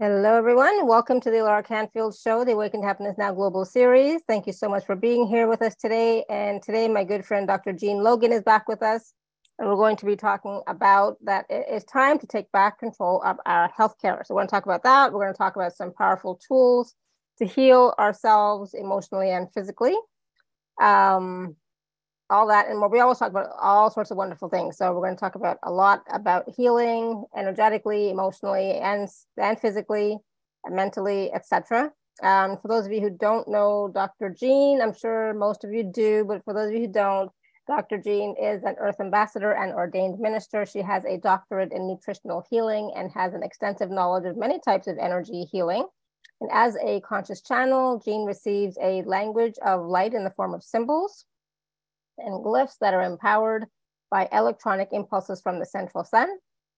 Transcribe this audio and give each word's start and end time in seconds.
Hello, 0.00 0.34
everyone. 0.34 0.88
Welcome 0.88 1.20
to 1.20 1.30
the 1.30 1.36
Alara 1.36 1.64
Canfield 1.64 2.16
Show, 2.16 2.44
the 2.44 2.50
Awaken 2.50 2.82
Happiness 2.82 3.16
Now 3.16 3.32
Global 3.32 3.64
Series. 3.64 4.22
Thank 4.26 4.44
you 4.48 4.52
so 4.52 4.68
much 4.68 4.84
for 4.84 4.96
being 4.96 5.24
here 5.24 5.46
with 5.46 5.62
us 5.62 5.76
today. 5.76 6.24
And 6.28 6.60
today, 6.60 6.88
my 6.88 7.04
good 7.04 7.24
friend 7.24 7.46
Dr. 7.46 7.72
Jean 7.72 8.02
Logan 8.02 8.32
is 8.32 8.42
back 8.42 8.66
with 8.66 8.82
us. 8.82 9.12
And 9.56 9.68
we're 9.68 9.76
going 9.76 9.94
to 9.94 10.04
be 10.04 10.16
talking 10.16 10.62
about 10.66 11.18
that 11.24 11.46
it's 11.48 11.84
time 11.84 12.18
to 12.18 12.26
take 12.26 12.50
back 12.50 12.80
control 12.80 13.22
of 13.22 13.36
our 13.46 13.70
healthcare. 13.78 14.26
So, 14.26 14.34
we're 14.34 14.40
going 14.40 14.48
to 14.48 14.50
talk 14.50 14.64
about 14.66 14.82
that. 14.82 15.12
We're 15.12 15.22
going 15.22 15.32
to 15.32 15.38
talk 15.38 15.54
about 15.54 15.76
some 15.76 15.92
powerful 15.92 16.40
tools 16.44 16.96
to 17.38 17.46
heal 17.46 17.94
ourselves 17.96 18.74
emotionally 18.74 19.30
and 19.30 19.46
physically. 19.54 19.94
Um, 20.82 21.54
all 22.30 22.48
that 22.48 22.68
and 22.68 22.78
more. 22.78 22.88
We 22.88 23.00
always 23.00 23.18
talk 23.18 23.30
about 23.30 23.50
all 23.60 23.90
sorts 23.90 24.10
of 24.10 24.16
wonderful 24.16 24.48
things. 24.48 24.76
So 24.76 24.92
we're 24.92 25.02
going 25.02 25.16
to 25.16 25.20
talk 25.20 25.34
about 25.34 25.58
a 25.62 25.70
lot 25.70 26.02
about 26.12 26.44
healing 26.56 27.24
energetically, 27.36 28.10
emotionally, 28.10 28.78
and 28.78 29.08
and 29.36 29.60
physically, 29.60 30.18
and 30.64 30.74
mentally, 30.76 31.32
etc. 31.32 31.90
Um, 32.22 32.58
for 32.62 32.68
those 32.68 32.86
of 32.86 32.92
you 32.92 33.00
who 33.00 33.10
don't 33.10 33.48
know 33.48 33.90
Dr. 33.92 34.30
Jean, 34.30 34.80
I'm 34.80 34.94
sure 34.94 35.34
most 35.34 35.64
of 35.64 35.72
you 35.72 35.82
do, 35.82 36.24
but 36.26 36.44
for 36.44 36.54
those 36.54 36.68
of 36.68 36.74
you 36.74 36.86
who 36.86 36.92
don't, 36.92 37.30
Dr. 37.66 37.98
Jean 37.98 38.36
is 38.40 38.62
an 38.62 38.76
Earth 38.78 39.00
Ambassador 39.00 39.52
and 39.52 39.72
ordained 39.72 40.20
minister. 40.20 40.64
She 40.64 40.80
has 40.80 41.04
a 41.04 41.18
doctorate 41.18 41.72
in 41.72 41.88
nutritional 41.88 42.44
healing 42.50 42.92
and 42.94 43.10
has 43.12 43.34
an 43.34 43.42
extensive 43.42 43.90
knowledge 43.90 44.26
of 44.26 44.36
many 44.36 44.60
types 44.60 44.86
of 44.86 44.98
energy 44.98 45.48
healing. 45.50 45.86
And 46.40 46.50
as 46.52 46.76
a 46.84 47.00
conscious 47.00 47.42
channel, 47.42 48.00
Jean 48.04 48.24
receives 48.26 48.76
a 48.80 49.02
language 49.02 49.54
of 49.64 49.86
light 49.86 50.14
in 50.14 50.24
the 50.24 50.30
form 50.30 50.54
of 50.54 50.62
symbols 50.62 51.24
and 52.18 52.44
glyphs 52.44 52.78
that 52.80 52.94
are 52.94 53.02
empowered 53.02 53.66
by 54.10 54.28
electronic 54.32 54.88
impulses 54.92 55.40
from 55.40 55.58
the 55.58 55.66
central 55.66 56.04
sun. 56.04 56.28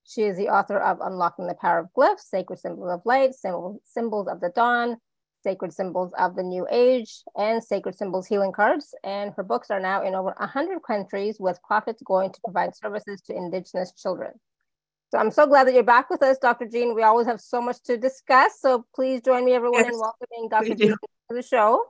She 0.05 0.23
is 0.23 0.37
the 0.37 0.49
author 0.49 0.79
of 0.79 1.01
Unlocking 1.01 1.47
the 1.47 1.55
Power 1.55 1.81
of 1.81 1.89
Glyphs, 1.97 2.29
Sacred 2.29 2.59
Symbols 2.59 2.91
of 2.91 3.03
Light, 3.05 3.35
Symbol, 3.35 3.81
Symbols 3.85 4.29
of 4.29 4.41
the 4.41 4.51
Dawn, 4.51 4.97
Sacred 5.43 5.73
Symbols 5.73 6.13
of 6.17 6.37
the 6.37 6.43
New 6.43 6.67
Age, 6.71 7.23
and 7.37 7.63
Sacred 7.63 7.97
Symbols 7.97 8.27
Healing 8.27 8.53
Cards. 8.53 8.95
And 9.03 9.33
her 9.37 9.43
books 9.43 9.71
are 9.71 9.81
now 9.81 10.03
in 10.03 10.15
over 10.15 10.35
100 10.39 10.81
countries 10.83 11.39
with 11.41 11.63
profits 11.63 12.03
going 12.05 12.33
to 12.33 12.41
provide 12.45 12.77
services 12.77 13.21
to 13.23 13.37
Indigenous 13.37 13.93
children. 13.93 14.33
So 15.13 15.19
I'm 15.19 15.31
so 15.31 15.47
glad 15.47 15.67
that 15.67 15.75
you're 15.75 15.83
back 15.83 16.11
with 16.11 16.23
us, 16.23 16.39
Dr. 16.39 16.67
Jean. 16.67 16.95
We 16.95 17.03
always 17.03 17.27
have 17.27 17.41
so 17.41 17.61
much 17.61 17.83
to 17.85 17.97
discuss. 17.97 18.61
So 18.61 18.85
please 18.95 19.21
join 19.21 19.45
me, 19.45 19.53
everyone, 19.53 19.85
yes, 19.85 19.93
in 19.93 20.01
welcoming 20.01 20.49
Dr. 20.51 20.75
Jean 20.75 20.91
to 20.91 20.99
the 21.31 21.43
show. 21.43 21.85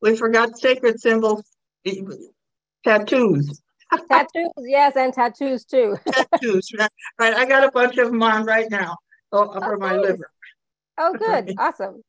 We 0.00 0.16
forgot 0.16 0.56
sacred 0.58 1.00
symbols 1.00 1.42
tattoos. 2.84 3.60
tattoos, 4.08 4.50
yes, 4.58 4.96
and 4.96 5.12
tattoos 5.12 5.64
too. 5.64 5.96
tattoos, 6.12 6.70
right, 6.78 6.90
right. 7.18 7.34
I 7.34 7.44
got 7.46 7.64
a 7.64 7.70
bunch 7.70 7.98
of 7.98 8.10
them 8.10 8.22
on 8.22 8.44
right 8.44 8.70
now 8.70 8.96
oh, 9.32 9.52
oh 9.54 9.60
for 9.60 9.76
my 9.76 9.96
liver. 9.96 10.30
Oh, 10.98 11.14
good, 11.18 11.54
awesome. 11.58 12.02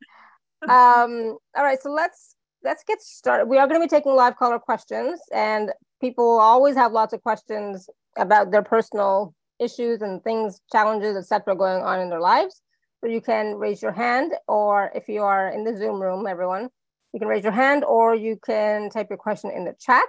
Um, 0.63 1.37
all 1.55 1.63
right, 1.63 1.81
so 1.81 1.91
let's 1.91 2.35
let's 2.63 2.83
get 2.83 3.01
started. 3.01 3.45
We 3.45 3.57
are 3.57 3.67
going 3.67 3.79
to 3.79 3.85
be 3.85 3.89
taking 3.89 4.13
live 4.13 4.35
caller 4.37 4.59
questions, 4.59 5.19
and 5.33 5.71
people 6.01 6.39
always 6.39 6.75
have 6.75 6.91
lots 6.91 7.13
of 7.13 7.21
questions 7.21 7.89
about 8.17 8.51
their 8.51 8.63
personal 8.63 9.33
issues 9.59 10.01
and 10.01 10.23
things, 10.23 10.61
challenges, 10.71 11.15
etc., 11.15 11.55
going 11.55 11.83
on 11.83 11.99
in 11.99 12.09
their 12.09 12.21
lives. 12.21 12.61
So 13.01 13.09
you 13.09 13.21
can 13.21 13.55
raise 13.55 13.81
your 13.81 13.91
hand, 13.91 14.33
or 14.47 14.91
if 14.95 15.07
you 15.07 15.21
are 15.21 15.49
in 15.49 15.63
the 15.63 15.77
Zoom 15.77 16.01
room, 16.01 16.25
everyone, 16.27 16.69
you 17.13 17.19
can 17.19 17.27
raise 17.27 17.43
your 17.43 17.53
hand, 17.53 17.83
or 17.83 18.15
you 18.15 18.37
can 18.43 18.89
type 18.89 19.07
your 19.09 19.17
question 19.17 19.51
in 19.51 19.65
the 19.65 19.75
chat. 19.79 20.07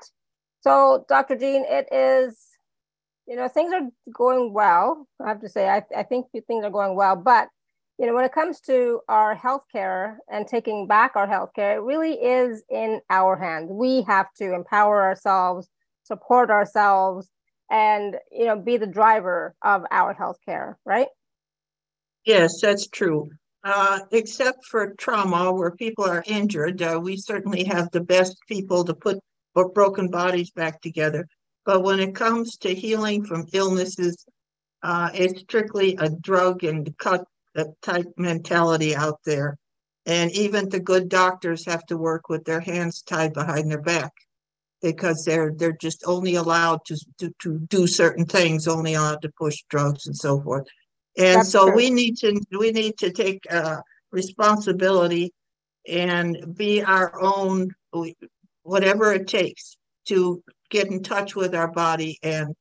So, 0.67 1.05
Dr. 1.09 1.36
Jean, 1.36 1.64
it 1.64 1.86
is, 1.92 2.36
you 3.28 3.36
know, 3.36 3.47
things 3.47 3.72
are 3.72 3.89
going 4.12 4.53
well. 4.53 5.06
I 5.25 5.28
have 5.28 5.41
to 5.42 5.48
say, 5.48 5.69
I, 5.69 5.84
I 5.97 6.03
think 6.03 6.27
things 6.33 6.64
are 6.64 6.70
going 6.70 6.97
well. 6.97 7.14
But, 7.14 7.50
you 8.00 8.06
know, 8.06 8.14
when 8.14 8.25
it 8.25 8.33
comes 8.33 8.58
to 8.62 9.00
our 9.08 9.36
healthcare 9.36 10.17
and 10.28 10.45
taking 10.45 10.89
back 10.89 11.12
our 11.14 11.28
healthcare, 11.28 11.77
it 11.77 11.83
really 11.83 12.14
is 12.14 12.64
in 12.69 13.00
our 13.11 13.36
hands. 13.36 13.70
We 13.70 14.03
have 14.08 14.27
to 14.39 14.55
empower 14.55 15.02
ourselves, 15.02 15.68
support 16.02 16.51
ourselves, 16.51 17.30
and, 17.70 18.17
you 18.33 18.46
know, 18.46 18.58
be 18.58 18.77
the 18.77 18.89
driver 18.89 19.55
of 19.63 19.85
our 19.92 20.17
healthcare, 20.17 20.74
right? 20.85 21.07
Yes, 22.24 22.61
that's 22.61 22.89
true. 22.89 23.30
Uh, 23.63 24.01
except 24.11 24.64
for 24.64 24.95
trauma 24.95 25.52
where 25.52 25.70
people 25.70 26.05
are 26.05 26.24
injured, 26.27 26.83
uh, 26.83 26.98
we 27.01 27.17
certainly 27.17 27.63
have 27.63 27.89
the 27.92 28.01
best 28.01 28.36
people 28.48 28.85
to 28.85 28.95
put 28.95 29.20
or 29.56 29.70
broken 29.70 30.08
bodies 30.08 30.50
back 30.50 30.80
together. 30.80 31.27
But 31.64 31.83
when 31.83 31.98
it 31.98 32.14
comes 32.14 32.56
to 32.58 32.72
healing 32.72 33.24
from 33.24 33.48
illnesses, 33.52 34.24
uh, 34.83 35.11
it's 35.14 35.40
strictly 35.40 35.96
a 35.98 36.11
drug 36.11 36.62
and 36.62 36.96
cut 36.98 37.24
type 37.83 38.06
mentality 38.16 38.95
out 38.95 39.18
there. 39.24 39.56
And 40.05 40.30
even 40.33 40.68
the 40.68 40.78
good 40.78 41.08
doctors 41.08 41.66
have 41.66 41.84
to 41.86 41.96
work 41.96 42.28
with 42.28 42.45
their 42.45 42.61
hands 42.61 43.02
tied 43.02 43.33
behind 43.33 43.70
their 43.70 43.80
back 43.80 44.12
because 44.83 45.24
they're 45.24 45.52
they're 45.56 45.72
just 45.72 46.05
only 46.06 46.36
allowed 46.36 46.84
to, 46.86 46.96
to, 47.18 47.33
to 47.40 47.58
do 47.58 47.89
certain 47.89 48.27
things, 48.27 48.68
only 48.68 48.95
allowed 48.95 49.22
to 49.22 49.33
push 49.36 49.56
drugs 49.68 50.06
and 50.06 50.14
so 50.16 50.40
forth. 50.40 50.68
And 51.18 51.39
That's 51.39 51.50
so 51.50 51.66
true. 51.66 51.77
we 51.77 51.90
need 51.90 52.18
to 52.18 52.40
we 52.56 52.70
need 52.70 52.98
to 52.98 53.11
take 53.11 53.40
uh, 53.50 53.80
responsibility 54.12 55.33
and 55.89 56.55
be 56.55 56.83
our 56.83 57.20
own 57.20 57.70
whatever 58.66 59.12
it 59.12 59.28
takes 59.28 59.77
to 60.06 60.42
get 60.70 60.88
in 60.88 61.02
touch 61.02 61.36
with 61.36 61.54
our 61.54 61.70
body 61.70 62.18
and 62.22 62.54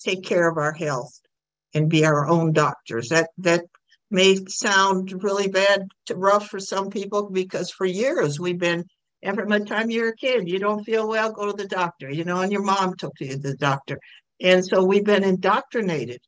take 0.00 0.24
care 0.24 0.48
of 0.48 0.56
our 0.56 0.72
health 0.72 1.12
and 1.74 1.90
be 1.90 2.04
our 2.04 2.26
own 2.26 2.52
doctors. 2.52 3.10
That 3.10 3.30
that 3.38 3.64
may 4.10 4.36
sound 4.48 5.22
really 5.22 5.48
bad 5.48 5.88
to 6.06 6.16
rough 6.16 6.48
for 6.48 6.60
some 6.60 6.90
people 6.90 7.30
because 7.30 7.70
for 7.70 7.86
years 7.86 8.38
we've 8.40 8.58
been 8.58 8.84
every 9.22 9.64
time 9.64 9.90
you're 9.90 10.10
a 10.10 10.16
kid, 10.16 10.48
you 10.48 10.58
don't 10.58 10.84
feel 10.84 11.08
well, 11.08 11.32
go 11.32 11.46
to 11.46 11.56
the 11.56 11.68
doctor, 11.68 12.10
you 12.10 12.24
know, 12.24 12.40
and 12.40 12.52
your 12.52 12.62
mom 12.62 12.94
took 12.96 13.12
you 13.20 13.28
to 13.28 13.38
the 13.38 13.56
doctor. 13.56 13.98
And 14.40 14.66
so 14.66 14.84
we've 14.84 15.04
been 15.04 15.22
indoctrinated 15.22 16.20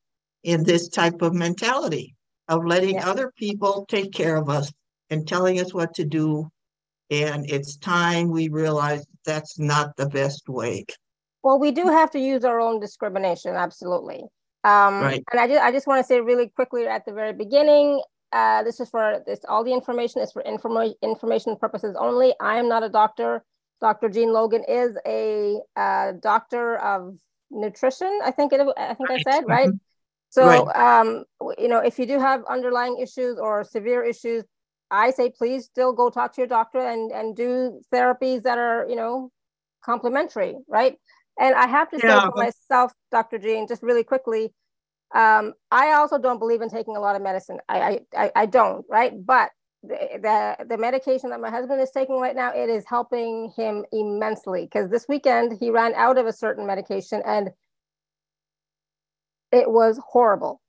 in 0.44 0.62
this 0.62 0.88
type 0.88 1.20
of 1.22 1.34
mentality 1.34 2.14
of 2.48 2.64
letting 2.64 2.96
yeah. 2.96 3.08
other 3.08 3.32
people 3.36 3.86
take 3.88 4.12
care 4.12 4.36
of 4.36 4.48
us 4.48 4.70
and 5.10 5.26
telling 5.26 5.58
us 5.58 5.74
what 5.74 5.94
to 5.94 6.04
do 6.04 6.48
and 7.10 7.48
it's 7.50 7.76
time 7.76 8.30
we 8.30 8.48
realize 8.48 9.04
that's 9.24 9.58
not 9.58 9.96
the 9.96 10.08
best 10.08 10.48
way. 10.48 10.84
Well, 11.42 11.58
we 11.58 11.72
do 11.72 11.84
have 11.88 12.10
to 12.12 12.18
use 12.18 12.44
our 12.44 12.60
own 12.60 12.80
discrimination, 12.80 13.54
absolutely. 13.54 14.24
Um, 14.64 15.00
right. 15.00 15.22
And 15.30 15.40
I 15.40 15.46
just, 15.46 15.62
I 15.62 15.72
just 15.72 15.86
want 15.86 16.00
to 16.00 16.06
say 16.06 16.20
really 16.20 16.48
quickly 16.48 16.86
at 16.86 17.04
the 17.04 17.12
very 17.12 17.34
beginning, 17.34 18.00
uh, 18.32 18.62
this 18.62 18.80
is 18.80 18.88
for 18.88 19.22
this 19.26 19.40
all 19.48 19.62
the 19.62 19.72
information 19.72 20.20
is 20.20 20.32
for 20.32 20.42
informa- 20.42 20.94
information 21.02 21.56
purposes 21.56 21.94
only. 21.98 22.34
I 22.40 22.58
am 22.58 22.68
not 22.68 22.82
a 22.82 22.88
doctor. 22.88 23.44
Dr. 23.80 24.08
Jean 24.08 24.32
Logan 24.32 24.64
is 24.66 24.96
a 25.06 25.60
uh, 25.76 26.12
doctor 26.20 26.76
of 26.78 27.18
nutrition. 27.50 28.20
I 28.24 28.30
think 28.30 28.52
it. 28.52 28.60
I 28.76 28.94
think 28.94 29.08
right. 29.08 29.22
I 29.26 29.30
said 29.30 29.44
right. 29.46 29.68
Mm-hmm. 29.68 29.76
So, 30.30 30.66
right. 30.66 31.00
um, 31.00 31.24
you 31.58 31.68
know, 31.68 31.78
if 31.78 31.96
you 31.98 32.06
do 32.06 32.18
have 32.18 32.42
underlying 32.48 32.98
issues 32.98 33.38
or 33.38 33.62
severe 33.62 34.02
issues, 34.02 34.42
I 34.94 35.10
say 35.10 35.30
please 35.30 35.64
still 35.64 35.92
go 35.92 36.10
talk 36.10 36.34
to 36.34 36.40
your 36.40 36.48
doctor 36.48 36.80
and 36.80 37.10
and 37.10 37.36
do 37.36 37.80
therapies 37.92 38.42
that 38.42 38.58
are 38.58 38.86
you 38.88 38.96
know 38.96 39.30
complementary, 39.84 40.56
right? 40.68 40.96
And 41.38 41.54
I 41.54 41.66
have 41.66 41.90
to 41.90 41.98
yeah. 42.02 42.20
say 42.20 42.26
for 42.26 42.36
myself, 42.36 42.92
Dr. 43.10 43.38
Jean, 43.38 43.66
just 43.66 43.82
really 43.82 44.04
quickly, 44.04 44.54
um, 45.14 45.54
I 45.70 45.92
also 45.92 46.16
don't 46.18 46.38
believe 46.38 46.62
in 46.62 46.70
taking 46.70 46.96
a 46.96 47.00
lot 47.00 47.16
of 47.16 47.22
medicine. 47.22 47.58
I 47.68 48.00
I, 48.16 48.30
I 48.34 48.46
don't, 48.46 48.84
right? 48.88 49.12
But 49.24 49.50
the, 49.86 50.18
the, 50.22 50.64
the 50.66 50.78
medication 50.78 51.30
that 51.30 51.40
my 51.40 51.50
husband 51.50 51.80
is 51.80 51.90
taking 51.90 52.16
right 52.16 52.34
now, 52.34 52.52
it 52.54 52.70
is 52.70 52.84
helping 52.88 53.52
him 53.56 53.84
immensely. 53.92 54.62
Because 54.64 54.90
this 54.90 55.06
weekend 55.08 55.58
he 55.60 55.70
ran 55.70 55.94
out 55.94 56.18
of 56.18 56.26
a 56.26 56.32
certain 56.32 56.66
medication 56.66 57.22
and 57.24 57.50
it 59.52 59.70
was 59.70 60.00
horrible. 60.04 60.60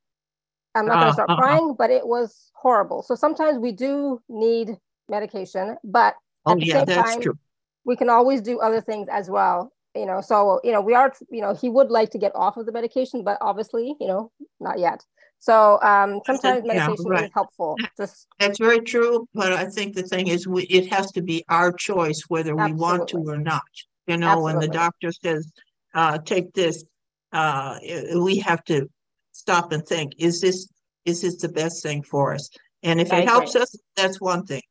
I'm 0.76 0.86
not 0.86 0.96
going 0.96 1.08
to 1.08 1.14
start 1.14 1.30
uh, 1.30 1.38
crying, 1.38 1.76
but 1.78 1.90
it 1.90 2.06
was 2.06 2.52
horrible. 2.54 3.02
So 3.02 3.16
sometimes 3.16 3.58
we 3.60 3.72
do 3.72 4.22
need 4.28 4.78
medication, 5.10 5.78
but 5.84 6.16
oh, 6.46 6.52
at 6.52 6.60
the 6.60 6.66
yeah, 6.66 6.86
same 6.86 7.04
time, 7.04 7.22
true. 7.22 7.38
we 7.86 7.96
can 7.96 8.10
always 8.10 8.42
do 8.42 8.60
other 8.60 8.82
things 8.82 9.08
as 9.10 9.30
well. 9.30 9.72
You 9.96 10.06
know, 10.06 10.20
so 10.20 10.60
you 10.64 10.74
know, 10.74 10.82
we 10.82 10.94
are, 10.94 11.14
you 11.30 11.42
know, 11.42 11.54
he 11.54 11.70
would 11.70 11.90
like 11.90 12.10
to 12.12 12.18
get 12.18 12.34
off 12.36 12.58
of 12.58 12.66
the 12.66 12.74
medication, 12.74 13.24
but 13.24 13.38
obviously, 13.40 13.96
you 14.00 14.08
know, 14.08 14.32
not 14.60 14.78
yet. 14.78 15.06
So 15.40 15.80
um, 15.82 16.22
sometimes 16.26 16.66
medication 16.66 17.06
yeah, 17.06 17.12
right. 17.12 17.24
is 17.26 17.32
helpful. 17.34 17.78
Just 17.98 18.28
that's 18.40 18.60
very 18.60 18.82
true. 18.82 19.28
But 19.34 19.54
I 19.54 19.66
think 19.66 19.96
the 19.96 20.04
thing 20.04 20.28
is, 20.28 20.48
we, 20.48 20.64
it 20.64 20.92
has 20.92 21.12
to 21.14 21.22
be 21.22 21.46
our 21.50 21.72
choice 21.72 22.24
whether 22.28 22.52
Absolutely. 22.52 22.74
we 22.74 22.80
want 22.80 23.08
to 23.10 23.18
or 23.20 23.38
not. 23.38 23.62
You 24.08 24.18
know, 24.18 24.28
Absolutely. 24.28 24.54
when 24.54 24.60
the 24.60 24.68
doctor 24.68 25.12
says, 25.12 25.54
uh, 25.94 26.18
"Take 26.18 26.54
this," 26.54 26.84
uh, 27.32 27.78
we 28.16 28.38
have 28.40 28.64
to 28.66 28.90
stop 29.32 29.72
and 29.72 29.86
think: 29.86 30.14
Is 30.18 30.42
this 30.42 30.68
is 31.06 31.24
it 31.24 31.40
the 31.40 31.50
best 31.50 31.84
thing 31.84 32.04
for 32.04 32.34
us? 32.34 32.50
And 32.84 33.00
if 33.00 33.12
I 33.12 33.20
it 33.20 33.28
helps 33.28 33.56
us, 33.56 33.76
that's 33.96 34.22
one 34.22 34.46
thing. 34.46 34.62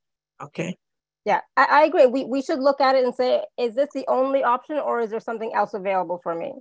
Okay. 0.42 0.76
Yeah, 1.24 1.40
I, 1.56 1.64
I, 1.70 1.84
agree. 1.84 2.06
We 2.06 2.24
we 2.24 2.42
should 2.42 2.58
look 2.58 2.80
at 2.80 2.94
it 2.96 3.04
and 3.04 3.14
say, 3.14 3.42
is 3.58 3.74
this 3.74 3.88
the 3.94 4.04
only 4.08 4.44
option, 4.44 4.76
or 4.76 5.00
is 5.00 5.10
there 5.10 5.20
something 5.20 5.52
else 5.54 5.72
available 5.72 6.20
for 6.22 6.34
me? 6.34 6.52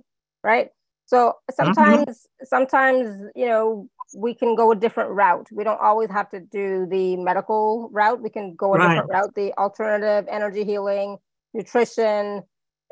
Right. 0.42 0.70
So 1.06 1.34
sometimes, 1.52 2.06
mm-hmm. 2.06 2.44
sometimes 2.44 3.30
you 3.36 3.46
know, 3.46 3.88
we 4.16 4.34
can 4.34 4.54
go 4.54 4.72
a 4.72 4.76
different 4.76 5.10
route. 5.10 5.48
We 5.52 5.64
don't 5.64 5.80
always 5.80 6.10
have 6.10 6.30
to 6.30 6.40
do 6.40 6.86
the 6.90 7.16
medical 7.16 7.90
route. 7.92 8.22
We 8.22 8.30
can 8.30 8.54
go 8.54 8.74
a 8.74 8.78
right. 8.78 8.88
different 8.88 9.10
route, 9.10 9.34
the 9.34 9.52
alternative 9.58 10.26
energy 10.30 10.64
healing, 10.64 11.18
nutrition, 11.52 12.42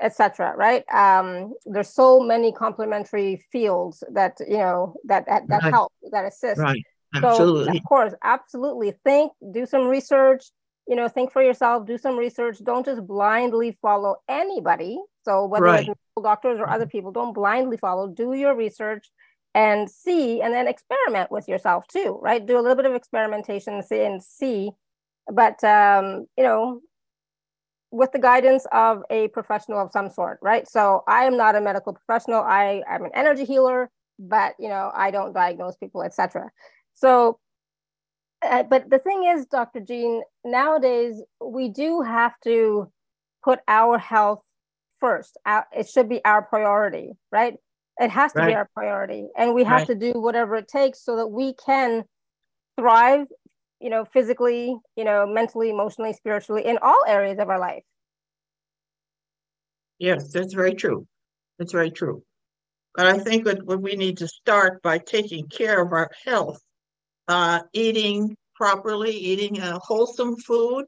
etc. 0.02 0.54
Right? 0.56 0.84
Um, 0.92 1.54
there's 1.64 1.88
so 1.88 2.20
many 2.20 2.52
complementary 2.52 3.44
fields 3.50 4.04
that 4.12 4.36
you 4.40 4.58
know 4.58 4.94
that 5.04 5.26
that, 5.26 5.48
that 5.48 5.62
right. 5.62 5.72
help, 5.72 5.92
that 6.10 6.24
assist. 6.24 6.60
Right. 6.60 6.82
Absolutely. 7.14 7.64
So 7.64 7.78
of 7.78 7.84
course, 7.84 8.14
absolutely. 8.22 8.92
Think, 9.04 9.32
do 9.52 9.66
some 9.66 9.86
research. 9.86 10.44
You 10.88 10.96
know, 10.96 11.08
think 11.08 11.32
for 11.32 11.42
yourself. 11.42 11.86
Do 11.86 11.96
some 11.96 12.18
research. 12.18 12.58
Don't 12.64 12.84
just 12.84 13.06
blindly 13.06 13.78
follow 13.80 14.16
anybody. 14.28 14.98
So 15.24 15.46
whether 15.46 15.66
right. 15.66 15.88
it's 15.88 16.00
doctors 16.20 16.58
or 16.58 16.68
other 16.68 16.86
people, 16.86 17.12
don't 17.12 17.32
blindly 17.32 17.76
follow. 17.76 18.08
Do 18.08 18.34
your 18.34 18.56
research 18.56 19.08
and 19.54 19.90
see 19.90 20.40
and 20.40 20.52
then 20.52 20.66
experiment 20.66 21.30
with 21.30 21.46
yourself 21.46 21.86
too 21.86 22.18
right 22.22 22.46
do 22.46 22.58
a 22.58 22.60
little 22.60 22.76
bit 22.76 22.86
of 22.86 22.94
experimentation 22.94 23.74
and 23.74 23.84
see 23.84 24.02
and 24.02 24.22
see 24.22 24.70
but 25.32 25.62
um, 25.62 26.26
you 26.36 26.44
know 26.44 26.80
with 27.92 28.10
the 28.12 28.18
guidance 28.18 28.66
of 28.72 29.02
a 29.10 29.28
professional 29.28 29.78
of 29.78 29.90
some 29.92 30.08
sort 30.10 30.38
right 30.42 30.68
so 30.68 31.02
i 31.06 31.24
am 31.24 31.36
not 31.36 31.54
a 31.54 31.60
medical 31.60 31.92
professional 31.92 32.40
i 32.40 32.82
am 32.88 33.04
an 33.04 33.10
energy 33.14 33.44
healer 33.44 33.90
but 34.18 34.54
you 34.58 34.68
know 34.68 34.90
i 34.94 35.10
don't 35.10 35.32
diagnose 35.32 35.76
people 35.76 36.02
etc 36.02 36.50
so 36.94 37.38
uh, 38.44 38.62
but 38.64 38.90
the 38.90 38.98
thing 38.98 39.24
is 39.24 39.46
dr 39.46 39.80
jean 39.80 40.22
nowadays 40.44 41.22
we 41.44 41.68
do 41.68 42.00
have 42.00 42.32
to 42.42 42.90
put 43.44 43.60
our 43.68 43.98
health 43.98 44.42
first 44.98 45.36
our, 45.46 45.66
it 45.76 45.88
should 45.88 46.08
be 46.08 46.24
our 46.24 46.42
priority 46.42 47.12
right 47.30 47.56
it 47.98 48.10
has 48.10 48.32
to 48.32 48.40
right. 48.40 48.48
be 48.48 48.54
our 48.54 48.68
priority. 48.74 49.28
And 49.36 49.54
we 49.54 49.64
have 49.64 49.80
right. 49.80 49.86
to 49.88 49.94
do 49.94 50.20
whatever 50.20 50.56
it 50.56 50.68
takes 50.68 51.04
so 51.04 51.16
that 51.16 51.28
we 51.28 51.54
can 51.54 52.04
thrive, 52.78 53.26
you 53.82 53.90
know, 53.90 54.04
physically, 54.04 54.78
you 54.96 55.04
know, 55.04 55.26
mentally, 55.26 55.68
emotionally, 55.68 56.12
spiritually, 56.12 56.64
in 56.64 56.78
all 56.80 57.02
areas 57.06 57.38
of 57.38 57.50
our 57.50 57.58
life. 57.58 57.82
Yes, 59.98 60.32
that's 60.32 60.54
very 60.54 60.74
true. 60.74 61.06
That's 61.58 61.72
very 61.72 61.90
true. 61.90 62.22
But 62.94 63.06
I 63.06 63.18
think 63.18 63.44
that 63.44 63.64
we 63.66 63.96
need 63.96 64.18
to 64.18 64.28
start 64.28 64.82
by 64.82 64.98
taking 64.98 65.48
care 65.48 65.82
of 65.82 65.92
our 65.92 66.10
health, 66.24 66.60
uh, 67.28 67.60
eating 67.72 68.36
properly, 68.54 69.12
eating 69.12 69.60
uh, 69.60 69.78
wholesome 69.82 70.36
food, 70.36 70.84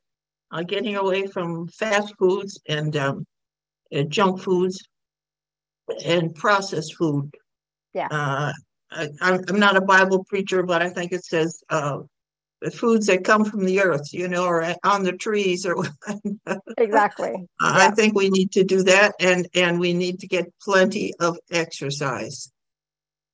uh, 0.53 0.63
getting 0.63 0.97
away 0.97 1.27
from 1.27 1.67
fast 1.69 2.15
foods 2.19 2.61
and 2.69 2.97
um, 2.97 3.27
junk 4.09 4.41
foods, 4.41 4.87
and 6.05 6.35
processed 6.35 6.95
food. 6.95 7.31
Yeah. 7.93 8.09
Uh, 8.11 8.53
I, 8.91 9.09
am 9.49 9.59
not 9.59 9.77
a 9.77 9.81
Bible 9.81 10.25
preacher, 10.25 10.63
but 10.63 10.83
I 10.83 10.91
think 10.91 11.13
it 11.13 11.25
says 11.25 11.63
uh, 11.69 11.99
the 12.65 12.71
foods 12.71 13.07
that 13.07 13.25
come 13.25 13.45
from 13.45 13.67
the 13.67 13.81
earth, 13.81 14.15
you 14.15 14.27
know, 14.27 14.47
or 14.47 14.65
on 14.85 15.03
the 15.03 15.13
trees, 15.13 15.67
or 15.67 15.85
exactly. 16.79 17.47
I 17.61 17.91
think 17.91 18.15
we 18.15 18.31
need 18.31 18.53
to 18.53 18.65
do 18.65 18.83
that, 18.85 19.15
and 19.21 19.47
and 19.55 19.79
we 19.79 19.93
need 19.93 20.21
to 20.21 20.27
get 20.27 20.53
plenty 20.63 21.13
of 21.21 21.39
exercise. 21.51 22.51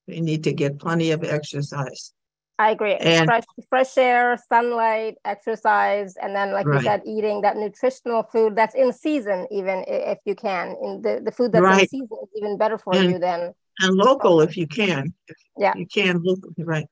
We 0.05 0.19
need 0.19 0.43
to 0.43 0.53
get 0.53 0.79
plenty 0.79 1.11
of 1.11 1.23
exercise. 1.23 2.11
I 2.59 2.71
agree. 2.71 2.93
And, 2.95 3.25
fresh, 3.25 3.43
fresh 3.69 3.97
air, 3.97 4.37
sunlight, 4.49 5.15
exercise, 5.23 6.15
and 6.21 6.35
then, 6.35 6.51
like 6.51 6.67
right. 6.67 6.81
you 6.81 6.83
said, 6.83 7.01
eating 7.05 7.41
that 7.41 7.55
nutritional 7.55 8.23
food 8.23 8.55
that's 8.55 8.75
in 8.75 8.91
season, 8.91 9.47
even 9.49 9.85
if 9.87 10.19
you 10.25 10.35
can. 10.35 10.75
In 10.83 11.01
the, 11.01 11.21
the 11.23 11.31
food 11.31 11.53
that's 11.53 11.63
right. 11.63 11.83
in 11.83 11.87
season 11.87 12.17
is 12.21 12.29
even 12.35 12.57
better 12.57 12.77
for 12.77 12.93
and, 12.95 13.11
you 13.11 13.17
than 13.17 13.53
and 13.79 13.95
local 13.95 14.41
if 14.41 14.57
you 14.57 14.67
can. 14.67 15.13
If 15.29 15.37
yeah, 15.57 15.73
you 15.75 15.87
can 15.87 16.21
local, 16.21 16.51
right. 16.59 16.85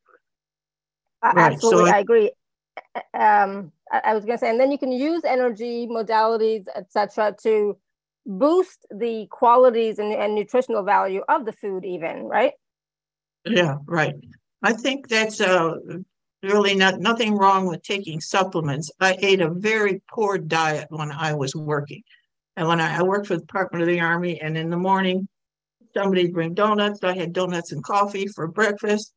Right. 1.23 1.53
Absolutely, 1.53 1.89
so 1.89 1.93
I, 1.93 1.97
I 1.97 1.99
agree. 1.99 2.31
Um, 3.13 3.71
I, 3.91 4.01
I 4.05 4.13
was 4.15 4.25
going 4.25 4.37
to 4.37 4.39
say, 4.39 4.49
and 4.49 4.59
then 4.59 4.71
you 4.71 4.77
can 4.77 4.91
use 4.91 5.23
energy 5.25 5.87
modalities, 5.87 6.65
etc., 6.75 7.35
to 7.43 7.77
boost 8.25 8.85
the 8.91 9.27
qualities 9.29 9.99
and, 9.99 10.13
and 10.13 10.35
nutritional 10.35 10.83
value 10.83 11.21
of 11.27 11.45
the 11.45 11.51
food, 11.51 11.85
even 11.85 12.23
right. 12.25 12.53
Yeah, 13.45 13.77
right. 13.85 14.13
I 14.61 14.73
think 14.73 15.07
that's 15.07 15.41
uh, 15.41 15.75
really 16.43 16.75
not 16.75 16.99
nothing 16.99 17.35
wrong 17.35 17.65
with 17.65 17.81
taking 17.83 18.21
supplements. 18.21 18.91
I 18.99 19.17
ate 19.19 19.41
a 19.41 19.49
very 19.49 20.01
poor 20.11 20.37
diet 20.37 20.87
when 20.89 21.11
I 21.11 21.33
was 21.33 21.55
working, 21.55 22.03
and 22.55 22.67
when 22.67 22.79
I, 22.79 22.99
I 22.99 23.03
worked 23.03 23.27
for 23.27 23.35
the 23.35 23.41
Department 23.41 23.81
of 23.81 23.87
the 23.87 23.99
Army, 23.99 24.39
and 24.39 24.57
in 24.57 24.69
the 24.69 24.77
morning, 24.77 25.27
somebody 25.93 26.27
bring 26.31 26.53
donuts. 26.53 27.03
I 27.03 27.17
had 27.17 27.33
donuts 27.33 27.71
and 27.71 27.83
coffee 27.83 28.27
for 28.27 28.47
breakfast. 28.47 29.13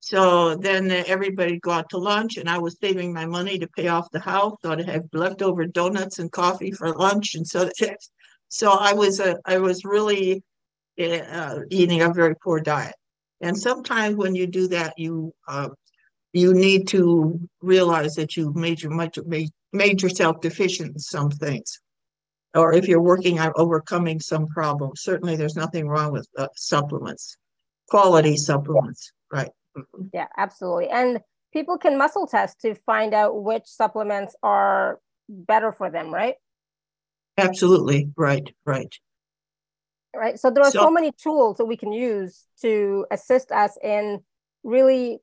So 0.00 0.56
then 0.56 0.90
everybody 0.90 1.58
go 1.58 1.72
out 1.72 1.90
to 1.90 1.98
lunch, 1.98 2.36
and 2.38 2.48
I 2.48 2.58
was 2.58 2.76
saving 2.80 3.12
my 3.12 3.26
money 3.26 3.58
to 3.58 3.68
pay 3.68 3.88
off 3.88 4.10
the 4.10 4.20
house, 4.20 4.56
so 4.62 4.72
I 4.72 4.82
had 4.82 5.08
leftover 5.12 5.66
donuts 5.66 6.18
and 6.18 6.32
coffee 6.32 6.72
for 6.72 6.92
lunch, 6.94 7.34
and 7.34 7.46
so 7.46 7.70
so 8.48 8.72
I 8.72 8.94
was 8.94 9.20
uh, 9.20 9.34
I 9.44 9.58
was 9.58 9.84
really 9.84 10.42
uh, 10.98 11.58
eating 11.70 12.02
a 12.02 12.12
very 12.12 12.34
poor 12.36 12.60
diet. 12.60 12.94
And 13.42 13.56
sometimes 13.56 14.16
when 14.16 14.34
you 14.34 14.46
do 14.46 14.68
that, 14.68 14.94
you 14.98 15.32
uh, 15.46 15.68
you 16.32 16.54
need 16.54 16.86
to 16.88 17.40
realize 17.60 18.14
that 18.14 18.36
you 18.36 18.52
made, 18.54 18.82
your, 18.82 18.92
made, 18.92 19.50
made 19.72 20.02
yourself 20.02 20.40
deficient 20.40 20.92
in 20.92 20.98
some 20.98 21.30
things. 21.30 21.80
Or 22.54 22.72
if 22.72 22.88
you're 22.88 23.00
working 23.00 23.38
on 23.38 23.52
overcoming 23.56 24.20
some 24.20 24.46
problem, 24.48 24.92
certainly 24.96 25.36
there's 25.36 25.56
nothing 25.56 25.88
wrong 25.88 26.12
with 26.12 26.28
uh, 26.36 26.48
supplements, 26.56 27.36
quality 27.88 28.36
supplements, 28.36 29.12
right? 29.32 29.50
Yeah, 30.12 30.26
absolutely. 30.36 30.88
And 30.88 31.20
people 31.52 31.78
can 31.78 31.98
muscle 31.98 32.26
test 32.26 32.60
to 32.62 32.74
find 32.74 33.14
out 33.14 33.42
which 33.42 33.66
supplements 33.66 34.34
are 34.42 35.00
better 35.28 35.72
for 35.72 35.90
them, 35.90 36.12
right? 36.12 36.34
Absolutely, 37.38 38.10
right, 38.16 38.52
right 38.66 38.94
right 40.14 40.38
so 40.38 40.50
there 40.50 40.64
are 40.64 40.70
so, 40.70 40.80
so, 40.80 40.90
many 40.90 41.12
tools 41.12 41.56
that 41.56 41.64
we 41.64 41.76
can 41.76 41.92
use 41.92 42.44
to 42.60 43.06
assist 43.10 43.52
us 43.52 43.76
in 43.82 44.20
really 44.64 45.18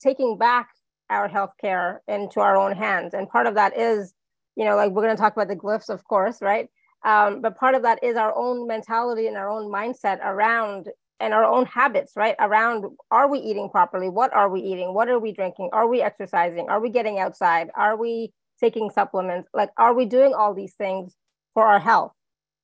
taking 0.00 0.36
back 0.38 0.68
our 1.10 1.28
healthcare 1.28 1.98
into 2.08 2.40
our 2.40 2.56
own 2.56 2.72
hands 2.72 3.14
and 3.14 3.28
part 3.28 3.46
of 3.46 3.54
that 3.54 3.76
is 3.76 4.12
you 4.56 4.64
know 4.64 4.76
like 4.76 4.90
we're 4.90 5.02
going 5.02 5.16
to 5.16 5.20
talk 5.20 5.32
about 5.32 5.48
the 5.48 5.56
glyphs 5.56 5.88
of 5.88 6.04
course 6.04 6.42
right 6.42 6.68
um, 7.04 7.40
but 7.40 7.56
part 7.56 7.76
of 7.76 7.82
that 7.82 8.02
is 8.02 8.16
our 8.16 8.34
own 8.36 8.66
mentality 8.66 9.28
and 9.28 9.36
our 9.36 9.48
own 9.48 9.70
mindset 9.70 10.18
around 10.24 10.88
and 11.20 11.34
our 11.34 11.44
own 11.44 11.66
habits 11.66 12.12
right 12.16 12.36
around 12.38 12.84
are 13.10 13.28
we 13.28 13.38
eating 13.38 13.68
properly? 13.68 14.08
What 14.08 14.32
are 14.32 14.48
we 14.48 14.60
eating? 14.60 14.94
What 14.94 15.08
are 15.08 15.18
we 15.18 15.32
drinking? 15.32 15.70
Are 15.72 15.88
we 15.88 16.00
exercising? 16.00 16.68
Are 16.68 16.80
we 16.80 16.90
getting 16.90 17.18
outside? 17.18 17.70
Are 17.74 17.96
we 17.96 18.32
taking 18.60 18.90
supplements? 18.90 19.48
Like 19.52 19.70
are 19.76 19.94
we 19.94 20.06
doing 20.06 20.34
all 20.34 20.54
these 20.54 20.74
things 20.74 21.14
for 21.54 21.66
our 21.66 21.80
health 21.80 22.12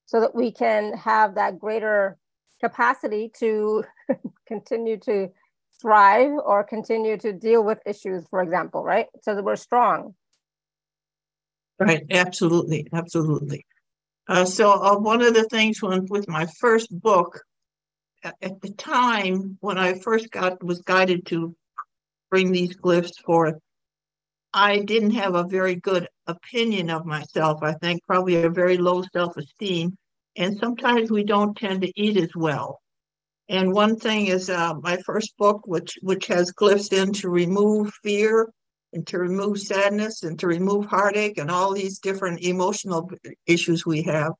so 0.05 0.21
that 0.21 0.35
we 0.35 0.51
can 0.51 0.93
have 0.97 1.35
that 1.35 1.59
greater 1.59 2.17
capacity 2.63 3.31
to 3.39 3.83
continue 4.47 4.97
to 4.97 5.29
thrive 5.81 6.31
or 6.31 6.63
continue 6.63 7.17
to 7.17 7.33
deal 7.33 7.63
with 7.63 7.79
issues, 7.85 8.25
for 8.29 8.41
example, 8.41 8.83
right? 8.83 9.07
So 9.21 9.35
that 9.35 9.43
we're 9.43 9.55
strong. 9.55 10.15
Right, 11.79 12.03
absolutely, 12.09 12.87
absolutely. 12.93 13.65
Uh, 14.27 14.45
so 14.45 14.71
uh, 14.71 14.97
one 14.97 15.21
of 15.21 15.33
the 15.33 15.43
things 15.43 15.81
when, 15.81 16.05
with 16.09 16.27
my 16.27 16.47
first 16.59 16.87
book, 17.01 17.41
at 18.41 18.61
the 18.61 18.71
time 18.73 19.57
when 19.61 19.77
I 19.77 19.99
first 19.99 20.31
got 20.31 20.63
was 20.63 20.81
guided 20.81 21.25
to 21.27 21.55
bring 22.29 22.51
these 22.51 22.75
glyphs 22.75 23.17
forth, 23.25 23.55
I 24.53 24.79
didn't 24.79 25.11
have 25.11 25.35
a 25.35 25.43
very 25.43 25.75
good 25.75 26.07
opinion 26.27 26.89
of 26.89 27.05
myself. 27.05 27.61
I 27.61 27.73
think 27.73 28.03
probably 28.05 28.43
a 28.43 28.49
very 28.49 28.77
low 28.77 29.03
self 29.13 29.37
esteem. 29.37 29.97
And 30.37 30.57
sometimes 30.57 31.11
we 31.11 31.23
don't 31.23 31.55
tend 31.55 31.81
to 31.81 31.91
eat 31.95 32.17
as 32.17 32.35
well. 32.35 32.79
And 33.47 33.73
one 33.73 33.97
thing 33.97 34.27
is 34.27 34.49
uh, 34.49 34.73
my 34.81 34.97
first 35.05 35.37
book, 35.37 35.61
which 35.65 35.97
which 36.01 36.27
has 36.27 36.51
glyphs 36.51 36.91
in 36.91 37.13
to 37.13 37.29
remove 37.29 37.93
fear 38.01 38.49
and 38.93 39.05
to 39.07 39.19
remove 39.19 39.59
sadness 39.59 40.23
and 40.23 40.39
to 40.39 40.47
remove 40.47 40.85
heartache 40.85 41.37
and 41.37 41.51
all 41.51 41.73
these 41.73 41.99
different 41.99 42.41
emotional 42.41 43.09
issues 43.45 43.85
we 43.85 44.03
have. 44.03 44.31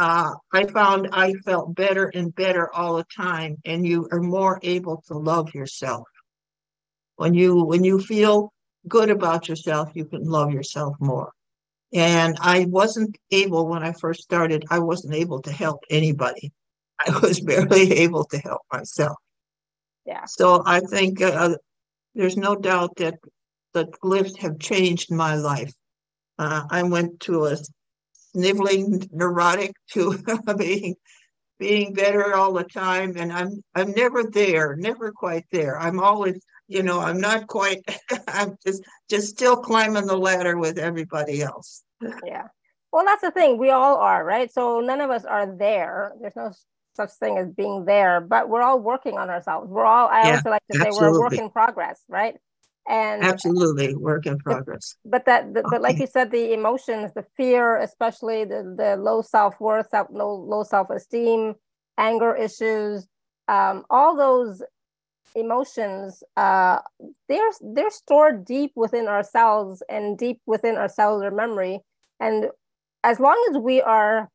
Uh, 0.00 0.34
I 0.50 0.64
found 0.64 1.10
I 1.12 1.34
felt 1.44 1.74
better 1.74 2.06
and 2.14 2.34
better 2.34 2.74
all 2.74 2.96
the 2.96 3.04
time, 3.14 3.58
and 3.66 3.86
you 3.86 4.08
are 4.10 4.22
more 4.22 4.58
able 4.62 5.04
to 5.08 5.14
love 5.14 5.52
yourself. 5.52 6.08
When 7.16 7.34
you 7.34 7.64
when 7.64 7.84
you 7.84 8.00
feel 8.00 8.50
good 8.88 9.10
about 9.10 9.46
yourself, 9.46 9.90
you 9.92 10.06
can 10.06 10.24
love 10.24 10.54
yourself 10.54 10.96
more. 11.00 11.32
And 11.92 12.38
I 12.40 12.64
wasn't 12.64 13.18
able, 13.30 13.68
when 13.68 13.82
I 13.82 13.92
first 13.92 14.22
started, 14.22 14.64
I 14.70 14.78
wasn't 14.78 15.12
able 15.12 15.42
to 15.42 15.52
help 15.52 15.84
anybody. 15.90 16.50
I 17.06 17.18
was 17.18 17.38
barely 17.40 17.92
able 17.92 18.24
to 18.24 18.38
help 18.38 18.62
myself. 18.72 19.18
Yeah. 20.06 20.24
So 20.24 20.62
I 20.64 20.80
think 20.80 21.20
uh, 21.20 21.56
there's 22.14 22.38
no 22.38 22.56
doubt 22.56 22.96
that 22.96 23.16
the 23.74 23.84
glyphs 24.02 24.38
have 24.38 24.58
changed 24.58 25.12
my 25.12 25.34
life. 25.34 25.74
Uh, 26.38 26.62
I 26.70 26.84
went 26.84 27.20
to 27.20 27.44
a 27.44 27.58
sniveling 28.32 29.08
neurotic 29.12 29.72
to 29.92 30.18
being 30.56 30.94
being 31.58 31.92
better 31.92 32.34
all 32.34 32.52
the 32.52 32.64
time. 32.64 33.14
And 33.16 33.32
i'm 33.32 33.62
i'm 33.74 33.92
never 33.92 34.24
there 34.24 34.76
never 34.76 35.12
quite 35.12 35.44
there. 35.52 35.78
I'm 35.78 36.00
always 36.00 36.40
you 36.68 36.82
know 36.82 37.00
i'm 37.00 37.20
not 37.20 37.46
quite 37.46 37.82
i'm 38.28 38.56
just 38.66 38.82
just 39.08 39.28
still 39.28 39.56
climbing 39.56 40.06
the 40.06 40.16
ladder 40.16 40.56
with 40.56 40.78
everybody 40.78 41.42
else. 41.42 41.82
Yeah. 42.24 42.48
Well 42.92 43.04
that's 43.04 43.22
the 43.22 43.30
thing. 43.30 43.58
We 43.58 43.70
all 43.70 43.96
are 43.96 44.24
right? 44.24 44.52
So 44.52 44.80
none 44.80 45.00
of 45.00 45.10
us 45.10 45.24
are 45.24 45.54
there. 45.56 46.12
There's 46.20 46.36
no 46.36 46.52
such 46.96 47.10
thing 47.20 47.38
as 47.38 47.48
being 47.50 47.84
there 47.84 48.20
but 48.20 48.48
we're 48.48 48.62
all 48.62 48.80
working 48.80 49.16
on 49.16 49.30
ourselves. 49.30 49.68
We're 49.70 49.84
all 49.84 50.08
i 50.08 50.28
yeah, 50.28 50.36
also 50.36 50.50
like 50.50 50.62
to 50.72 50.78
absolutely. 50.78 50.98
say 50.98 51.00
we're 51.00 51.16
a 51.16 51.20
work 51.20 51.32
in 51.34 51.50
progress 51.50 52.02
right 52.08 52.36
and 52.90 53.22
absolutely 53.22 53.94
work 53.94 54.26
in 54.26 54.36
progress. 54.38 54.96
but 55.04 55.24
that 55.24 55.54
the, 55.54 55.60
okay. 55.60 55.68
but 55.70 55.80
like 55.80 55.98
you 55.98 56.06
said 56.06 56.30
the 56.30 56.52
emotions 56.52 57.12
the 57.14 57.24
fear 57.36 57.76
especially 57.78 58.44
the 58.44 58.74
the 58.76 58.96
low 58.96 59.22
self-worth 59.22 59.86
low 60.10 60.34
low 60.34 60.62
self-esteem 60.64 61.54
anger 61.98 62.34
issues 62.34 63.06
um, 63.48 63.84
all 63.90 64.16
those 64.16 64.62
emotions 65.34 66.22
uh, 66.36 66.78
they're 67.28 67.52
they're 67.74 67.90
stored 67.90 68.44
deep 68.44 68.72
within 68.74 69.06
ourselves 69.06 69.82
and 69.88 70.18
deep 70.18 70.40
within 70.46 70.76
our 70.76 70.88
cellular 70.88 71.30
memory. 71.30 71.80
And 72.18 72.46
as 73.04 73.20
long 73.20 73.38
as 73.50 73.58
we 73.58 73.80
are 73.80 74.28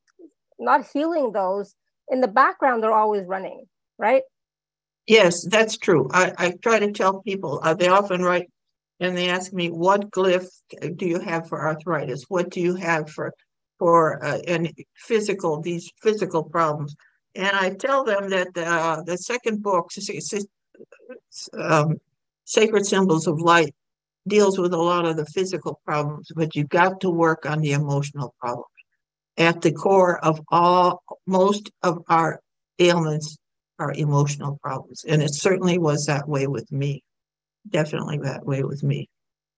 not 0.60 0.86
healing 0.94 1.32
those 1.34 1.76
in 2.10 2.22
the 2.22 2.28
background 2.28 2.82
they're 2.82 2.94
always 2.94 3.26
running 3.26 3.66
right 3.98 4.24
Yes, 5.08 5.46
that's 5.46 5.78
true. 5.78 6.10
I, 6.12 6.34
I 6.38 6.52
try 6.62 6.80
to 6.80 6.92
tell 6.92 7.22
people, 7.22 7.60
uh, 7.64 7.76
they 7.76 7.88
often 7.88 8.24
write 8.24 8.50
and 9.00 9.16
they 9.16 9.30
ask 9.30 9.54
me, 9.54 9.68
what 9.70 10.10
glyph 10.12 10.48
do 10.96 11.06
you 11.06 11.20
have 11.20 11.48
for 11.48 11.66
arthritis? 11.66 12.26
What 12.28 12.50
do 12.50 12.60
you 12.60 12.76
have 12.76 13.10
for, 13.10 13.34
for 13.78 14.24
uh, 14.24 14.40
and 14.48 14.72
physical, 14.96 15.62
these 15.62 15.92
physical 16.02 16.44
problems? 16.44 16.96
And 17.36 17.56
I 17.56 17.72
tell 17.72 18.04
them 18.04 18.30
that 18.30 18.48
uh, 18.58 19.04
the 19.06 19.18
second 19.18 19.62
book, 19.62 19.92
um, 21.54 21.98
Sacred 22.46 22.86
Symbols 22.86 23.28
of 23.28 23.40
Light, 23.40 23.76
deals 24.28 24.58
with 24.58 24.74
a 24.74 24.78
lot 24.78 25.06
of 25.06 25.18
the 25.18 25.26
physical 25.26 25.80
problems, 25.86 26.32
but 26.36 26.56
you've 26.56 26.70
got 26.70 27.00
to 27.02 27.12
work 27.12 27.46
on 27.46 27.60
the 27.60 27.74
emotional 27.74 28.34
problems. 28.40 28.66
At 29.38 29.62
the 29.62 29.72
core 29.72 30.18
of 30.26 30.40
all, 30.48 31.04
most 31.28 31.70
of 31.84 32.02
our 32.08 32.40
ailments 32.80 33.38
our 33.80 33.92
emotional 33.94 34.58
problems. 34.62 35.04
And 35.04 35.22
it 35.22 35.34
certainly 35.34 35.78
was 35.78 36.06
that 36.06 36.28
way 36.28 36.48
with 36.48 36.72
me. 36.72 37.04
Definitely 37.70 38.20
that 38.20 38.46
way 38.46 38.64
with 38.64 38.84
me. 38.84 39.10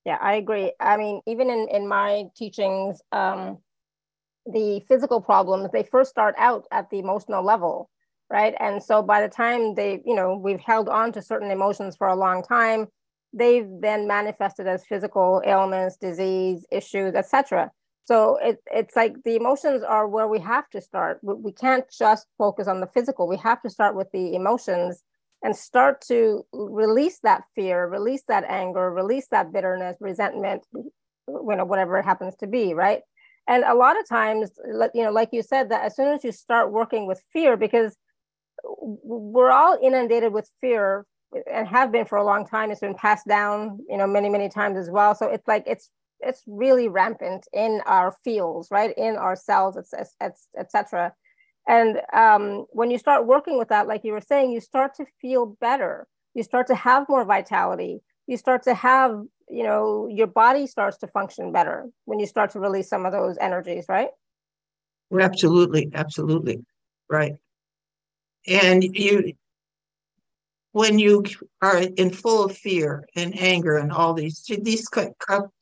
Yeah, 0.06 0.18
I 0.22 0.36
agree. 0.36 0.72
I 0.80 0.98
mean, 0.98 1.22
even 1.28 1.50
in, 1.50 1.68
in 1.70 1.88
my 1.88 2.26
teachings, 2.36 3.02
um, 3.12 3.58
the 4.46 4.82
physical 4.88 5.22
problems, 5.22 5.70
they 5.72 5.84
first 5.84 6.10
start 6.10 6.34
out 6.38 6.66
at 6.72 6.90
the 6.90 7.00
emotional 7.00 7.44
level, 7.44 7.90
right? 8.30 8.56
And 8.60 8.82
so 8.82 9.04
by 9.04 9.22
the 9.22 9.28
time 9.28 9.76
they, 9.76 10.02
you 10.06 10.16
know, 10.16 10.38
we've 10.38 10.62
held 10.62 10.88
on 10.88 11.12
to 11.12 11.22
certain 11.22 11.52
emotions 11.52 11.98
for 11.98 12.08
a 12.08 12.16
long 12.16 12.42
time, 12.42 12.88
they've 13.34 13.68
then 13.82 14.08
manifested 14.08 14.68
as 14.68 14.86
physical 14.86 15.42
ailments, 15.46 15.98
disease, 15.98 16.66
issues, 16.72 17.14
etc. 17.14 17.70
So 18.08 18.38
it, 18.42 18.64
it's 18.68 18.96
like 18.96 19.16
the 19.26 19.36
emotions 19.36 19.84
are 19.84 20.08
where 20.08 20.30
we 20.30 20.40
have 20.40 20.70
to 20.70 20.80
start. 20.80 21.20
We 21.22 21.52
can't 21.52 21.84
just 21.92 22.26
focus 22.38 22.66
on 22.66 22.80
the 22.80 22.88
physical. 22.88 23.28
We 23.28 23.36
have 23.38 23.62
to 23.64 23.70
start 23.70 23.98
with 23.98 24.10
the 24.14 24.34
emotions 24.34 25.04
and 25.44 25.54
start 25.54 26.00
to 26.08 26.46
release 26.54 27.20
that 27.24 27.44
fear, 27.54 27.86
release 27.86 28.24
that 28.30 28.46
anger, 28.46 28.90
release 28.92 29.28
that 29.32 29.52
bitterness, 29.52 29.98
resentment, 30.00 30.64
you 30.74 30.92
know, 31.28 31.66
whatever 31.66 31.98
it 31.98 32.06
happens 32.06 32.34
to 32.38 32.48
be, 32.48 32.74
right? 32.74 33.02
And 33.46 33.66
a 33.66 33.76
lot 33.76 34.00
of 34.00 34.08
times, 34.08 34.52
you 34.94 35.04
know, 35.04 35.12
like 35.12 35.30
you 35.34 35.44
said, 35.44 35.70
that 35.70 35.84
as 35.84 35.96
soon 35.98 36.08
as 36.08 36.24
you 36.24 36.32
start 36.32 36.72
working 36.72 37.08
with 37.08 37.22
fear, 37.34 37.58
because 37.58 37.98
we're 38.64 39.52
all 39.52 39.78
inundated 39.84 40.32
with 40.32 40.50
fear 40.62 41.06
and 41.52 41.68
have 41.68 41.92
been 41.92 42.06
for 42.06 42.18
a 42.18 42.24
long 42.24 42.48
time, 42.48 42.72
it's 42.72 42.80
been 42.80 42.96
passed 42.96 43.28
down, 43.28 43.80
you 43.90 43.98
know, 43.98 44.08
many, 44.08 44.30
many 44.30 44.48
times 44.48 44.78
as 44.78 44.90
well. 44.90 45.14
So 45.14 45.28
it's 45.28 45.48
like 45.48 45.66
it's 45.68 45.90
it's 46.20 46.44
really 46.48 46.88
rampant 46.88 47.48
in 47.54 47.82
our 47.86 48.12
fields, 48.24 48.70
right? 48.72 48.94
In 48.98 49.16
our 49.16 49.36
cells, 49.36 49.78
etc. 50.58 51.14
And 51.68 52.02
um, 52.14 52.66
when 52.70 52.92
you 52.92 52.98
start 52.98 53.28
working 53.28 53.58
with 53.58 53.70
that, 53.70 53.88
like 53.88 54.04
you 54.04 54.14
were 54.14 54.22
saying, 54.22 54.52
you 54.52 54.62
start 54.62 54.96
to 54.96 55.06
feel 55.22 55.58
better. 55.60 56.08
You 56.34 56.44
start 56.44 56.68
to 56.68 56.76
have 56.76 57.10
more 57.10 57.26
vitality. 57.26 58.02
You 58.26 58.38
start 58.38 58.64
to 58.64 58.74
have, 58.74 59.22
you 59.50 59.64
know, 59.64 60.08
your 60.10 60.28
body 60.28 60.68
starts 60.68 60.98
to 61.00 61.08
function 61.08 61.52
better 61.52 61.88
when 62.06 62.20
you 62.20 62.26
start 62.26 62.52
to 62.52 62.60
release 62.60 62.90
some 62.90 63.06
of 63.06 63.12
those 63.12 63.38
energies, 63.40 63.86
right? 63.90 64.10
Absolutely, 65.18 65.90
absolutely, 65.94 66.66
right. 67.10 67.34
And 68.46 68.84
you, 68.84 69.34
when 70.72 71.00
you 71.00 71.24
are 71.62 71.80
in 71.80 72.12
full 72.12 72.46
of 72.46 72.56
fear 72.56 73.08
and 73.16 73.38
anger 73.40 73.78
and 73.78 73.92
all 73.92 74.14
these 74.14 74.44
these 74.62 74.88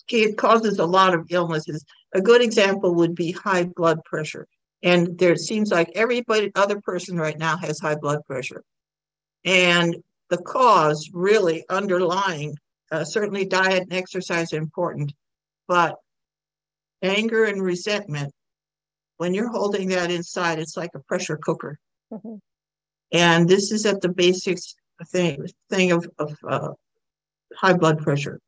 it 0.10 0.38
causes 0.38 0.80
a 0.80 0.86
lot 0.86 1.14
of 1.14 1.28
illnesses. 1.30 1.84
A 2.14 2.22
good 2.22 2.42
example 2.42 2.96
would 2.96 3.16
be 3.16 3.32
high 3.32 3.66
blood 3.66 4.04
pressure. 4.06 4.48
And 4.84 5.18
there 5.18 5.36
seems 5.36 5.72
like 5.72 5.92
everybody, 5.96 6.52
other 6.56 6.80
person 6.82 7.18
right 7.18 7.38
now 7.38 7.58
has 7.58 7.80
high 7.80 7.96
blood 7.96 8.20
pressure. 8.26 8.64
And 9.44 9.96
the 10.30 10.38
cause 10.38 11.10
really 11.14 11.66
underlying, 11.70 12.56
uh, 12.92 13.04
certainly 13.04 13.46
diet 13.46 13.84
and 13.84 13.94
exercise 13.94 14.54
are 14.54 14.58
important, 14.58 15.14
but 15.68 15.96
anger 17.02 17.46
and 17.46 17.62
resentment, 17.62 18.32
when 19.18 19.34
you're 19.34 19.50
holding 19.50 19.90
that 19.90 20.12
inside, 20.12 20.60
it's 20.60 20.78
like 20.78 20.92
a 20.94 21.00
pressure 21.00 21.38
cooker. 21.42 21.78
Mm-hmm. 22.12 22.36
And 23.12 23.48
this 23.48 23.72
is 23.72 23.86
at 23.86 24.02
the 24.02 24.10
basics 24.10 24.76
thing, 25.08 25.48
thing 25.70 25.92
of, 25.92 26.10
of 26.18 26.38
uh, 26.48 26.70
high 27.56 27.74
blood 27.74 28.00
pressure. 28.00 28.40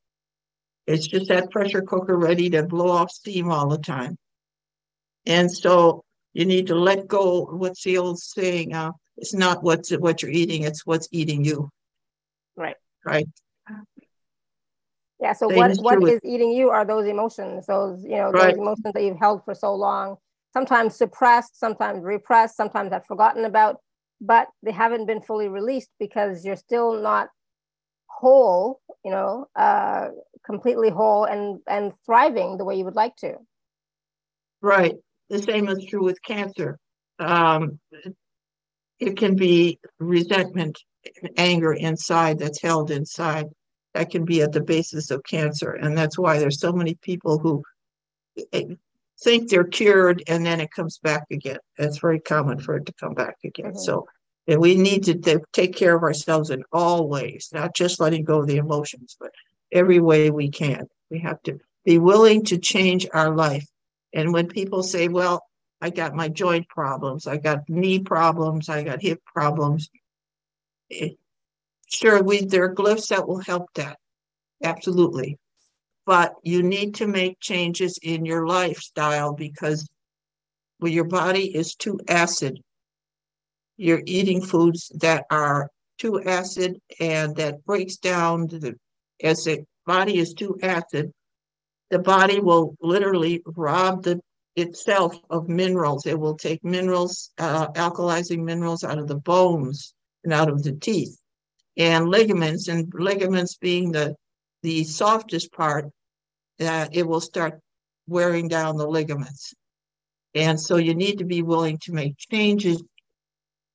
It's 0.87 1.05
just 1.05 1.27
that 1.27 1.51
pressure 1.51 1.81
cooker 1.81 2.17
ready 2.17 2.49
to 2.51 2.63
blow 2.63 2.89
off 2.89 3.11
steam 3.11 3.51
all 3.51 3.67
the 3.67 3.77
time. 3.77 4.17
And 5.25 5.51
so 5.51 6.03
you 6.33 6.45
need 6.45 6.67
to 6.67 6.75
let 6.75 7.07
go. 7.07 7.45
What's 7.45 7.83
the 7.83 7.97
old 7.97 8.19
saying? 8.19 8.73
Uh, 8.73 8.91
it's 9.17 9.33
not 9.33 9.63
what's 9.63 9.91
what 9.91 10.21
you're 10.21 10.31
eating; 10.31 10.63
it's 10.63 10.85
what's 10.85 11.09
eating 11.11 11.43
you. 11.43 11.69
Right. 12.55 12.77
Right. 13.05 13.27
Yeah. 15.19 15.33
So 15.33 15.49
Same 15.49 15.57
what 15.57 15.71
is 15.71 15.81
what 15.81 16.09
is 16.09 16.21
eating 16.23 16.51
you 16.51 16.69
are 16.69 16.85
those 16.85 17.07
emotions, 17.07 17.65
those 17.65 18.03
you 18.03 18.11
know 18.11 18.31
right. 18.31 18.55
those 18.55 18.57
emotions 18.57 18.93
that 18.93 19.03
you've 19.03 19.19
held 19.19 19.43
for 19.43 19.53
so 19.53 19.75
long. 19.75 20.17
Sometimes 20.53 20.95
suppressed, 20.95 21.59
sometimes 21.59 22.03
repressed, 22.03 22.55
sometimes 22.55 22.93
I've 22.93 23.05
forgotten 23.05 23.43
about, 23.43 23.81
but 24.21 24.47
they 24.63 24.71
haven't 24.71 25.05
been 25.05 25.21
fully 25.21 25.49
released 25.49 25.89
because 25.99 26.45
you're 26.45 26.55
still 26.55 27.01
not 27.01 27.29
whole, 28.17 28.81
you 29.05 29.11
know, 29.11 29.47
uh, 29.55 30.07
completely 30.45 30.89
whole 30.89 31.25
and 31.25 31.59
and 31.67 31.93
thriving 32.05 32.57
the 32.57 32.65
way 32.65 32.75
you 32.75 32.85
would 32.85 32.95
like 32.95 33.15
to. 33.17 33.35
Right. 34.61 34.95
The 35.29 35.41
same 35.41 35.67
is 35.67 35.85
true 35.85 36.03
with 36.03 36.21
cancer. 36.23 36.79
Um, 37.19 37.79
it 38.99 39.17
can 39.17 39.35
be 39.35 39.79
resentment, 39.99 40.77
anger 41.37 41.73
inside 41.73 42.39
that's 42.39 42.61
held 42.61 42.89
inside. 42.91 43.45
That 43.93 44.09
can 44.09 44.25
be 44.25 44.41
at 44.41 44.51
the 44.51 44.61
basis 44.61 45.11
of 45.11 45.23
cancer, 45.23 45.71
and 45.71 45.97
that's 45.97 46.17
why 46.17 46.39
there's 46.39 46.59
so 46.59 46.71
many 46.71 46.95
people 46.95 47.39
who 47.39 47.63
eh, 48.53 48.75
think 49.23 49.49
they're 49.49 49.63
cured 49.63 50.23
and 50.27 50.45
then 50.45 50.59
it 50.59 50.71
comes 50.71 50.99
back 50.99 51.23
again. 51.31 51.57
It's 51.77 51.97
very 51.99 52.19
common 52.19 52.59
for 52.59 52.77
it 52.77 52.85
to 52.85 52.93
come 52.99 53.13
back 53.13 53.37
again. 53.43 53.71
Mm-hmm. 53.71 53.79
So 53.79 54.07
and 54.47 54.59
we 54.61 54.75
need 54.75 55.03
to 55.05 55.41
take 55.51 55.75
care 55.75 55.95
of 55.95 56.03
ourselves 56.03 56.49
in 56.49 56.63
all 56.71 57.07
ways, 57.07 57.49
not 57.53 57.75
just 57.75 57.99
letting 57.99 58.23
go 58.23 58.39
of 58.39 58.47
the 58.47 58.57
emotions, 58.57 59.17
but 59.19 59.31
every 59.71 59.99
way 59.99 60.31
we 60.31 60.49
can. 60.49 60.87
We 61.09 61.19
have 61.19 61.41
to 61.43 61.59
be 61.85 61.97
willing 61.97 62.45
to 62.45 62.57
change 62.57 63.07
our 63.13 63.35
life. 63.35 63.65
And 64.13 64.33
when 64.33 64.47
people 64.47 64.83
say, 64.83 65.09
well, 65.09 65.43
I 65.81 65.89
got 65.89 66.15
my 66.15 66.29
joint 66.29 66.67
problems, 66.69 67.27
I 67.27 67.37
got 67.37 67.69
knee 67.69 67.99
problems, 67.99 68.69
I 68.69 68.83
got 68.83 69.01
hip 69.01 69.19
problems, 69.25 69.89
it, 70.89 71.17
sure, 71.87 72.23
we 72.23 72.45
there 72.45 72.63
are 72.63 72.75
glyphs 72.75 73.09
that 73.09 73.27
will 73.27 73.39
help 73.39 73.67
that. 73.75 73.97
Absolutely. 74.63 75.37
But 76.05 76.35
you 76.41 76.63
need 76.63 76.95
to 76.95 77.07
make 77.07 77.39
changes 77.39 77.99
in 78.01 78.25
your 78.25 78.47
lifestyle 78.47 79.33
because 79.33 79.87
well, 80.79 80.91
your 80.91 81.05
body 81.05 81.55
is 81.55 81.75
too 81.75 81.99
acid. 82.07 82.61
You're 83.77 84.03
eating 84.05 84.41
foods 84.41 84.91
that 84.95 85.25
are 85.31 85.69
too 85.97 86.21
acid 86.23 86.79
and 86.99 87.35
that 87.35 87.63
breaks 87.65 87.97
down 87.97 88.47
the 88.47 88.75
as 89.23 89.45
the 89.45 89.65
body 89.85 90.17
is 90.17 90.33
too 90.33 90.57
acid, 90.61 91.11
the 91.89 91.99
body 91.99 92.39
will 92.39 92.75
literally 92.81 93.41
rob 93.45 94.03
the 94.03 94.19
itself 94.55 95.15
of 95.29 95.47
minerals. 95.47 96.05
It 96.05 96.19
will 96.19 96.35
take 96.35 96.63
minerals, 96.63 97.31
uh, 97.37 97.67
alkalizing 97.69 98.43
minerals 98.43 98.83
out 98.83 98.97
of 98.97 99.07
the 99.07 99.15
bones 99.15 99.93
and 100.23 100.33
out 100.33 100.49
of 100.49 100.63
the 100.63 100.73
teeth 100.73 101.17
and 101.77 102.09
ligaments, 102.09 102.67
and 102.67 102.91
ligaments 102.93 103.55
being 103.55 103.91
the 103.91 104.15
the 104.63 104.83
softest 104.83 105.51
part, 105.51 105.85
uh, 106.59 106.87
it 106.91 107.07
will 107.07 107.21
start 107.21 107.59
wearing 108.07 108.47
down 108.47 108.75
the 108.75 108.87
ligaments. 108.87 109.53
And 110.33 110.59
so 110.59 110.77
you 110.77 110.95
need 110.95 111.19
to 111.19 111.25
be 111.25 111.43
willing 111.43 111.77
to 111.83 111.93
make 111.93 112.17
changes 112.17 112.83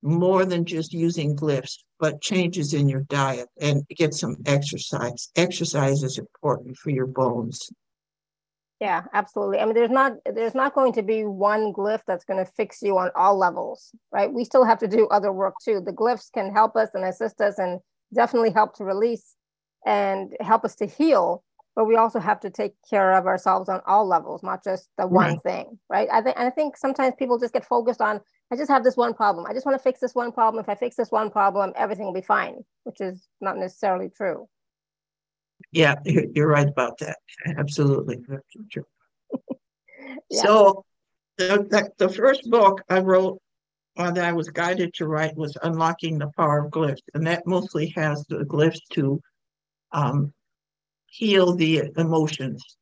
more 0.02 0.44
than 0.44 0.64
just 0.64 0.92
using 0.92 1.36
glyphs, 1.36 1.78
but 1.98 2.20
changes 2.20 2.74
in 2.74 2.88
your 2.88 3.02
diet 3.02 3.48
and 3.60 3.86
get 3.88 4.14
some 4.14 4.36
exercise. 4.46 5.30
Exercise 5.36 6.02
is 6.02 6.18
important 6.18 6.76
for 6.76 6.90
your 6.90 7.06
bones. 7.06 7.70
Yeah, 8.80 9.04
absolutely. 9.14 9.60
I 9.60 9.64
mean, 9.64 9.74
there's 9.74 9.90
not 9.90 10.14
there's 10.26 10.56
not 10.56 10.74
going 10.74 10.92
to 10.94 11.02
be 11.02 11.22
one 11.22 11.72
glyph 11.72 12.00
that's 12.04 12.24
going 12.24 12.44
to 12.44 12.50
fix 12.56 12.82
you 12.82 12.98
on 12.98 13.12
all 13.14 13.38
levels, 13.38 13.92
right? 14.10 14.32
We 14.32 14.44
still 14.44 14.64
have 14.64 14.80
to 14.80 14.88
do 14.88 15.06
other 15.06 15.32
work 15.32 15.54
too. 15.64 15.80
The 15.80 15.92
glyphs 15.92 16.32
can 16.32 16.52
help 16.52 16.74
us 16.74 16.88
and 16.92 17.04
assist 17.04 17.40
us 17.40 17.58
and 17.58 17.78
definitely 18.12 18.50
help 18.50 18.74
to 18.78 18.84
release 18.84 19.36
and 19.86 20.36
help 20.40 20.64
us 20.64 20.74
to 20.76 20.86
heal, 20.86 21.44
but 21.74 21.86
we 21.86 21.96
also 21.96 22.18
have 22.18 22.40
to 22.40 22.50
take 22.50 22.74
care 22.88 23.12
of 23.14 23.26
ourselves 23.26 23.68
on 23.68 23.80
all 23.86 24.06
levels, 24.06 24.42
not 24.42 24.62
just 24.62 24.88
the 24.98 25.06
one 25.06 25.32
right. 25.32 25.42
thing, 25.42 25.78
right? 25.88 26.08
I 26.12 26.20
think 26.20 26.38
I 26.38 26.50
think 26.50 26.76
sometimes 26.76 27.14
people 27.18 27.38
just 27.38 27.54
get 27.54 27.64
focused 27.64 28.00
on 28.00 28.20
I 28.50 28.56
just 28.56 28.70
have 28.70 28.84
this 28.84 28.96
one 28.96 29.14
problem. 29.14 29.46
I 29.46 29.54
just 29.54 29.64
want 29.64 29.78
to 29.78 29.82
fix 29.82 29.98
this 30.00 30.14
one 30.14 30.32
problem. 30.32 30.62
If 30.62 30.68
I 30.68 30.74
fix 30.74 30.96
this 30.96 31.10
one 31.10 31.30
problem, 31.30 31.72
everything 31.74 32.04
will 32.04 32.12
be 32.12 32.20
fine, 32.20 32.62
which 32.84 33.00
is 33.00 33.26
not 33.40 33.56
necessarily 33.56 34.10
true. 34.14 34.48
Yeah, 35.70 35.94
you're 36.04 36.48
right 36.48 36.68
about 36.68 36.98
that. 36.98 37.16
Absolutely. 37.56 38.18
yeah. 40.30 40.42
So 40.42 40.84
the, 41.38 41.90
the 41.98 42.08
first 42.08 42.50
book 42.50 42.82
I 42.90 42.98
wrote 42.98 43.40
uh, 43.96 44.10
that 44.10 44.24
I 44.24 44.32
was 44.32 44.48
guided 44.48 44.92
to 44.94 45.06
write 45.06 45.36
was 45.36 45.56
Unlocking 45.62 46.18
the 46.18 46.30
Power 46.36 46.64
of 46.64 46.70
Glyphs. 46.70 47.02
And 47.14 47.26
that 47.26 47.46
mostly 47.46 47.88
has 47.96 48.24
the 48.26 48.38
glyphs 48.38 48.80
to 48.92 49.20
um, 49.92 50.32
heal 51.12 51.54
the 51.54 51.82
emotions 51.98 52.78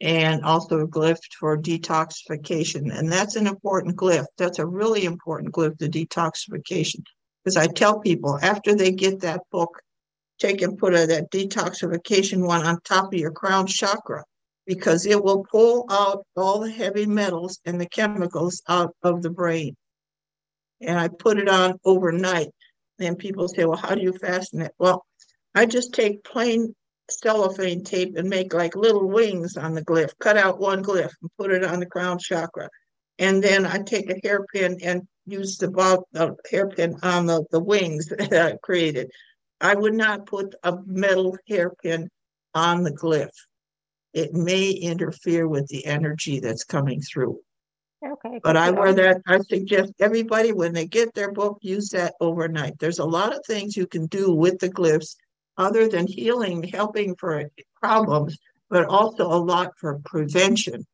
and 0.00 0.42
also 0.44 0.80
a 0.80 0.88
glyph 0.88 1.18
for 1.38 1.58
detoxification. 1.58 2.96
And 2.96 3.12
that's 3.12 3.36
an 3.36 3.46
important 3.46 3.96
glyph. 3.96 4.24
That's 4.38 4.58
a 4.58 4.66
really 4.66 5.04
important 5.04 5.52
glyph, 5.52 5.76
the 5.76 5.88
detoxification. 5.88 7.02
Because 7.44 7.58
I 7.58 7.66
tell 7.66 8.00
people 8.00 8.38
after 8.40 8.74
they 8.74 8.92
get 8.92 9.20
that 9.20 9.42
book, 9.52 9.78
take 10.38 10.62
and 10.62 10.78
put 10.78 10.94
a, 10.94 11.06
that 11.06 11.30
detoxification 11.30 12.46
one 12.46 12.64
on 12.66 12.80
top 12.80 13.12
of 13.12 13.18
your 13.18 13.30
crown 13.30 13.66
chakra 13.66 14.24
because 14.66 15.04
it 15.04 15.22
will 15.22 15.44
pull 15.50 15.86
out 15.90 16.24
all 16.34 16.60
the 16.60 16.70
heavy 16.70 17.06
metals 17.06 17.60
and 17.66 17.78
the 17.78 17.88
chemicals 17.88 18.62
out 18.68 18.94
of 19.02 19.22
the 19.22 19.30
brain. 19.30 19.76
And 20.80 20.98
I 20.98 21.08
put 21.08 21.38
it 21.38 21.48
on 21.48 21.78
overnight. 21.84 22.48
And 22.98 23.18
people 23.18 23.48
say, 23.48 23.66
well, 23.66 23.76
how 23.76 23.94
do 23.94 24.00
you 24.00 24.14
fasten 24.14 24.62
it? 24.62 24.72
Well, 24.78 25.04
I 25.54 25.66
just 25.66 25.92
take 25.92 26.24
plain 26.24 26.74
cellophane 27.10 27.84
tape 27.84 28.16
and 28.16 28.28
make 28.28 28.52
like 28.52 28.76
little 28.76 29.08
wings 29.08 29.56
on 29.56 29.74
the 29.74 29.84
glyph, 29.84 30.12
cut 30.18 30.36
out 30.36 30.58
one 30.58 30.82
glyph 30.82 31.12
and 31.22 31.30
put 31.38 31.52
it 31.52 31.64
on 31.64 31.80
the 31.80 31.86
crown 31.86 32.18
chakra. 32.18 32.68
And 33.18 33.42
then 33.42 33.64
I 33.64 33.78
take 33.78 34.10
a 34.10 34.20
hairpin 34.22 34.78
and 34.82 35.06
use 35.24 35.56
the, 35.56 35.70
bob, 35.70 36.00
the 36.12 36.36
hairpin 36.50 36.96
on 37.02 37.26
the, 37.26 37.44
the 37.50 37.60
wings 37.60 38.06
that 38.18 38.32
I 38.32 38.56
created. 38.62 39.10
I 39.60 39.74
would 39.74 39.94
not 39.94 40.26
put 40.26 40.54
a 40.62 40.76
metal 40.84 41.36
hairpin 41.48 42.10
on 42.54 42.82
the 42.82 42.92
glyph. 42.92 43.28
It 44.12 44.32
may 44.34 44.70
interfere 44.70 45.46
with 45.48 45.66
the 45.68 45.84
energy 45.86 46.40
that's 46.40 46.64
coming 46.64 47.00
through. 47.00 47.40
Okay. 48.04 48.40
But 48.42 48.56
I 48.56 48.70
wear 48.70 48.92
that. 48.94 49.22
I 49.26 49.38
suggest 49.40 49.92
everybody 50.00 50.52
when 50.52 50.72
they 50.72 50.86
get 50.86 51.14
their 51.14 51.32
book, 51.32 51.58
use 51.62 51.88
that 51.90 52.14
overnight. 52.20 52.78
There's 52.78 52.98
a 52.98 53.04
lot 53.04 53.34
of 53.34 53.44
things 53.46 53.76
you 53.76 53.86
can 53.86 54.06
do 54.06 54.32
with 54.32 54.58
the 54.58 54.68
glyphs 54.68 55.16
other 55.58 55.88
than 55.88 56.06
healing, 56.06 56.62
helping 56.62 57.14
for 57.16 57.50
problems, 57.80 58.36
but 58.68 58.86
also 58.86 59.26
a 59.26 59.38
lot 59.38 59.72
for 59.78 60.00
prevention. 60.04 60.86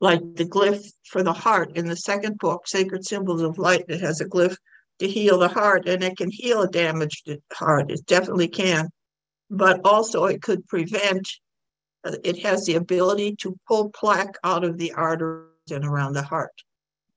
Like 0.00 0.20
the 0.34 0.44
glyph 0.44 0.84
for 1.04 1.22
the 1.22 1.32
heart 1.32 1.76
in 1.76 1.86
the 1.86 1.96
second 1.96 2.38
book, 2.38 2.66
Sacred 2.66 3.06
Symbols 3.06 3.42
of 3.42 3.58
Light, 3.58 3.84
it 3.88 4.00
has 4.00 4.20
a 4.20 4.26
glyph 4.26 4.56
to 4.98 5.08
heal 5.08 5.38
the 5.38 5.48
heart 5.48 5.88
and 5.88 6.02
it 6.02 6.16
can 6.16 6.30
heal 6.30 6.62
a 6.62 6.68
damaged 6.68 7.30
heart. 7.52 7.90
It 7.90 8.04
definitely 8.06 8.48
can. 8.48 8.90
But 9.50 9.80
also, 9.84 10.24
it 10.24 10.42
could 10.42 10.66
prevent, 10.66 11.28
uh, 12.04 12.16
it 12.24 12.42
has 12.42 12.64
the 12.64 12.74
ability 12.74 13.36
to 13.36 13.56
pull 13.68 13.90
plaque 13.90 14.36
out 14.42 14.64
of 14.64 14.78
the 14.78 14.92
arteries 14.92 15.70
and 15.70 15.84
around 15.84 16.14
the 16.14 16.22
heart. 16.22 16.52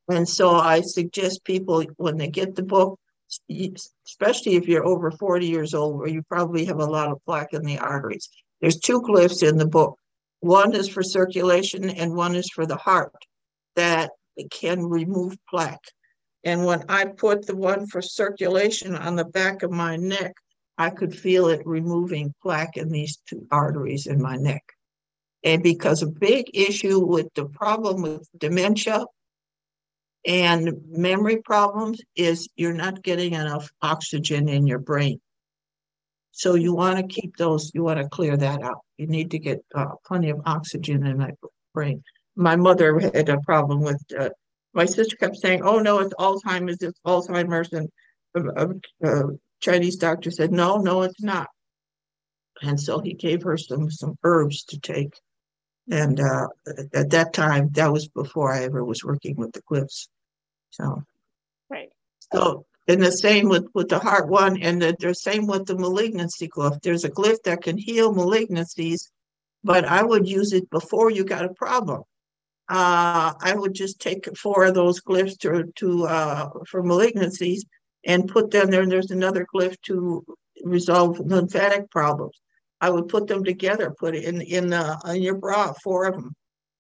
And 0.10 0.27
so 0.27 0.51
I 0.55 0.81
suggest 0.81 1.43
people, 1.43 1.84
when 1.97 2.17
they 2.17 2.29
get 2.29 2.55
the 2.55 2.63
book, 2.63 2.99
especially 3.49 4.55
if 4.55 4.67
you're 4.67 4.85
over 4.85 5.11
40 5.11 5.45
years 5.45 5.73
old, 5.73 5.97
where 5.97 6.07
you 6.07 6.21
probably 6.23 6.65
have 6.65 6.79
a 6.79 6.85
lot 6.85 7.11
of 7.11 7.23
plaque 7.25 7.53
in 7.53 7.63
the 7.63 7.77
arteries. 7.77 8.29
There's 8.61 8.79
two 8.79 9.01
glyphs 9.01 9.47
in 9.47 9.57
the 9.57 9.67
book. 9.67 9.97
One 10.39 10.75
is 10.75 10.87
for 10.87 11.03
circulation 11.03 11.89
and 11.89 12.15
one 12.15 12.35
is 12.35 12.49
for 12.53 12.65
the 12.65 12.77
heart 12.77 13.13
that 13.75 14.11
can 14.51 14.85
remove 14.85 15.35
plaque. 15.49 15.91
And 16.43 16.65
when 16.65 16.83
I 16.87 17.05
put 17.05 17.45
the 17.45 17.55
one 17.55 17.87
for 17.87 18.01
circulation 18.01 18.95
on 18.95 19.15
the 19.15 19.25
back 19.25 19.63
of 19.63 19.71
my 19.71 19.95
neck, 19.95 20.33
I 20.77 20.91
could 20.91 21.17
feel 21.17 21.47
it 21.47 21.65
removing 21.65 22.33
plaque 22.41 22.77
in 22.77 22.89
these 22.89 23.17
two 23.27 23.47
arteries 23.51 24.05
in 24.05 24.21
my 24.21 24.35
neck. 24.35 24.63
And 25.43 25.63
because 25.63 26.01
a 26.03 26.07
big 26.07 26.45
issue 26.53 26.99
with 26.99 27.33
the 27.33 27.45
problem 27.45 28.01
with 28.01 28.27
dementia 28.37 29.05
and 30.25 30.73
memory 30.89 31.38
problems 31.38 32.01
is 32.15 32.49
you're 32.56 32.73
not 32.73 33.03
getting 33.03 33.34
enough 33.34 33.69
oxygen 33.82 34.49
in 34.49 34.67
your 34.67 34.80
brain. 34.80 35.19
So 36.32 36.56
you 36.56 36.73
want 36.73 36.97
to 36.99 37.08
keep 37.08 37.36
those, 37.38 37.71
you 37.73 37.84
want 37.84 37.99
to 37.99 38.10
clear 38.10 38.38
that 38.38 38.62
out. 38.62 38.82
You 38.97 39.08
need 39.08 39.32
to 39.32 39.39
get 39.39 39.63
uh, 39.73 39.95
plenty 40.06 40.30
of 40.30 40.41
oxygen 40.45 41.06
in 41.06 41.17
my 41.17 41.32
brain. 41.73 42.03
My 42.36 42.56
mother 42.56 42.99
had 42.99 43.30
a 43.30 43.39
problem 43.39 43.82
with, 43.82 44.03
uh, 44.17 44.30
my 44.73 44.86
sister 44.86 45.15
kept 45.15 45.38
saying, 45.38 45.62
oh 45.63 45.80
no, 45.80 45.99
it's 45.99 46.13
Alzheimer's, 46.13 46.82
it's 46.82 46.99
Alzheimer's. 47.06 47.73
And 47.73 47.89
a, 48.36 48.67
a, 48.67 49.10
a 49.10 49.23
Chinese 49.62 49.95
doctor 49.95 50.30
said, 50.30 50.51
no, 50.51 50.77
no, 50.77 51.01
it's 51.01 51.23
not. 51.23 51.47
And 52.62 52.80
so 52.80 52.99
he 52.99 53.13
gave 53.13 53.43
her 53.43 53.58
some, 53.58 53.89
some 53.89 54.15
herbs 54.23 54.63
to 54.65 54.80
take. 54.80 55.13
And 55.89 56.19
uh, 56.19 56.47
at 56.93 57.10
that 57.12 57.34
time, 57.34 57.69
that 57.73 57.91
was 57.91 58.08
before 58.10 58.54
I 58.54 58.63
ever 58.63 58.84
was 58.84 59.04
working 59.04 59.36
with 59.38 59.54
the 59.54 59.62
glyphs. 59.62 60.10
So, 60.71 61.04
right. 61.69 61.89
So, 62.34 62.65
and 62.89 63.02
the 63.02 63.12
same 63.12 63.47
with, 63.47 63.67
with 63.73 63.89
the 63.89 64.00
heart 64.00 64.28
one, 64.28 64.62
and 64.62 64.82
the, 64.82 64.95
the 65.00 65.13
same 65.13 65.47
with 65.47 65.65
the 65.65 65.78
malignancy 65.78 66.47
glyph. 66.47 66.82
There's 66.82 67.06
a 67.06 67.10
glyph 67.10 67.41
that 67.43 67.63
can 67.63 67.78
heal 67.78 68.13
malignancies, 68.13 69.10
but 69.63 69.86
I 69.86 70.04
would 70.04 70.28
use 70.28 70.54
it 70.54 70.69
before 70.69 71.10
you 71.10 71.23
got 71.23 71.45
a 71.45 71.54
problem. 71.54 72.04
Uh, 72.69 73.34
I 73.41 73.54
would 73.56 73.73
just 73.73 74.02
take 74.02 74.28
four 74.38 74.65
of 74.65 74.76
those 74.76 75.02
glyphs 75.02 75.38
to, 75.39 75.71
to 75.76 76.06
uh, 76.06 76.50
for 76.69 76.84
malignancies 76.84 77.62
and 78.06 78.28
put 78.28 78.52
them 78.52 78.69
there. 78.69 78.82
And 78.82 78.91
there's 78.91 79.12
another 79.12 79.45
glyph 79.54 79.80
to 79.84 80.26
resolve 80.63 81.19
lymphatic 81.19 81.89
problems. 81.89 82.36
I 82.79 82.89
would 82.89 83.07
put 83.07 83.27
them 83.27 83.43
together, 83.43 83.91
put 83.97 84.15
it 84.15 84.23
in 84.23 84.41
in 84.41 84.69
the 84.69 84.99
in 85.07 85.21
your 85.21 85.35
bra, 85.35 85.73
four 85.83 86.05
of 86.05 86.15
them, 86.15 86.35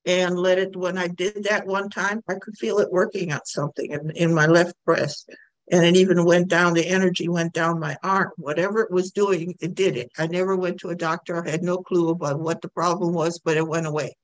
and 0.05 0.37
let 0.37 0.59
it. 0.59 0.75
When 0.75 0.97
I 0.97 1.07
did 1.07 1.43
that 1.45 1.65
one 1.65 1.89
time, 1.89 2.23
I 2.29 2.35
could 2.35 2.57
feel 2.57 2.79
it 2.79 2.91
working 2.91 3.31
on 3.31 3.41
something 3.45 3.91
in, 3.91 4.11
in 4.11 4.33
my 4.33 4.45
left 4.45 4.75
breast. 4.85 5.29
And 5.69 5.83
it 5.83 5.97
even 5.97 6.23
went 6.23 6.47
down, 6.47 6.73
the 6.73 6.87
energy 6.87 7.27
went 7.27 7.51
down 7.51 7.79
my 7.79 7.97
arm. 8.01 8.31
Whatever 8.37 8.81
it 8.81 8.91
was 8.91 9.11
doing, 9.11 9.53
it 9.59 9.75
did 9.75 9.97
it. 9.97 10.09
I 10.17 10.27
never 10.27 10.55
went 10.55 10.79
to 10.79 10.89
a 10.89 10.95
doctor. 10.95 11.45
I 11.45 11.49
had 11.49 11.61
no 11.61 11.79
clue 11.79 12.07
about 12.09 12.39
what 12.39 12.61
the 12.61 12.69
problem 12.69 13.13
was, 13.13 13.39
but 13.39 13.57
it 13.57 13.67
went 13.67 13.85
away. 13.85 14.15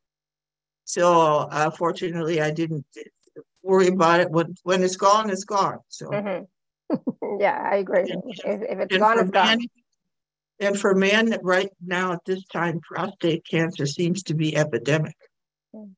So 0.85 1.11
uh, 1.51 1.69
fortunately, 1.71 2.41
I 2.41 2.51
didn't 2.51 2.85
worry 3.61 3.87
about 3.87 4.21
it. 4.21 4.31
When, 4.31 4.55
when 4.63 4.83
it's 4.83 4.95
gone, 4.95 5.29
it's 5.29 5.43
gone. 5.43 5.79
So, 5.89 6.07
mm-hmm. 6.07 6.95
yeah, 7.39 7.69
I 7.71 7.77
agree. 7.77 8.03
If, 8.03 8.61
if 8.61 8.79
it's 8.79 8.97
gone, 8.97 9.19
it's 9.19 9.31
gone. 9.31 9.59
And 10.63 10.79
for 10.79 10.95
men, 10.95 11.37
right 11.43 11.69
now 11.85 12.13
at 12.13 12.23
this 12.25 12.45
time, 12.45 12.79
prostate 12.79 13.45
cancer 13.45 13.85
seems 13.85 14.23
to 14.23 14.33
be 14.33 14.55
epidemic. 14.55 15.15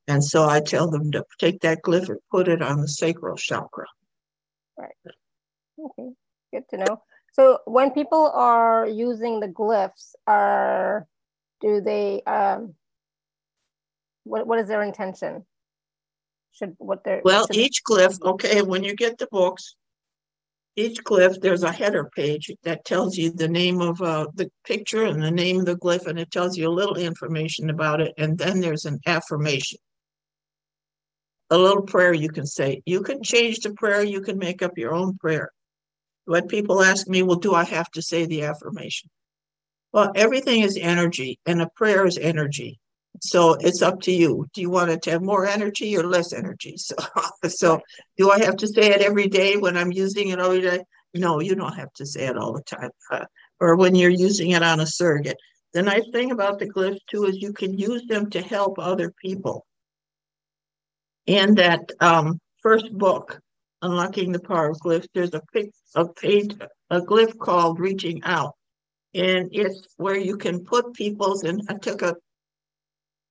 And 0.07 0.23
so 0.23 0.47
I 0.47 0.61
tell 0.61 0.89
them 0.89 1.11
to 1.11 1.23
take 1.39 1.61
that 1.61 1.83
glyph 1.83 2.09
and 2.09 2.19
put 2.31 2.47
it 2.47 2.61
on 2.61 2.81
the 2.81 2.87
sacral 2.87 3.35
chakra. 3.35 3.85
Right. 4.77 4.95
Okay. 5.79 6.09
Good 6.51 6.63
to 6.71 6.77
know. 6.77 7.01
So 7.33 7.59
when 7.65 7.91
people 7.91 8.31
are 8.33 8.87
using 8.87 9.39
the 9.39 9.49
glyphs, 9.49 10.15
are 10.25 11.05
do 11.61 11.81
they 11.81 12.21
um 12.23 12.73
what 14.23 14.47
what 14.47 14.59
is 14.59 14.67
their 14.67 14.81
intention? 14.81 15.45
Should 16.53 16.75
what 16.77 17.03
their 17.03 17.21
well 17.25 17.45
should 17.47 17.57
each 17.57 17.83
glyph, 17.83 18.21
okay, 18.21 18.61
when 18.61 18.83
you 18.83 18.95
get 18.95 19.17
the 19.17 19.27
books, 19.29 19.75
each 20.75 21.03
glyph, 21.03 21.39
there's 21.39 21.63
a 21.63 21.71
header 21.71 22.09
page 22.15 22.51
that 22.63 22.83
tells 22.83 23.17
you 23.17 23.31
the 23.31 23.47
name 23.47 23.81
of 23.81 24.01
uh, 24.01 24.27
the 24.33 24.51
picture 24.65 25.05
and 25.05 25.23
the 25.23 25.31
name 25.31 25.59
of 25.59 25.65
the 25.65 25.77
glyph, 25.77 26.07
and 26.07 26.19
it 26.19 26.31
tells 26.31 26.57
you 26.57 26.67
a 26.67 26.69
little 26.69 26.97
information 26.97 27.69
about 27.69 28.01
it. 28.01 28.13
And 28.17 28.37
then 28.37 28.59
there's 28.59 28.85
an 28.85 28.99
affirmation, 29.05 29.79
a 31.49 31.57
little 31.57 31.83
prayer 31.83 32.13
you 32.13 32.29
can 32.29 32.45
say. 32.45 32.81
You 32.85 33.01
can 33.01 33.23
change 33.23 33.59
the 33.59 33.73
prayer, 33.73 34.03
you 34.03 34.21
can 34.21 34.37
make 34.37 34.61
up 34.61 34.77
your 34.77 34.93
own 34.93 35.17
prayer. 35.17 35.51
When 36.25 36.47
people 36.47 36.81
ask 36.81 37.07
me, 37.07 37.23
well, 37.23 37.37
do 37.37 37.53
I 37.53 37.63
have 37.63 37.89
to 37.91 38.01
say 38.01 38.25
the 38.25 38.43
affirmation? 38.43 39.09
Well, 39.93 40.11
everything 40.15 40.61
is 40.61 40.77
energy, 40.77 41.39
and 41.45 41.61
a 41.61 41.69
prayer 41.69 42.05
is 42.05 42.17
energy. 42.17 42.79
So 43.21 43.53
it's 43.53 43.81
up 43.81 44.01
to 44.01 44.11
you. 44.11 44.47
Do 44.53 44.61
you 44.61 44.69
want 44.69 44.91
it 44.91 45.01
to 45.03 45.11
have 45.11 45.21
more 45.21 45.45
energy 45.45 45.97
or 45.97 46.03
less 46.03 46.33
energy? 46.33 46.75
So, 46.85 46.95
so 47.47 47.81
do 48.17 48.31
I 48.31 48.39
have 48.43 48.57
to 48.57 48.67
say 48.67 48.91
it 48.93 49.01
every 49.01 49.27
day 49.27 49.57
when 49.57 49.77
I'm 49.77 49.91
using 49.91 50.29
it 50.29 50.39
every 50.39 50.61
day? 50.61 50.83
No, 51.13 51.39
you 51.39 51.55
don't 51.55 51.75
have 51.75 51.93
to 51.93 52.05
say 52.05 52.25
it 52.25 52.37
all 52.37 52.53
the 52.53 52.63
time. 52.63 52.91
Uh, 53.11 53.25
or 53.59 53.75
when 53.75 53.95
you're 53.95 54.09
using 54.09 54.51
it 54.51 54.63
on 54.63 54.79
a 54.79 54.85
surrogate. 54.85 55.37
The 55.73 55.81
nice 55.81 56.07
thing 56.11 56.31
about 56.31 56.59
the 56.59 56.69
glyphs 56.69 56.99
too 57.09 57.25
is 57.25 57.41
you 57.41 57.53
can 57.53 57.77
use 57.77 58.05
them 58.07 58.29
to 58.31 58.41
help 58.41 58.79
other 58.79 59.13
people. 59.21 59.65
In 61.25 61.55
that 61.55 61.91
um, 61.99 62.39
first 62.61 62.91
book, 62.97 63.39
Unlocking 63.81 64.31
the 64.31 64.39
Power 64.39 64.69
of 64.69 64.79
Glyphs, 64.79 65.07
there's 65.13 65.33
a, 65.33 65.41
a 65.95 66.07
page, 66.07 66.55
a 66.89 67.01
glyph 67.01 67.37
called 67.37 67.79
Reaching 67.79 68.23
Out. 68.23 68.55
And 69.13 69.49
it's 69.51 69.87
where 69.97 70.17
you 70.17 70.37
can 70.37 70.65
put 70.65 70.93
people's, 70.93 71.43
and 71.43 71.61
I 71.69 71.75
took 71.75 72.01
a 72.01 72.15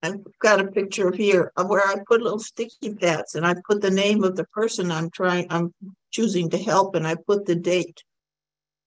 I've 0.05 0.21
got 0.40 0.61
a 0.61 0.71
picture 0.71 1.09
of 1.09 1.14
here 1.14 1.51
of 1.57 1.69
where 1.69 1.87
I 1.87 1.97
put 2.07 2.23
little 2.23 2.38
sticky 2.38 2.95
pads 2.95 3.35
and 3.35 3.47
I 3.47 3.55
put 3.67 3.81
the 3.81 3.90
name 3.90 4.23
of 4.23 4.37
the 4.37 4.45
person 4.47 4.90
I'm 4.90 5.11
trying, 5.11 5.47
I'm 5.51 5.73
choosing 6.11 6.51
to 6.51 6.59
help, 6.59 6.95
and 6.95 7.07
I 7.07 7.14
put 7.14 7.47
the 7.47 7.55
date. 7.55 8.03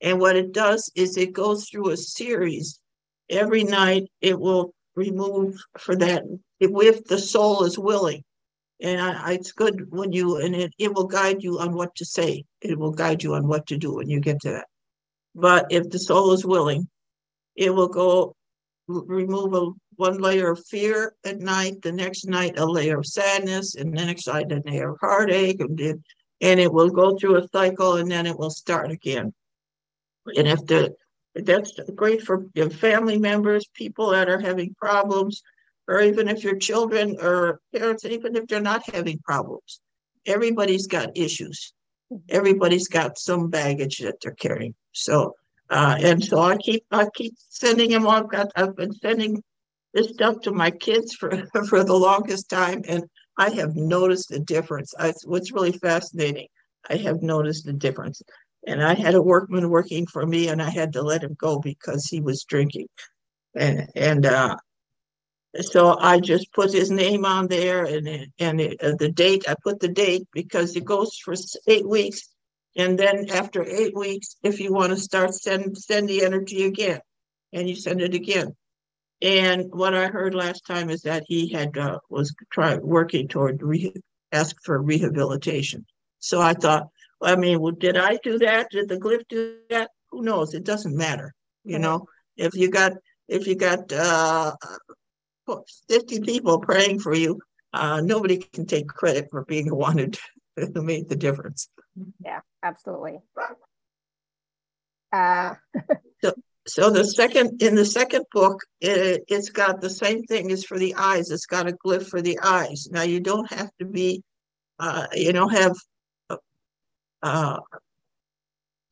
And 0.02 0.20
what 0.20 0.36
it 0.36 0.54
does 0.54 0.92
is 0.96 1.18
it 1.18 1.34
goes 1.34 1.68
through 1.68 1.90
a 1.90 1.98
series. 1.98 2.80
Every 3.30 3.64
night 3.64 4.04
it 4.22 4.40
will 4.40 4.74
remove 4.96 5.58
for 5.78 5.96
that 5.96 6.24
if 6.60 7.04
the 7.06 7.18
soul 7.18 7.64
is 7.64 7.80
willing. 7.80 8.24
And 8.80 9.02
I, 9.02 9.34
it's 9.34 9.52
good 9.52 9.90
when 9.90 10.12
you, 10.12 10.38
and 10.38 10.56
it, 10.56 10.72
it 10.78 10.94
will 10.94 11.08
guide 11.08 11.42
you 11.42 11.60
on 11.60 11.74
what 11.74 11.96
to 11.96 12.06
say. 12.06 12.46
It 12.62 12.78
will 12.78 12.92
guide 12.92 13.24
you 13.24 13.34
on 13.34 13.48
what 13.48 13.66
to 13.68 13.78
do 13.78 13.96
when 13.96 14.10
you 14.10 14.20
get 14.20 14.42
to 14.42 14.52
that. 14.52 14.68
But 15.34 15.66
if 15.72 15.90
the 15.90 16.00
soul 16.00 16.34
is 16.34 16.46
willing, 16.46 16.88
it 17.56 17.74
will 17.74 17.88
go 17.88 18.36
remove 18.88 19.54
a, 19.54 19.71
one 19.95 20.19
layer 20.19 20.52
of 20.52 20.65
fear 20.65 21.15
at 21.26 21.39
night, 21.39 21.82
the 21.82 21.91
next 21.91 22.26
night 22.26 22.58
a 22.58 22.65
layer 22.65 23.00
of 23.00 23.06
sadness, 23.06 23.76
and 23.76 23.97
the 23.97 24.06
next 24.06 24.28
night 24.28 24.52
a 24.52 24.62
layer 24.65 24.91
of 24.91 25.00
heartache, 25.00 25.60
and, 25.60 25.80
it, 25.80 26.00
and 26.41 26.60
it 26.60 26.71
will 26.71 26.89
go 26.89 27.17
through 27.17 27.38
a 27.38 27.47
cycle 27.50 27.95
and 27.95 28.10
then 28.10 28.26
it 28.26 28.38
will 28.38 28.50
start 28.52 28.91
again. 28.91 29.34
And 30.36 30.47
if 30.47 30.65
the 30.65 30.95
that's 31.36 31.80
great 31.95 32.23
for 32.23 32.47
your 32.56 32.69
family 32.69 33.17
members, 33.17 33.67
people 33.73 34.10
that 34.10 34.30
are 34.30 34.39
having 34.39 34.73
problems, 34.73 35.43
or 35.88 36.02
even 36.02 36.28
if 36.28 36.43
your 36.43 36.58
children 36.58 37.15
or 37.21 37.62
parents, 37.76 38.06
even 38.06 38.36
if 38.36 38.47
they're 38.47 38.60
not 38.60 38.89
having 38.93 39.19
problems. 39.19 39.80
Everybody's 40.26 40.88
got 40.88 41.15
issues. 41.15 41.73
Everybody's 42.30 42.88
got 42.88 43.17
some 43.17 43.50
baggage 43.50 44.00
that 44.00 44.15
they're 44.21 44.34
carrying. 44.34 44.76
So 44.91 45.36
uh, 45.70 45.98
and 46.02 46.24
so 46.24 46.40
I 46.40 46.58
keep 46.58 46.86
I 46.92 47.08
keep 47.14 47.34
sending 47.50 47.92
them. 47.92 48.08
I've 48.08 48.30
got 48.30 48.52
I've 48.56 48.76
been 48.76 48.94
sending 48.94 49.44
this 49.94 50.10
stuff 50.10 50.42
to 50.42 50.52
my 50.52 50.72
kids 50.72 51.14
for 51.14 51.32
for 51.70 51.84
the 51.84 51.94
longest 51.94 52.50
time, 52.50 52.84
and 52.88 53.04
I 53.38 53.50
have 53.52 53.76
noticed 53.76 54.32
a 54.32 54.40
difference. 54.40 54.94
I, 54.98 55.14
what's 55.26 55.52
really 55.52 55.74
fascinating, 55.74 56.48
I 56.90 56.98
have 56.98 57.22
noticed 57.22 57.68
a 57.68 57.74
difference. 57.74 58.22
And 58.66 58.84
I 58.84 58.96
had 58.96 59.16
a 59.16 59.22
workman 59.22 59.70
working 59.70 60.06
for 60.08 60.26
me, 60.26 60.50
and 60.50 60.62
I 60.62 60.70
had 60.70 60.94
to 60.94 61.02
let 61.02 61.24
him 61.24 61.36
go 61.40 61.60
because 61.60 62.08
he 62.08 62.20
was 62.20 62.44
drinking, 62.44 62.88
and 63.56 63.88
and 63.96 64.26
uh, 64.26 64.58
so 65.62 65.98
I 66.00 66.20
just 66.20 66.52
put 66.54 66.74
his 66.74 66.92
name 66.92 67.24
on 67.24 67.48
there 67.48 67.86
and 67.86 68.28
and 68.40 68.62
it, 68.62 68.82
uh, 68.82 68.96
the 69.00 69.10
date. 69.10 69.46
I 69.48 69.56
put 69.64 69.80
the 69.80 69.88
date 69.88 70.28
because 70.34 70.76
it 70.76 70.86
goes 70.86 71.18
for 71.24 71.34
eight 71.68 71.88
weeks 71.88 72.28
and 72.78 72.98
then 72.98 73.30
after 73.32 73.66
eight 73.68 73.96
weeks, 73.96 74.36
if 74.44 74.60
you 74.60 74.72
want 74.72 74.92
to 74.92 74.98
start, 74.98 75.34
send 75.34 75.78
send 75.78 76.08
the 76.08 76.24
energy 76.24 76.63
again, 76.63 77.02
and 77.52 77.68
you 77.68 77.76
send 77.76 78.02
it 78.02 78.13
again. 78.13 78.56
And 79.22 79.66
what 79.72 79.96
I 79.96 80.08
heard 80.08 80.36
last 80.36 80.66
time 80.66 80.92
is 80.92 81.02
that 81.02 81.24
he 81.28 81.52
had 81.52 81.76
uh, 81.76 81.98
was 82.10 82.34
trying 82.52 82.86
working 82.86 83.28
toward 83.28 83.63
re- 83.63 83.96
ask 84.32 84.56
for 84.63 84.80
rehabilitation. 84.80 85.86
So 86.20 86.40
I 86.40 86.54
thought, 86.54 86.88
well, 87.20 87.34
I 87.34 87.36
mean, 87.36 87.60
well, 87.60 87.72
did 87.72 87.98
I 87.98 88.20
do 88.24 88.38
that? 88.40 88.70
Did 88.70 88.90
the 88.90 88.98
glyph 88.98 89.28
do 89.28 89.56
that? 89.72 89.90
Who 90.12 90.22
knows? 90.22 90.54
It 90.54 90.63
doesn't 90.63 90.96
matter. 90.96 91.34
You 91.63 91.80
know, 91.80 92.06
if 92.38 92.54
you 92.54 92.70
got 92.70 92.94
if 93.28 93.48
you 93.48 93.56
got 93.56 93.92
uh, 93.92 94.56
fifty 95.90 96.22
people 96.22 96.60
praying 96.60 97.00
for 97.00 97.16
you, 97.16 97.40
uh, 97.74 98.02
nobody 98.02 98.38
can 98.38 98.68
take 98.68 98.88
credit 98.88 99.30
for 99.32 99.44
being 99.46 99.66
the 99.66 99.76
one 99.76 99.98
who 99.98 100.82
made 100.84 101.10
the 101.10 101.16
difference. 101.16 101.70
Yeah, 102.24 102.42
absolutely. 102.64 103.20
Uh, 105.12 105.56
so, 106.24 106.34
so 106.68 106.90
the 106.90 107.04
second 107.04 107.62
in 107.62 107.76
the 107.76 107.86
second 107.86 108.26
book, 108.32 108.62
it, 108.82 109.24
has 109.30 109.50
got 109.50 109.82
the 109.82 109.90
same 109.90 110.24
thing 110.24 110.52
as 110.52 110.64
for 110.64 110.78
the 110.78 110.96
eyes. 110.96 111.32
It's 111.32 111.46
got 111.46 111.68
a 111.68 111.74
glyph 111.74 112.08
for 112.08 112.22
the 112.22 112.40
eyes. 112.44 112.88
Now 112.92 113.04
you 113.04 113.20
don't 113.20 113.52
have 113.52 113.70
to 113.80 113.86
be, 113.86 114.24
uh, 114.80 115.08
you 115.14 115.34
don't 115.34 115.54
have 115.54 115.76
uh, 117.24 117.60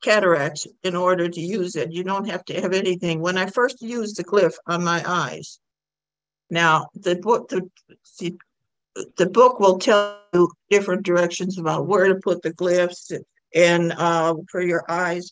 cataracts 0.03 0.67
in 0.83 0.95
order 0.95 1.27
to 1.27 1.41
use 1.41 1.75
it. 1.75 1.91
You 1.91 2.03
don't 2.03 2.29
have 2.29 2.45
to 2.45 2.61
have 2.61 2.73
anything. 2.73 3.19
When 3.19 3.37
I 3.37 3.47
first 3.47 3.81
used 3.81 4.17
the 4.17 4.23
glyph 4.23 4.55
on 4.67 4.83
my 4.83 5.03
eyes, 5.05 5.59
now 6.49 6.87
the 6.93 7.15
book, 7.15 7.49
the 7.49 7.69
see, 8.03 8.37
the 9.17 9.29
book 9.29 9.59
will 9.59 9.77
tell 9.77 10.19
you 10.33 10.51
different 10.69 11.03
directions 11.03 11.57
about 11.57 11.87
where 11.87 12.07
to 12.07 12.15
put 12.15 12.41
the 12.41 12.53
glyphs 12.53 13.11
and 13.53 13.91
uh, 13.93 14.35
for 14.49 14.61
your 14.61 14.83
eyes. 14.89 15.31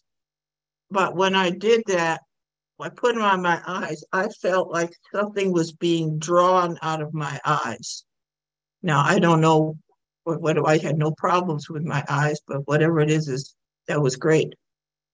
But 0.92 1.16
when 1.16 1.36
I 1.36 1.50
did 1.50 1.84
that, 1.88 2.22
I 2.80 2.90
put 2.90 3.16
them 3.16 3.24
on 3.24 3.42
my 3.42 3.62
eyes, 3.66 4.04
I 4.12 4.28
felt 4.28 4.70
like 4.70 4.94
something 5.14 5.54
was 5.54 5.72
being 5.72 6.20
drawn 6.20 6.78
out 6.82 7.02
of 7.02 7.14
my 7.14 7.40
eyes. 7.46 8.04
Now, 8.82 9.02
I 9.06 9.20
don't 9.20 9.40
know 9.40 9.78
what, 10.26 10.42
what 10.42 10.68
I 10.68 10.78
had 10.78 10.98
no 10.98 11.12
problems 11.12 11.70
with 11.70 11.84
my 11.84 12.04
eyes, 12.10 12.42
but 12.46 12.68
whatever 12.68 13.00
it 13.00 13.10
is, 13.10 13.30
is 13.30 13.56
that 13.88 14.02
was 14.02 14.18
great. 14.18 14.54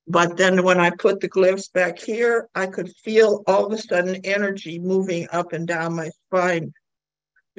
But 0.08 0.36
then 0.36 0.64
when 0.64 0.80
I 0.80 0.90
put 0.90 1.20
the 1.20 1.30
glyphs 1.30 1.72
back 1.72 2.00
here, 2.00 2.50
I 2.56 2.66
could 2.66 2.92
feel 3.04 3.44
all 3.46 3.68
of 3.68 3.72
a 3.72 3.78
sudden 3.78 4.20
energy 4.24 4.80
moving 4.80 5.28
up 5.32 5.54
and 5.54 5.68
down 5.68 5.96
my 5.96 6.10
spine 6.10 6.74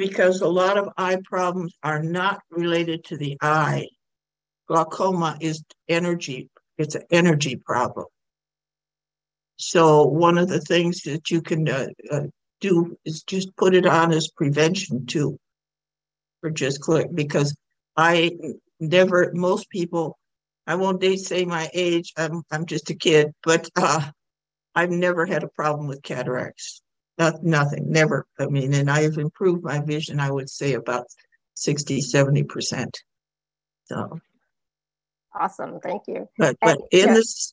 because 0.01 0.41
a 0.41 0.49
lot 0.49 0.79
of 0.79 0.89
eye 0.97 1.19
problems 1.25 1.75
are 1.83 2.03
not 2.03 2.41
related 2.51 3.05
to 3.05 3.19
the 3.19 3.37
eye. 3.43 3.87
Glaucoma 4.67 5.37
is 5.43 5.63
energy, 5.91 6.49
it's 6.79 6.95
an 6.95 7.03
energy 7.11 7.57
problem. 7.57 8.07
So, 9.57 10.07
one 10.07 10.39
of 10.39 10.49
the 10.49 10.63
things 10.63 11.03
that 11.03 11.31
you 11.31 11.43
can 11.43 11.69
uh, 11.69 11.89
uh, 12.11 12.23
do 12.63 12.97
is 13.05 13.23
just 13.25 13.55
put 13.57 13.75
it 13.75 13.85
on 13.85 14.11
as 14.11 14.31
prevention 14.31 15.05
too, 15.05 15.39
for 16.41 16.49
just 16.49 16.81
click, 16.81 17.09
because 17.15 17.55
I 17.95 18.31
never, 18.81 19.33
most 19.35 19.69
people, 19.69 20.17
I 20.67 20.77
won't 20.77 21.05
say 21.19 21.45
my 21.45 21.69
age, 21.75 22.15
I'm, 22.17 22.43
I'm 22.51 22.65
just 22.65 22.89
a 22.89 22.95
kid, 22.95 23.35
but 23.43 23.69
uh, 23.77 24.11
I've 24.75 24.91
never 24.93 25.27
had 25.27 25.43
a 25.43 25.49
problem 25.49 25.89
with 25.89 26.03
cataracts. 26.03 26.81
Not, 27.21 27.43
nothing, 27.43 27.93
never. 27.93 28.27
I 28.39 28.47
mean, 28.47 28.73
and 28.73 28.91
I 28.91 29.03
have 29.03 29.19
improved 29.19 29.63
my 29.63 29.79
vision, 29.83 30.19
I 30.21 30.31
would 30.31 30.49
say 30.49 30.73
about 30.73 31.05
60, 31.53 32.01
70%. 32.01 32.95
So. 33.85 34.19
Awesome. 35.39 35.81
Thank 35.81 36.05
you. 36.09 36.31
But, 36.39 36.57
but 36.63 36.79
and, 36.79 36.81
in 36.91 37.09
yeah. 37.09 37.15
this, 37.15 37.53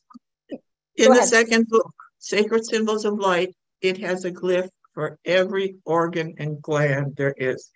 in 0.96 1.08
Go 1.08 1.12
the 1.12 1.18
ahead. 1.18 1.28
second 1.28 1.68
book, 1.68 1.92
Sacred 2.18 2.64
Symbols 2.64 3.04
of 3.04 3.18
Light, 3.18 3.54
it 3.82 3.98
has 3.98 4.24
a 4.24 4.32
glyph 4.32 4.70
for 4.94 5.18
every 5.26 5.76
organ 5.84 6.34
and 6.38 6.62
gland 6.62 7.16
there 7.18 7.34
is. 7.36 7.70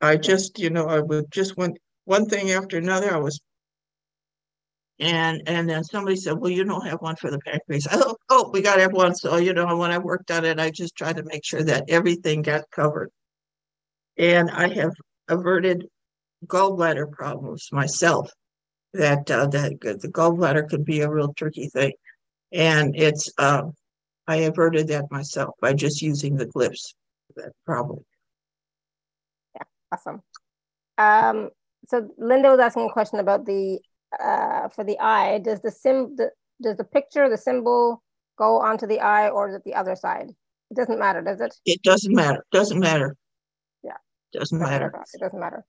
I 0.00 0.16
just, 0.16 0.58
you 0.58 0.70
know, 0.70 0.86
I 0.86 1.00
would 1.00 1.30
just 1.30 1.58
went 1.58 1.76
one 2.06 2.24
thing 2.24 2.52
after 2.52 2.78
another. 2.78 3.12
I 3.12 3.18
was 3.18 3.38
and 5.00 5.42
and 5.46 5.68
then 5.68 5.82
somebody 5.84 6.16
said, 6.16 6.38
well, 6.38 6.50
you 6.50 6.64
don't 6.64 6.86
have 6.86 7.00
one 7.00 7.16
for 7.16 7.30
the 7.30 7.38
pancreas. 7.40 7.86
Thought, 7.86 8.16
oh, 8.30 8.50
we 8.52 8.62
got 8.62 8.76
to 8.76 8.82
have 8.82 8.92
one. 8.92 9.14
So, 9.14 9.36
you 9.36 9.52
know, 9.52 9.76
when 9.76 9.90
I 9.90 9.98
worked 9.98 10.30
on 10.30 10.44
it, 10.44 10.60
I 10.60 10.70
just 10.70 10.96
tried 10.96 11.16
to 11.16 11.24
make 11.24 11.44
sure 11.44 11.62
that 11.62 11.84
everything 11.88 12.42
got 12.42 12.70
covered. 12.70 13.10
And 14.16 14.50
I 14.50 14.68
have 14.68 14.92
averted 15.28 15.86
gallbladder 16.46 17.10
problems 17.10 17.68
myself. 17.72 18.30
That 18.92 19.28
uh, 19.28 19.48
that 19.48 19.80
the 19.80 20.08
gallbladder 20.08 20.68
could 20.68 20.84
be 20.84 21.00
a 21.00 21.10
real 21.10 21.34
tricky 21.34 21.66
thing, 21.66 21.94
and 22.52 22.94
it's 22.94 23.28
uh, 23.38 23.62
I 24.28 24.36
averted 24.36 24.86
that 24.88 25.10
myself 25.10 25.56
by 25.60 25.72
just 25.72 26.00
using 26.00 26.36
the 26.36 26.46
glyphs. 26.46 26.94
That 27.34 27.50
problem. 27.66 28.04
Yeah, 29.56 29.62
awesome. 29.90 30.22
Um, 30.96 31.50
so 31.88 32.08
Linda 32.16 32.50
was 32.50 32.60
asking 32.60 32.88
a 32.88 32.92
question 32.92 33.18
about 33.18 33.46
the 33.46 33.80
uh, 34.22 34.68
for 34.68 34.84
the 34.84 34.98
eye, 35.00 35.38
does 35.38 35.60
the 35.60 35.70
sim 35.70 36.16
the, 36.16 36.30
does 36.62 36.76
the 36.76 36.84
picture, 36.84 37.28
the 37.28 37.36
symbol 37.36 38.02
go 38.36 38.60
onto 38.60 38.86
the 38.86 39.00
eye 39.00 39.28
or 39.28 39.48
is 39.48 39.54
it 39.54 39.62
the 39.64 39.74
other 39.74 39.96
side? 39.96 40.30
It 40.70 40.76
doesn't 40.76 40.98
matter, 40.98 41.22
does 41.22 41.40
it? 41.40 41.54
It 41.66 41.82
doesn't 41.82 42.14
matter. 42.14 42.44
Doesn't 42.50 42.80
matter. 42.80 43.16
Yeah. 43.82 43.96
Doesn't 44.32 44.58
matter. 44.58 44.92
It 45.14 45.20
doesn't 45.20 45.38
matter. 45.38 45.64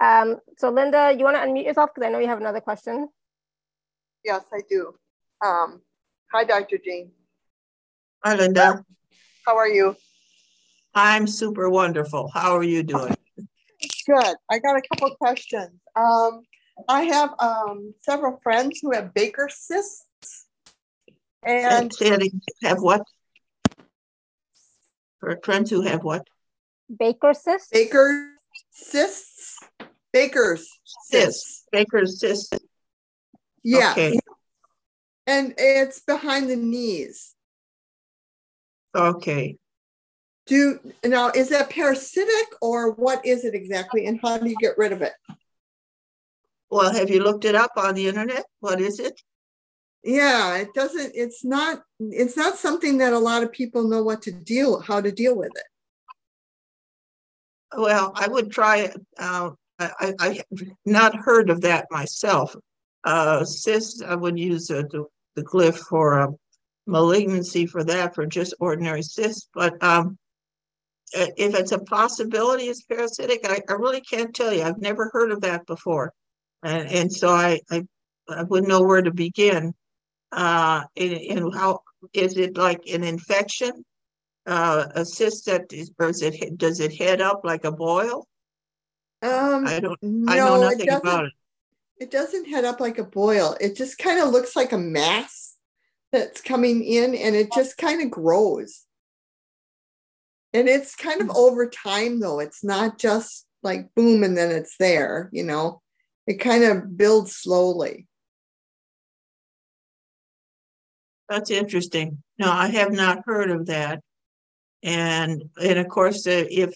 Um, 0.00 0.38
so 0.58 0.70
Linda, 0.70 1.14
you 1.16 1.24
want 1.24 1.36
to 1.36 1.42
unmute 1.42 1.64
yourself 1.64 1.90
because 1.94 2.06
I 2.06 2.10
know 2.10 2.18
you 2.18 2.28
have 2.28 2.40
another 2.40 2.60
question. 2.60 3.08
Yes, 4.24 4.44
I 4.52 4.60
do. 4.68 4.94
Um, 5.44 5.80
hi, 6.32 6.44
Dr. 6.44 6.78
Jean. 6.84 7.12
Hi, 8.24 8.34
Linda. 8.34 8.84
How 9.46 9.56
are 9.56 9.68
you? 9.68 9.96
I'm 10.94 11.26
super 11.26 11.70
wonderful. 11.70 12.30
How 12.32 12.56
are 12.56 12.62
you 12.62 12.82
doing? 12.82 13.14
Good. 14.06 14.36
I 14.50 14.58
got 14.58 14.76
a 14.76 14.82
couple 14.90 15.14
questions. 15.16 15.78
Um, 15.94 16.42
I 16.88 17.02
have 17.04 17.34
um, 17.38 17.94
several 18.00 18.38
friends 18.42 18.80
who 18.82 18.92
have 18.92 19.14
Baker 19.14 19.48
cysts. 19.50 20.46
And 21.42 21.92
Say 21.92 22.30
have 22.62 22.80
what? 22.80 23.02
For 25.20 25.38
friends 25.42 25.70
who 25.70 25.82
have 25.82 26.02
what? 26.02 26.26
Baker 26.98 27.34
cyst? 27.34 27.72
Baker 27.72 28.32
cysts. 28.70 29.58
Baker's 30.12 30.68
cysts. 31.08 31.66
Baker 31.72 32.06
cysts. 32.06 32.20
Baker's 32.20 32.20
cyst. 32.20 32.58
Yeah. 33.62 33.92
Okay. 33.92 34.18
And 35.26 35.54
it's 35.58 36.00
behind 36.00 36.48
the 36.48 36.56
knees. 36.56 37.34
Okay. 38.96 39.58
Do 40.46 40.78
now 41.04 41.30
is 41.34 41.48
that 41.48 41.70
parasitic 41.70 42.46
or 42.62 42.92
what 42.92 43.26
is 43.26 43.44
it 43.44 43.54
exactly 43.54 44.06
and 44.06 44.20
how 44.22 44.38
do 44.38 44.48
you 44.48 44.56
get 44.60 44.78
rid 44.78 44.92
of 44.92 45.02
it? 45.02 45.12
Well, 46.70 46.92
have 46.92 47.10
you 47.10 47.22
looked 47.22 47.44
it 47.44 47.54
up 47.54 47.72
on 47.76 47.94
the 47.94 48.08
internet? 48.08 48.44
What 48.60 48.80
is 48.80 48.98
it? 48.98 49.20
Yeah, 50.02 50.56
it 50.56 50.68
doesn't 50.74 51.12
it's 51.14 51.44
not 51.44 51.82
it's 51.98 52.36
not 52.36 52.56
something 52.56 52.98
that 52.98 53.12
a 53.12 53.18
lot 53.18 53.42
of 53.42 53.50
people 53.52 53.88
know 53.88 54.02
what 54.02 54.22
to 54.22 54.32
deal 54.32 54.80
how 54.80 55.00
to 55.00 55.10
deal 55.10 55.36
with 55.36 55.50
it. 55.54 55.64
Well, 57.76 58.12
I 58.14 58.28
would 58.28 58.50
try 58.50 58.78
it. 58.78 58.96
Uh, 59.18 59.50
I, 59.78 60.14
I, 60.20 60.28
have 60.28 60.68
not 60.84 61.16
heard 61.16 61.50
of 61.50 61.60
that 61.62 61.86
myself. 61.90 62.54
Uh, 63.04 63.44
cyst, 63.44 64.02
I 64.02 64.14
would 64.14 64.38
use 64.38 64.70
uh, 64.70 64.82
the, 64.90 65.04
the 65.34 65.44
glyph 65.44 65.76
for 65.76 66.20
a 66.20 66.28
malignancy 66.86 67.66
for 67.66 67.84
that, 67.84 68.14
for 68.14 68.26
just 68.26 68.54
ordinary 68.60 69.02
cysts. 69.02 69.48
But 69.52 69.82
um, 69.82 70.16
if 71.12 71.54
it's 71.54 71.72
a 71.72 71.78
possibility 71.78 72.64
it's 72.64 72.82
parasitic, 72.82 73.40
I, 73.44 73.60
I 73.68 73.72
really 73.74 74.00
can't 74.00 74.34
tell 74.34 74.52
you. 74.52 74.62
I've 74.62 74.78
never 74.78 75.10
heard 75.12 75.30
of 75.30 75.42
that 75.42 75.66
before. 75.66 76.12
And, 76.62 76.88
and 76.88 77.12
so 77.12 77.28
I, 77.28 77.60
I, 77.70 77.86
I 78.28 78.42
wouldn't 78.42 78.68
know 78.68 78.82
where 78.82 79.02
to 79.02 79.12
begin. 79.12 79.74
Uh, 80.32 80.82
in, 80.96 81.12
in 81.12 81.50
how 81.52 81.80
is 82.12 82.36
it 82.36 82.56
like 82.56 82.82
an 82.92 83.04
infection? 83.04 83.84
Uh, 84.46 84.86
a 84.94 85.04
cyst 85.04 85.46
that 85.46 85.72
is, 85.72 85.90
or 85.98 86.08
is 86.10 86.22
it, 86.22 86.56
does 86.56 86.80
it 86.80 86.96
head 86.96 87.20
up 87.20 87.40
like 87.44 87.64
a 87.64 87.72
boil? 87.72 88.26
Um 89.22 89.66
I 89.66 89.80
don't, 89.80 89.98
no, 90.02 90.32
I 90.32 90.36
know 90.36 90.56
it 90.56 90.60
nothing 90.60 90.86
doesn't 90.86 91.06
about 91.06 91.24
it. 91.24 91.32
it 91.98 92.10
doesn't 92.10 92.48
head 92.48 92.64
up 92.64 92.80
like 92.80 92.98
a 92.98 93.04
boil. 93.04 93.56
It 93.60 93.74
just 93.74 93.96
kind 93.96 94.20
of 94.20 94.28
looks 94.28 94.54
like 94.54 94.72
a 94.72 94.78
mass 94.78 95.56
that's 96.12 96.42
coming 96.42 96.84
in 96.84 97.14
and 97.14 97.34
it 97.34 97.50
just 97.50 97.78
kind 97.78 98.02
of 98.02 98.10
grows. 98.10 98.84
And 100.52 100.68
it's 100.68 100.94
kind 100.94 101.22
of 101.22 101.30
over 101.30 101.68
time 101.68 102.20
though. 102.20 102.40
It's 102.40 102.62
not 102.62 102.98
just 102.98 103.46
like 103.62 103.94
boom 103.94 104.22
and 104.22 104.36
then 104.36 104.50
it's 104.50 104.76
there, 104.76 105.30
you 105.32 105.42
know. 105.44 105.80
It 106.26 106.40
kind 106.40 106.64
of 106.64 106.96
builds 106.96 107.36
slowly. 107.36 108.06
That's 111.28 111.50
interesting. 111.50 112.22
No, 112.38 112.50
I 112.50 112.68
have 112.68 112.92
not 112.92 113.22
heard 113.26 113.50
of 113.50 113.66
that. 113.66 114.00
And, 114.82 115.42
and 115.60 115.78
of 115.78 115.88
course, 115.88 116.26
uh, 116.26 116.44
if, 116.48 116.72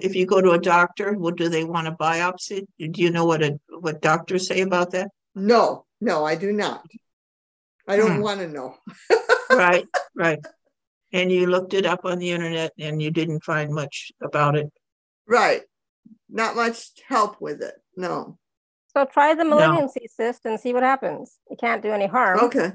if 0.00 0.14
you 0.14 0.26
go 0.26 0.40
to 0.40 0.52
a 0.52 0.60
doctor, 0.60 1.14
what 1.14 1.36
do 1.36 1.48
they 1.48 1.64
want 1.64 1.88
a 1.88 1.92
biopsy? 1.92 2.66
Do 2.78 3.02
you 3.02 3.10
know 3.10 3.24
what 3.24 3.42
a, 3.42 3.58
what 3.80 4.00
doctors 4.00 4.46
say 4.46 4.60
about 4.60 4.92
that? 4.92 5.08
No, 5.34 5.84
no, 6.00 6.24
I 6.24 6.36
do 6.36 6.52
not. 6.52 6.86
I 7.88 7.96
don't 7.96 8.16
Hmm. 8.16 8.22
want 8.22 8.40
to 8.40 8.48
know. 8.48 8.74
Right, 9.50 9.86
right. 10.14 10.38
And 11.10 11.32
you 11.32 11.46
looked 11.46 11.72
it 11.72 11.86
up 11.86 12.04
on 12.04 12.18
the 12.18 12.32
internet 12.32 12.72
and 12.78 13.00
you 13.00 13.10
didn't 13.10 13.42
find 13.42 13.72
much 13.72 14.12
about 14.22 14.56
it. 14.56 14.70
Right. 15.26 15.62
Not 16.28 16.54
much 16.54 16.90
help 17.08 17.40
with 17.40 17.62
it. 17.62 17.74
No. 17.96 18.38
So 18.98 19.04
try 19.04 19.32
the 19.34 19.44
No. 19.44 19.88
cyst 20.08 20.44
and 20.44 20.58
see 20.58 20.72
what 20.72 20.82
happens. 20.82 21.38
It 21.48 21.60
can't 21.60 21.82
do 21.82 21.92
any 21.92 22.08
harm. 22.08 22.40
Okay. 22.40 22.72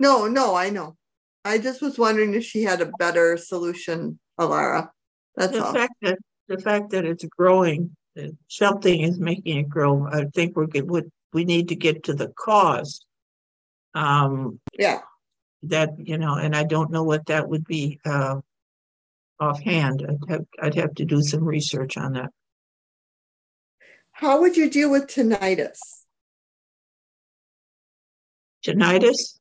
No, 0.00 0.26
no, 0.26 0.56
I 0.56 0.70
know. 0.70 0.96
I 1.44 1.58
just 1.58 1.80
was 1.80 1.96
wondering 1.96 2.34
if 2.34 2.42
she 2.44 2.64
had 2.64 2.80
a 2.80 2.86
better 2.86 3.36
solution, 3.36 4.18
Alara. 4.40 4.90
That's 5.36 5.52
The 5.52 5.64
all. 5.64 5.72
fact 5.72 5.94
that, 6.02 6.18
the 6.48 6.58
fact 6.58 6.90
that 6.90 7.04
it's 7.04 7.24
growing, 7.24 7.94
that 8.16 8.36
something 8.48 9.00
is 9.00 9.20
making 9.20 9.58
it 9.58 9.68
grow, 9.68 10.08
I 10.08 10.24
think 10.34 10.56
we're 10.56 10.66
good, 10.66 10.90
we, 10.90 11.02
we 11.32 11.44
need 11.44 11.68
to 11.68 11.76
get 11.76 12.02
to 12.04 12.14
the 12.14 12.32
cause. 12.36 13.06
Um, 13.94 14.58
Yeah. 14.76 15.02
that, 15.62 15.90
you 15.98 16.18
know, 16.18 16.34
and 16.34 16.56
I 16.56 16.64
don't 16.64 16.90
know 16.90 17.04
what 17.04 17.26
that 17.26 17.48
would 17.48 17.64
be, 17.64 18.00
uh, 18.04 18.40
offhand. 19.38 20.04
I'd 20.08 20.30
have, 20.30 20.46
I'd 20.60 20.74
have 20.74 20.94
to 20.94 21.04
do 21.04 21.22
some 21.22 21.44
research 21.44 21.96
on 21.96 22.14
that. 22.14 22.30
How 24.18 24.40
would 24.40 24.56
you 24.56 24.68
deal 24.68 24.90
with 24.90 25.06
tinnitus? 25.06 25.78
Tinnitus, 28.64 29.38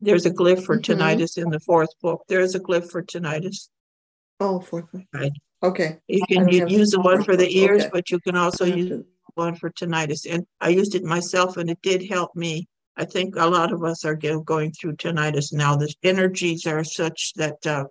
there's 0.00 0.24
a 0.24 0.30
glyph 0.30 0.64
for 0.64 0.78
Mhm. 0.78 0.82
tinnitus 0.84 1.36
in 1.36 1.50
the 1.50 1.58
fourth 1.58 1.88
book. 2.00 2.22
There's 2.28 2.54
a 2.54 2.60
glyph 2.60 2.88
for 2.92 3.02
tinnitus. 3.02 3.68
Oh, 4.38 4.60
fourth 4.60 4.86
one. 4.92 5.08
Right. 5.12 5.32
Okay. 5.64 5.98
You 6.06 6.24
can 6.28 6.44
don't 6.44 6.52
u- 6.52 6.60
have 6.60 6.70
use 6.70 6.92
the 6.92 7.00
one 7.00 7.24
for 7.24 7.34
the 7.36 7.50
ears, 7.58 7.82
okay. 7.82 7.90
but 7.92 8.10
you 8.12 8.20
can 8.20 8.36
also 8.36 8.64
use 8.64 8.88
to- 8.90 9.06
one 9.34 9.56
for 9.56 9.70
tinnitus. 9.70 10.24
And 10.32 10.46
I 10.60 10.68
used 10.68 10.94
it 10.94 11.02
myself 11.02 11.56
and 11.56 11.68
it 11.68 11.82
did 11.82 12.06
help 12.08 12.36
me. 12.36 12.68
I 12.96 13.04
think 13.06 13.34
a 13.34 13.46
lot 13.46 13.72
of 13.72 13.82
us 13.82 14.04
are 14.04 14.14
going 14.14 14.70
through 14.70 14.94
tinnitus 14.94 15.52
now. 15.52 15.74
The 15.74 15.92
energies 16.04 16.66
are 16.68 16.84
such 16.84 17.32
that 17.34 17.66
uh, 17.66 17.86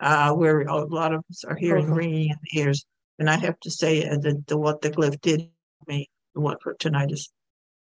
uh, 0.00 0.32
where 0.34 0.62
a 0.62 0.84
lot 0.84 1.14
of 1.14 1.22
us 1.30 1.44
are 1.44 1.54
hearing 1.54 1.84
Uh-huh. 1.86 1.94
ringing 1.94 2.30
in 2.30 2.36
the 2.42 2.58
ears. 2.60 2.84
And 3.20 3.30
I 3.30 3.36
have 3.36 3.60
to 3.60 3.70
say 3.70 4.02
uh, 4.08 4.16
that 4.18 4.48
the 4.48 4.58
what 4.58 4.80
the 4.80 4.90
glyph 4.90 5.20
did 5.20 5.48
me, 5.90 6.08
the 6.34 6.40
one 6.40 6.56
for 6.62 6.74
tinnitus. 6.74 7.28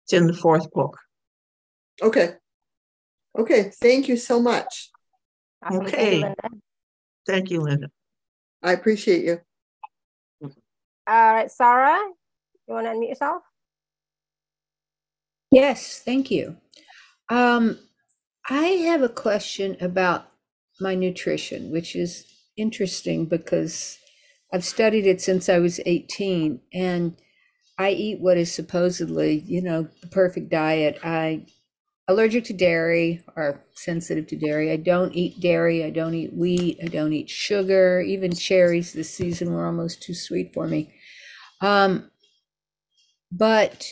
It's 0.05 0.13
in 0.13 0.27
the 0.27 0.33
fourth 0.33 0.71
book. 0.71 0.97
Okay. 2.01 2.35
Okay. 3.37 3.71
Thank 3.81 4.07
you 4.07 4.17
so 4.17 4.41
much. 4.41 4.89
Awesome. 5.63 5.85
Okay. 5.85 6.33
Thank 7.27 7.51
you, 7.51 7.61
Linda. 7.61 7.89
I 8.63 8.71
appreciate 8.71 9.23
you. 9.23 9.39
All 11.07 11.33
right, 11.33 11.51
Sarah, 11.51 11.99
you 12.67 12.73
want 12.73 12.85
to 12.85 12.93
unmute 12.93 13.09
yourself? 13.09 13.43
Yes, 15.51 15.99
thank 15.99 16.31
you. 16.31 16.57
Um, 17.29 17.79
I 18.49 18.65
have 18.87 19.01
a 19.01 19.09
question 19.09 19.77
about 19.81 20.27
my 20.79 20.95
nutrition, 20.95 21.71
which 21.71 21.95
is 21.95 22.25
interesting 22.55 23.25
because 23.25 23.97
I've 24.53 24.63
studied 24.63 25.05
it 25.05 25.21
since 25.21 25.49
I 25.49 25.59
was 25.59 25.79
18 25.85 26.59
and 26.73 27.17
I 27.81 27.91
eat 27.91 28.19
what 28.19 28.37
is 28.37 28.53
supposedly, 28.53 29.39
you 29.47 29.61
know, 29.61 29.87
the 30.01 30.07
perfect 30.07 30.49
diet. 30.49 30.99
I 31.03 31.45
allergic 32.07 32.43
to 32.45 32.53
dairy 32.53 33.23
or 33.35 33.63
sensitive 33.73 34.27
to 34.27 34.35
dairy. 34.35 34.71
I 34.71 34.75
don't 34.75 35.15
eat 35.15 35.39
dairy, 35.39 35.83
I 35.83 35.89
don't 35.89 36.13
eat 36.13 36.33
wheat, 36.33 36.77
I 36.83 36.87
don't 36.87 37.13
eat 37.13 37.29
sugar, 37.29 38.01
even 38.01 38.35
cherries 38.35 38.93
this 38.93 39.09
season 39.09 39.51
were 39.51 39.65
almost 39.65 40.03
too 40.03 40.13
sweet 40.13 40.53
for 40.53 40.67
me. 40.67 40.93
Um, 41.61 42.11
but 43.31 43.91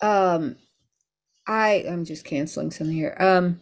um, 0.00 0.56
I 1.46 1.84
I'm 1.88 2.04
just 2.04 2.24
canceling 2.24 2.70
something 2.70 2.94
here. 2.94 3.16
Um, 3.18 3.60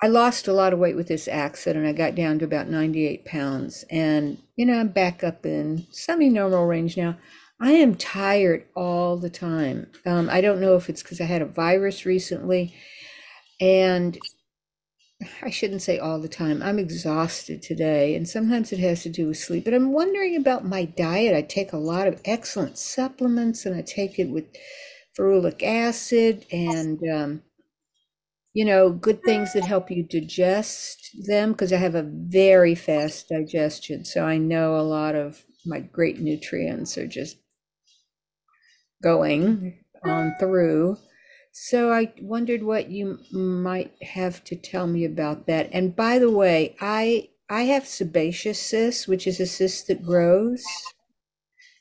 I 0.00 0.06
lost 0.06 0.46
a 0.46 0.52
lot 0.52 0.72
of 0.72 0.78
weight 0.78 0.94
with 0.96 1.08
this 1.08 1.26
accident. 1.26 1.86
I 1.86 1.92
got 1.92 2.14
down 2.14 2.38
to 2.38 2.44
about 2.44 2.68
98 2.68 3.24
pounds, 3.24 3.84
and 3.90 4.38
you 4.56 4.64
know 4.64 4.78
I'm 4.78 4.88
back 4.88 5.24
up 5.24 5.44
in 5.44 5.86
semi-normal 5.90 6.66
range 6.66 6.96
now. 6.96 7.16
I 7.60 7.72
am 7.72 7.96
tired 7.96 8.66
all 8.76 9.16
the 9.16 9.30
time. 9.30 9.90
Um, 10.06 10.30
I 10.30 10.40
don't 10.40 10.60
know 10.60 10.76
if 10.76 10.88
it's 10.88 11.02
because 11.02 11.20
I 11.20 11.24
had 11.24 11.42
a 11.42 11.46
virus 11.46 12.06
recently, 12.06 12.74
and 13.60 14.16
I 15.42 15.50
shouldn't 15.50 15.82
say 15.82 15.98
all 15.98 16.20
the 16.20 16.28
time. 16.28 16.62
I'm 16.62 16.78
exhausted 16.78 17.60
today, 17.60 18.14
and 18.14 18.28
sometimes 18.28 18.72
it 18.72 18.78
has 18.78 19.02
to 19.02 19.08
do 19.08 19.26
with 19.26 19.38
sleep. 19.38 19.64
But 19.64 19.74
I'm 19.74 19.92
wondering 19.92 20.36
about 20.36 20.64
my 20.64 20.84
diet. 20.84 21.34
I 21.34 21.42
take 21.42 21.72
a 21.72 21.76
lot 21.76 22.06
of 22.06 22.20
excellent 22.24 22.78
supplements, 22.78 23.66
and 23.66 23.74
I 23.74 23.82
take 23.82 24.20
it 24.20 24.30
with 24.30 24.44
ferulic 25.18 25.64
acid 25.64 26.46
and, 26.52 27.00
um, 27.12 27.42
you 28.58 28.64
know, 28.64 28.90
good 28.90 29.22
things 29.22 29.52
that 29.52 29.64
help 29.64 29.88
you 29.88 30.02
digest 30.02 31.10
them 31.28 31.52
because 31.52 31.72
I 31.72 31.76
have 31.76 31.94
a 31.94 32.02
very 32.02 32.74
fast 32.74 33.28
digestion. 33.28 34.04
So 34.04 34.26
I 34.26 34.36
know 34.36 34.74
a 34.74 34.82
lot 34.82 35.14
of 35.14 35.44
my 35.64 35.78
great 35.78 36.18
nutrients 36.18 36.98
are 36.98 37.06
just 37.06 37.36
going 39.02 39.78
on 40.04 40.34
through. 40.38 40.96
So 41.52 41.92
I 41.92 42.12
wondered 42.20 42.64
what 42.64 42.90
you 42.90 43.18
might 43.32 43.92
have 44.02 44.42
to 44.44 44.56
tell 44.56 44.86
me 44.88 45.04
about 45.04 45.46
that. 45.46 45.68
And 45.72 45.94
by 45.94 46.18
the 46.18 46.30
way, 46.30 46.76
I 46.80 47.28
I 47.48 47.62
have 47.62 47.86
sebaceous 47.86 48.60
cysts, 48.60 49.06
which 49.06 49.26
is 49.28 49.38
a 49.38 49.46
cyst 49.46 49.86
that 49.86 50.02
grows, 50.02 50.64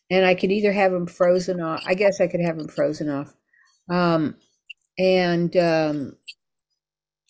and 0.09 0.25
I 0.25 0.35
could 0.35 0.51
either 0.51 0.71
have 0.71 0.91
them 0.91 1.07
frozen 1.07 1.59
off. 1.61 1.83
I 1.85 1.93
guess 1.93 2.21
I 2.21 2.27
could 2.27 2.41
have 2.41 2.57
them 2.57 2.67
frozen 2.67 3.09
off, 3.09 3.33
um, 3.89 4.35
and 4.97 5.55
um, 5.57 6.17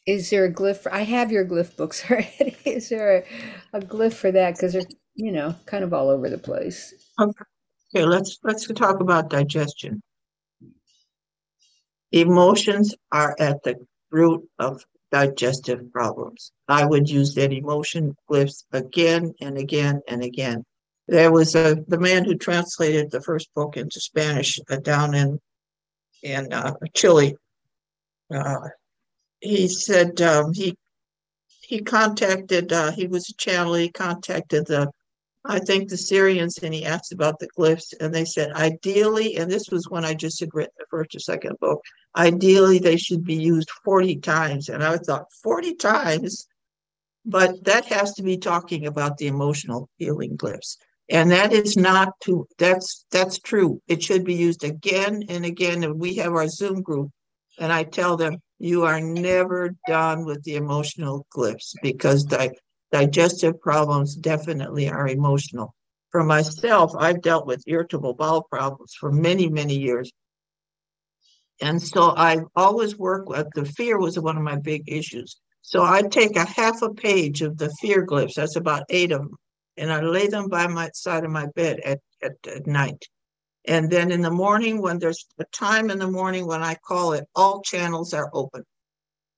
is 0.07 0.29
there 0.29 0.45
a 0.45 0.51
glyph? 0.51 0.77
For, 0.77 0.93
I 0.93 1.01
have 1.01 1.31
your 1.31 1.45
glyph 1.45 1.75
books 1.75 2.03
already. 2.09 2.57
Is 2.65 2.89
there 2.89 3.17
a, 3.73 3.77
a 3.77 3.81
glyph 3.81 4.13
for 4.13 4.31
that? 4.31 4.55
Because 4.55 4.73
they're, 4.73 4.81
you 5.13 5.31
know, 5.31 5.53
kind 5.65 5.83
of 5.83 5.93
all 5.93 6.09
over 6.09 6.29
the 6.29 6.37
place. 6.37 6.93
Okay, 7.19 8.05
let's 8.05 8.39
let's 8.43 8.65
talk 8.67 9.01
about 9.01 9.29
digestion. 9.29 10.01
Emotions 12.13 12.95
are 13.11 13.35
at 13.39 13.61
the 13.63 13.75
root 14.09 14.47
of 14.59 14.83
digestive 15.11 15.91
problems. 15.91 16.51
I 16.67 16.85
would 16.85 17.09
use 17.09 17.35
that 17.35 17.51
emotion 17.51 18.15
glyphs 18.29 18.63
again 18.71 19.33
and 19.41 19.57
again 19.57 20.01
and 20.07 20.23
again. 20.23 20.63
There 21.09 21.31
was 21.31 21.55
a 21.55 21.75
the 21.87 21.99
man 21.99 22.23
who 22.23 22.35
translated 22.35 23.11
the 23.11 23.21
first 23.21 23.49
book 23.55 23.75
into 23.75 23.99
Spanish 23.99 24.59
uh, 24.69 24.77
down 24.77 25.13
in 25.13 25.39
in 26.23 26.53
uh, 26.53 26.73
Chile. 26.93 27.35
Uh, 28.33 28.69
he 29.39 29.67
said 29.67 30.21
um, 30.21 30.53
he 30.53 30.75
he 31.61 31.81
contacted 31.81 32.71
uh, 32.71 32.91
he 32.91 33.07
was 33.07 33.29
a 33.29 33.33
channel 33.33 33.73
he 33.73 33.89
contacted 33.89 34.65
the 34.67 34.89
I 35.45 35.59
think 35.59 35.89
the 35.89 35.95
Sirians 35.95 36.61
and 36.61 36.73
he 36.73 36.85
asked 36.85 37.13
about 37.13 37.39
the 37.39 37.47
glyphs 37.57 37.93
and 37.99 38.13
they 38.13 38.25
said 38.25 38.51
ideally 38.51 39.37
and 39.37 39.49
this 39.49 39.69
was 39.69 39.89
when 39.89 40.03
I 40.03 40.13
just 40.13 40.39
had 40.39 40.53
written 40.53 40.73
the 40.77 40.85
first 40.89 41.15
or 41.15 41.19
second 41.19 41.57
book 41.59 41.81
ideally 42.15 42.79
they 42.79 42.97
should 42.97 43.23
be 43.23 43.35
used 43.35 43.69
40 43.85 44.17
times 44.17 44.69
and 44.69 44.83
I 44.83 44.97
thought 44.97 45.31
40 45.43 45.75
times? 45.75 46.47
But 47.25 47.65
that 47.65 47.85
has 47.85 48.13
to 48.13 48.23
be 48.23 48.37
talking 48.37 48.87
about 48.87 49.17
the 49.17 49.27
emotional 49.27 49.89
healing 49.97 50.37
glyphs 50.37 50.77
and 51.09 51.31
that 51.31 51.53
is 51.53 51.77
not 51.77 52.19
to 52.21 52.47
that's 52.57 53.05
that's 53.11 53.39
true. 53.39 53.81
It 53.87 54.03
should 54.03 54.25
be 54.25 54.35
used 54.35 54.63
again 54.63 55.23
and 55.29 55.45
again 55.45 55.83
and 55.83 55.99
we 55.99 56.15
have 56.15 56.33
our 56.33 56.47
zoom 56.47 56.81
group 56.81 57.11
and 57.59 57.71
I 57.71 57.83
tell 57.83 58.17
them 58.17 58.37
you 58.59 58.83
are 58.83 58.99
never 58.99 59.75
done 59.87 60.25
with 60.25 60.43
the 60.43 60.55
emotional 60.55 61.27
glyphs 61.35 61.73
because 61.81 62.23
di- 62.23 62.51
digestive 62.91 63.59
problems 63.61 64.15
definitely 64.15 64.89
are 64.89 65.07
emotional. 65.07 65.73
For 66.11 66.23
myself, 66.23 66.93
I've 66.97 67.21
dealt 67.21 67.45
with 67.45 67.63
irritable 67.67 68.13
bowel 68.13 68.43
problems 68.43 68.93
for 68.99 69.11
many, 69.11 69.49
many 69.49 69.77
years. 69.77 70.11
And 71.61 71.81
so 71.81 72.13
I've 72.15 72.45
always 72.55 72.97
work 72.97 73.29
with 73.29 73.47
the 73.53 73.65
fear 73.65 73.99
was 73.99 74.19
one 74.19 74.37
of 74.37 74.43
my 74.43 74.57
big 74.57 74.83
issues. 74.87 75.37
So 75.61 75.83
I 75.83 76.01
take 76.01 76.35
a 76.37 76.45
half 76.45 76.81
a 76.81 76.93
page 76.93 77.41
of 77.41 77.57
the 77.57 77.69
fear 77.81 78.05
glyphs, 78.05 78.35
that's 78.35 78.55
about 78.55 78.83
eight 78.89 79.11
of 79.11 79.19
them, 79.19 79.35
and 79.75 79.91
I 79.91 80.01
lay 80.01 80.27
them 80.27 80.47
by 80.47 80.67
my 80.67 80.89
side 80.93 81.25
of 81.25 81.31
my 81.31 81.47
bed 81.55 81.79
at, 81.81 81.99
at, 82.23 82.33
at 82.47 82.67
night. 82.67 83.05
And 83.67 83.91
then 83.91 84.11
in 84.11 84.21
the 84.21 84.31
morning, 84.31 84.81
when 84.81 84.97
there's 84.97 85.25
a 85.39 85.43
time 85.45 85.89
in 85.89 85.99
the 85.99 86.09
morning 86.09 86.47
when 86.47 86.63
I 86.63 86.75
call 86.75 87.11
it, 87.11 87.25
all 87.35 87.61
channels 87.61 88.13
are 88.13 88.31
open. 88.33 88.63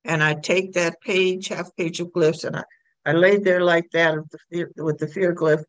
And 0.06 0.24
I 0.24 0.36
take 0.36 0.74
that 0.74 1.02
page, 1.02 1.48
half 1.48 1.76
page 1.76 2.00
of 2.00 2.10
glyphs, 2.10 2.44
and 2.44 2.56
I, 2.56 2.64
I 3.06 3.14
laid 3.14 3.44
there 3.44 3.62
like 3.62 3.90
that 3.94 4.16
with 4.16 4.30
the, 4.30 4.38
fear, 4.52 4.72
with 4.78 4.98
the 5.00 5.08
fear 5.08 5.34
glyph. 5.34 5.64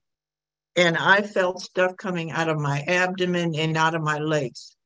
And 0.77 0.97
I 0.97 1.23
felt 1.23 1.63
stuff 1.63 1.97
coming 1.97 2.31
out 2.31 2.49
of 2.49 2.59
my 2.59 2.83
abdomen 2.83 3.55
and 3.57 3.77
out 3.77 3.95
of 3.95 4.03
my 4.03 4.19
legs. 4.19 4.77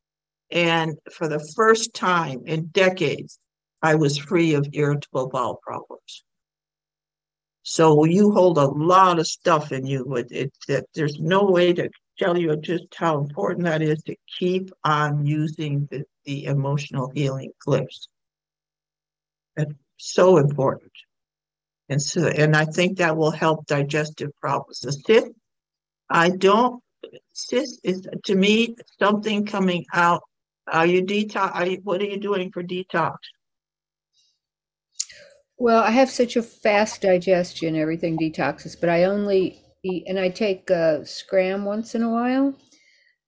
And 0.50 0.96
for 1.12 1.28
the 1.28 1.44
first 1.56 1.94
time 1.94 2.42
in 2.46 2.66
decades, 2.66 3.38
I 3.82 3.96
was 3.96 4.16
free 4.16 4.54
of 4.54 4.68
irritable 4.72 5.28
bowel 5.28 5.60
problems. 5.62 6.24
So 7.64 8.04
you 8.04 8.30
hold 8.30 8.56
a 8.58 8.66
lot 8.66 9.18
of 9.18 9.26
stuff 9.26 9.72
in 9.72 9.84
you. 9.84 10.14
It, 10.16 10.30
it, 10.30 10.52
it, 10.68 10.84
there's 10.94 11.18
no 11.18 11.44
way 11.44 11.72
to 11.72 11.90
tell 12.18 12.36
you 12.38 12.56
just 12.56 12.86
how 12.94 13.18
important 13.18 13.64
that 13.64 13.82
is 13.82 14.02
to 14.04 14.16
keep 14.38 14.70
on 14.84 15.26
using 15.26 15.88
the, 15.90 16.04
the 16.24 16.44
emotional 16.44 17.10
healing 17.14 17.52
glyphs. 17.66 18.08
That's 19.56 19.72
so 19.96 20.38
important. 20.38 20.92
And 21.88 22.00
so, 22.00 22.26
and 22.26 22.56
I 22.56 22.64
think 22.64 22.98
that 22.98 23.16
will 23.16 23.30
help 23.30 23.66
digestive 23.66 24.30
problems. 24.40 24.80
The 24.80 24.92
cyst, 24.92 25.30
I 26.08 26.30
don't, 26.30 26.82
cyst 27.32 27.80
is 27.84 28.08
to 28.24 28.34
me 28.34 28.76
something 28.98 29.44
coming 29.44 29.84
out. 29.92 30.22
Are 30.66 30.86
you 30.86 31.02
detox? 31.02 31.54
Are 31.54 31.66
you, 31.66 31.80
what 31.84 32.00
are 32.00 32.06
you 32.06 32.18
doing 32.18 32.50
for 32.50 32.62
detox? 32.62 33.16
Well, 35.56 35.82
I 35.82 35.90
have 35.90 36.10
such 36.10 36.36
a 36.36 36.42
fast 36.42 37.02
digestion, 37.02 37.76
everything 37.76 38.18
detoxes, 38.18 38.78
but 38.78 38.88
I 38.88 39.04
only 39.04 39.63
and 40.06 40.18
I 40.18 40.28
take 40.28 40.70
uh, 40.70 41.04
scram 41.04 41.64
once 41.64 41.94
in 41.94 42.02
a 42.02 42.10
while. 42.10 42.54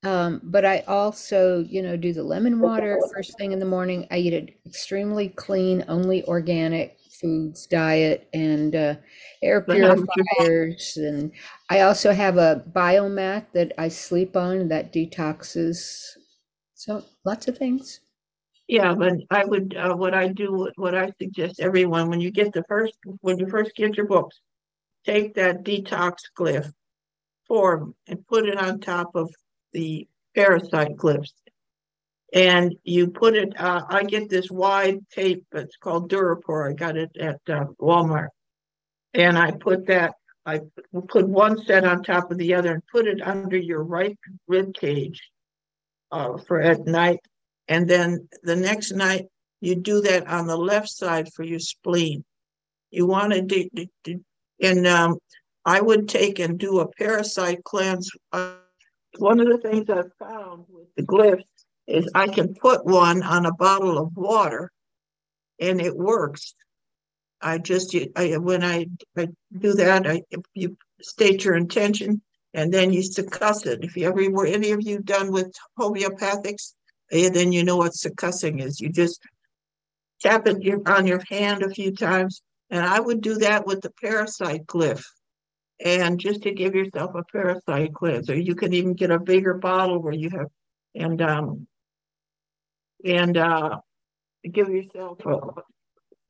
Um, 0.02 0.40
but 0.44 0.64
I 0.64 0.80
also, 0.80 1.64
you 1.64 1.82
know, 1.82 1.96
do 1.96 2.12
the 2.12 2.22
lemon 2.22 2.60
water 2.60 3.00
first 3.12 3.36
thing 3.38 3.52
in 3.52 3.58
the 3.58 3.64
morning. 3.64 4.06
I 4.10 4.18
eat 4.18 4.34
an 4.34 4.50
extremely 4.64 5.30
clean, 5.30 5.84
only 5.88 6.24
organic 6.24 6.96
foods 7.20 7.66
diet 7.66 8.28
and 8.32 8.76
uh, 8.76 8.94
air 9.42 9.62
purifiers. 9.62 10.96
And 10.96 11.32
I 11.70 11.80
also 11.80 12.12
have 12.12 12.36
a 12.36 12.62
biomat 12.72 13.46
that 13.52 13.72
I 13.78 13.88
sleep 13.88 14.36
on 14.36 14.68
that 14.68 14.92
detoxes. 14.92 16.04
So 16.74 17.02
lots 17.24 17.48
of 17.48 17.58
things. 17.58 18.00
Yeah, 18.68 18.94
but 18.94 19.14
I 19.30 19.44
would, 19.44 19.76
uh, 19.76 19.94
what 19.94 20.14
I 20.14 20.28
do, 20.28 20.70
what 20.76 20.94
I 20.94 21.12
suggest 21.20 21.60
everyone, 21.60 22.10
when 22.10 22.20
you 22.20 22.30
get 22.30 22.52
the 22.52 22.64
first, 22.68 22.94
when 23.20 23.38
you 23.38 23.48
first 23.48 23.74
get 23.76 23.96
your 23.96 24.06
books, 24.06 24.40
take 25.06 25.34
that 25.34 25.64
detox 25.64 26.16
glyph 26.38 26.70
form 27.46 27.94
and 28.06 28.26
put 28.26 28.46
it 28.46 28.58
on 28.58 28.80
top 28.80 29.10
of 29.14 29.32
the 29.72 30.06
parasite 30.34 30.96
glyphs. 30.96 31.32
And 32.34 32.74
you 32.82 33.08
put 33.08 33.36
it, 33.36 33.58
uh, 33.58 33.82
I 33.88 34.02
get 34.02 34.28
this 34.28 34.50
wide 34.50 34.98
tape, 35.10 35.46
it's 35.52 35.76
called 35.76 36.10
Durapore. 36.10 36.70
I 36.70 36.72
got 36.74 36.96
it 36.96 37.16
at 37.18 37.40
uh, 37.48 37.66
Walmart. 37.80 38.28
And 39.14 39.38
I 39.38 39.52
put 39.52 39.86
that, 39.86 40.14
I 40.44 40.60
put 41.08 41.28
one 41.28 41.56
set 41.64 41.84
on 41.84 42.02
top 42.02 42.30
of 42.30 42.38
the 42.38 42.54
other 42.54 42.74
and 42.74 42.82
put 42.92 43.06
it 43.06 43.22
under 43.22 43.56
your 43.56 43.82
right 43.82 44.18
rib 44.48 44.74
cage 44.74 45.22
uh, 46.10 46.36
for 46.46 46.60
at 46.60 46.84
night. 46.84 47.20
And 47.68 47.88
then 47.88 48.28
the 48.42 48.56
next 48.56 48.92
night, 48.92 49.26
you 49.60 49.76
do 49.76 50.02
that 50.02 50.26
on 50.26 50.46
the 50.46 50.56
left 50.56 50.90
side 50.90 51.32
for 51.32 51.42
your 51.42 51.60
spleen. 51.60 52.24
You 52.90 53.06
want 53.06 53.32
to 53.32 53.42
do, 53.42 53.68
do, 54.04 54.24
and 54.60 54.86
um, 54.86 55.18
I 55.64 55.80
would 55.80 56.08
take 56.08 56.38
and 56.38 56.58
do 56.58 56.80
a 56.80 56.88
parasite 56.88 57.64
cleanse. 57.64 58.10
Uh, 58.32 58.54
one 59.18 59.40
of 59.40 59.48
the 59.48 59.58
things 59.58 59.88
I've 59.90 60.12
found 60.18 60.64
with 60.68 60.86
the 60.96 61.02
glyphs 61.02 61.44
is 61.86 62.08
I 62.14 62.28
can 62.28 62.54
put 62.54 62.84
one 62.84 63.22
on 63.22 63.46
a 63.46 63.54
bottle 63.54 63.98
of 63.98 64.16
water 64.16 64.70
and 65.60 65.80
it 65.80 65.96
works. 65.96 66.54
I 67.40 67.58
just, 67.58 67.96
I, 68.16 68.36
when 68.38 68.64
I, 68.64 68.86
I 69.16 69.28
do 69.56 69.74
that, 69.74 70.06
I, 70.06 70.22
you 70.54 70.76
state 71.00 71.44
your 71.44 71.54
intention 71.54 72.22
and 72.54 72.72
then 72.72 72.92
you 72.92 73.02
succuss 73.02 73.66
it. 73.66 73.84
If 73.84 73.96
you 73.96 74.08
ever 74.08 74.30
were 74.30 74.46
any 74.46 74.70
of 74.70 74.82
you 74.82 75.00
done 75.00 75.30
with 75.30 75.52
homeopathics, 75.78 76.72
eh, 77.12 77.28
then 77.28 77.52
you 77.52 77.64
know 77.64 77.76
what 77.76 77.92
succussing 77.92 78.62
is. 78.62 78.80
You 78.80 78.88
just 78.88 79.20
tap 80.22 80.46
it 80.46 80.88
on 80.88 81.06
your 81.06 81.22
hand 81.28 81.62
a 81.62 81.70
few 81.70 81.94
times 81.94 82.42
and 82.70 82.84
I 82.84 83.00
would 83.00 83.20
do 83.20 83.36
that 83.36 83.66
with 83.66 83.80
the 83.80 83.90
parasite 83.90 84.66
glyph. 84.66 85.04
And 85.84 86.18
just 86.18 86.42
to 86.42 86.52
give 86.52 86.74
yourself 86.74 87.14
a 87.14 87.22
parasite 87.22 87.92
cleanse, 87.92 88.30
or 88.30 88.36
you 88.36 88.54
can 88.54 88.72
even 88.72 88.94
get 88.94 89.10
a 89.10 89.18
bigger 89.18 89.54
bottle 89.54 90.00
where 90.00 90.14
you 90.14 90.30
have, 90.30 90.48
and 90.94 91.20
um, 91.20 91.66
and 93.04 93.36
uh, 93.36 93.78
give 94.50 94.70
yourself 94.70 95.18
a, 95.26 95.38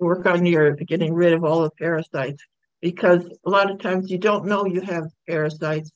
work 0.00 0.26
on 0.26 0.44
your 0.46 0.72
getting 0.72 1.14
rid 1.14 1.32
of 1.32 1.44
all 1.44 1.62
the 1.62 1.70
parasites. 1.70 2.42
Because 2.82 3.24
a 3.46 3.48
lot 3.48 3.70
of 3.70 3.78
times 3.78 4.10
you 4.10 4.18
don't 4.18 4.46
know 4.46 4.66
you 4.66 4.80
have 4.80 5.04
parasites, 5.28 5.92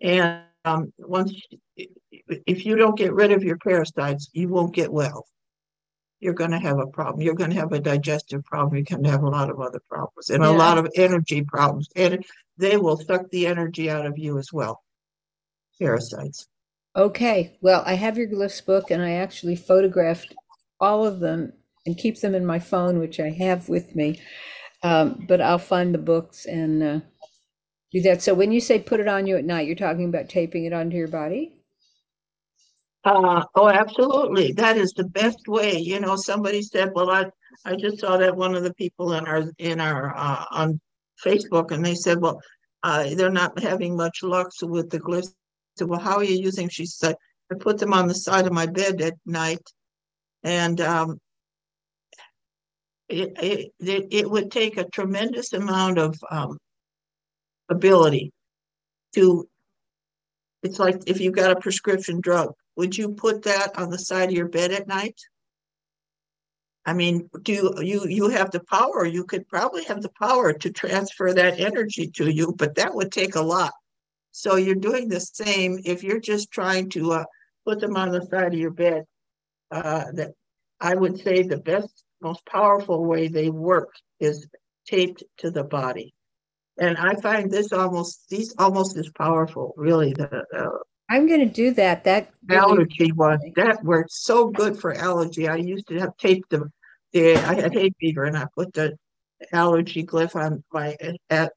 and 0.00 0.40
um, 0.64 0.90
once 0.98 1.38
if 1.76 2.64
you 2.64 2.76
don't 2.76 2.96
get 2.96 3.12
rid 3.12 3.30
of 3.30 3.44
your 3.44 3.58
parasites, 3.58 4.30
you 4.32 4.48
won't 4.48 4.74
get 4.74 4.90
well 4.90 5.26
you're 6.24 6.32
going 6.32 6.50
to 6.50 6.58
have 6.58 6.78
a 6.78 6.86
problem. 6.86 7.20
You're 7.20 7.34
going 7.34 7.50
to 7.50 7.56
have 7.56 7.72
a 7.72 7.78
digestive 7.78 8.42
problem. 8.46 8.76
You're 8.76 8.84
going 8.84 9.04
to 9.04 9.10
have 9.10 9.24
a 9.24 9.28
lot 9.28 9.50
of 9.50 9.60
other 9.60 9.80
problems 9.90 10.30
and 10.30 10.42
yeah. 10.42 10.48
a 10.48 10.52
lot 10.52 10.78
of 10.78 10.90
energy 10.96 11.42
problems. 11.42 11.86
And 11.96 12.24
they 12.56 12.78
will 12.78 12.96
suck 12.96 13.30
the 13.30 13.46
energy 13.46 13.90
out 13.90 14.06
of 14.06 14.16
you 14.16 14.38
as 14.38 14.50
well. 14.50 14.82
Parasites. 15.78 16.46
Okay. 16.96 17.58
Well, 17.60 17.82
I 17.84 17.92
have 17.92 18.16
your 18.16 18.26
glyphs 18.26 18.64
book 18.64 18.90
and 18.90 19.02
I 19.02 19.12
actually 19.16 19.54
photographed 19.54 20.34
all 20.80 21.06
of 21.06 21.20
them 21.20 21.52
and 21.84 21.98
keep 21.98 22.18
them 22.18 22.34
in 22.34 22.46
my 22.46 22.58
phone, 22.58 23.00
which 23.00 23.20
I 23.20 23.28
have 23.28 23.68
with 23.68 23.94
me. 23.94 24.18
Um, 24.82 25.26
but 25.28 25.42
I'll 25.42 25.58
find 25.58 25.92
the 25.92 25.98
books 25.98 26.46
and 26.46 26.82
uh, 26.82 27.00
do 27.92 28.00
that. 28.00 28.22
So 28.22 28.32
when 28.32 28.50
you 28.50 28.62
say 28.62 28.78
put 28.78 29.00
it 29.00 29.08
on 29.08 29.26
you 29.26 29.36
at 29.36 29.44
night, 29.44 29.66
you're 29.66 29.76
talking 29.76 30.06
about 30.06 30.30
taping 30.30 30.64
it 30.64 30.72
onto 30.72 30.96
your 30.96 31.08
body? 31.08 31.52
Uh, 33.04 33.44
oh, 33.54 33.68
absolutely. 33.68 34.52
That 34.52 34.78
is 34.78 34.92
the 34.92 35.04
best 35.04 35.46
way. 35.46 35.76
You 35.76 36.00
know, 36.00 36.16
somebody 36.16 36.62
said, 36.62 36.92
well, 36.94 37.10
I, 37.10 37.26
I 37.64 37.76
just 37.76 37.98
saw 37.98 38.16
that 38.16 38.34
one 38.34 38.54
of 38.54 38.62
the 38.62 38.72
people 38.74 39.12
in 39.12 39.26
our, 39.26 39.44
in 39.58 39.80
our, 39.80 40.16
uh, 40.16 40.44
on 40.50 40.80
Facebook 41.22 41.70
and 41.70 41.84
they 41.84 41.94
said, 41.94 42.20
well, 42.20 42.40
uh, 42.82 43.14
they're 43.14 43.30
not 43.30 43.58
having 43.60 43.96
much 43.96 44.22
luck 44.22 44.50
with 44.62 44.88
the 44.90 45.00
glyphs. 45.00 45.34
So, 45.76 45.86
well, 45.86 46.00
how 46.00 46.16
are 46.16 46.24
you 46.24 46.36
using? 46.36 46.68
She 46.68 46.86
said, 46.86 47.16
I 47.52 47.56
put 47.56 47.78
them 47.78 47.92
on 47.92 48.08
the 48.08 48.14
side 48.14 48.46
of 48.46 48.52
my 48.52 48.66
bed 48.66 49.02
at 49.02 49.14
night 49.26 49.62
and, 50.42 50.80
um, 50.80 51.18
it, 53.10 53.32
it, 53.80 54.06
it 54.10 54.30
would 54.30 54.50
take 54.50 54.78
a 54.78 54.88
tremendous 54.88 55.52
amount 55.52 55.98
of 55.98 56.16
um, 56.30 56.56
ability 57.68 58.32
to 59.14 59.46
it's 60.62 60.78
like 60.78 60.96
if 61.06 61.20
you've 61.20 61.34
got 61.34 61.50
a 61.50 61.60
prescription 61.60 62.20
drug 62.20 62.52
would 62.76 62.96
you 62.96 63.10
put 63.10 63.42
that 63.42 63.76
on 63.78 63.90
the 63.90 63.98
side 63.98 64.28
of 64.28 64.34
your 64.34 64.48
bed 64.48 64.72
at 64.72 64.86
night 64.86 65.20
i 66.86 66.92
mean 66.92 67.28
do 67.42 67.74
you 67.80 68.06
you, 68.08 68.28
have 68.28 68.50
the 68.50 68.64
power 68.64 69.04
you 69.04 69.24
could 69.24 69.46
probably 69.48 69.84
have 69.84 70.02
the 70.02 70.12
power 70.20 70.52
to 70.52 70.70
transfer 70.70 71.32
that 71.32 71.60
energy 71.60 72.06
to 72.08 72.30
you 72.30 72.52
but 72.56 72.74
that 72.74 72.94
would 72.94 73.12
take 73.12 73.34
a 73.34 73.40
lot 73.40 73.72
so 74.30 74.56
you're 74.56 74.74
doing 74.74 75.08
the 75.08 75.20
same 75.20 75.78
if 75.84 76.02
you're 76.02 76.20
just 76.20 76.50
trying 76.50 76.88
to 76.90 77.12
uh, 77.12 77.24
put 77.64 77.80
them 77.80 77.96
on 77.96 78.10
the 78.10 78.26
side 78.26 78.52
of 78.52 78.58
your 78.58 78.70
bed 78.70 79.04
uh, 79.70 80.04
that 80.12 80.32
i 80.80 80.94
would 80.94 81.18
say 81.18 81.42
the 81.42 81.58
best 81.58 82.04
most 82.20 82.44
powerful 82.46 83.04
way 83.04 83.28
they 83.28 83.50
work 83.50 83.90
is 84.20 84.46
taped 84.86 85.22
to 85.36 85.50
the 85.50 85.64
body 85.64 86.14
and 86.78 86.96
I 86.98 87.14
find 87.14 87.50
this 87.50 87.72
almost 87.72 88.28
these 88.28 88.54
almost 88.58 88.96
as 88.96 89.08
powerful. 89.10 89.74
Really, 89.76 90.12
the 90.12 90.44
uh, 90.54 90.78
I'm 91.08 91.26
going 91.26 91.40
to 91.40 91.52
do 91.52 91.72
that. 91.72 92.04
That 92.04 92.30
really 92.46 92.60
allergy 92.60 93.12
one 93.12 93.38
that 93.56 93.84
worked 93.84 94.12
so 94.12 94.48
good 94.48 94.78
for 94.78 94.94
allergy. 94.94 95.48
I 95.48 95.56
used 95.56 95.88
to 95.88 95.98
have 95.98 96.16
taped 96.16 96.50
the, 96.50 96.70
the 97.12 97.36
I 97.36 97.54
had 97.54 97.74
hay 97.74 97.90
fever, 98.00 98.24
and 98.24 98.36
I 98.36 98.46
put 98.54 98.72
the 98.72 98.96
allergy 99.52 100.04
glyph 100.04 100.34
on 100.36 100.64
my 100.72 100.96
at 101.30 101.52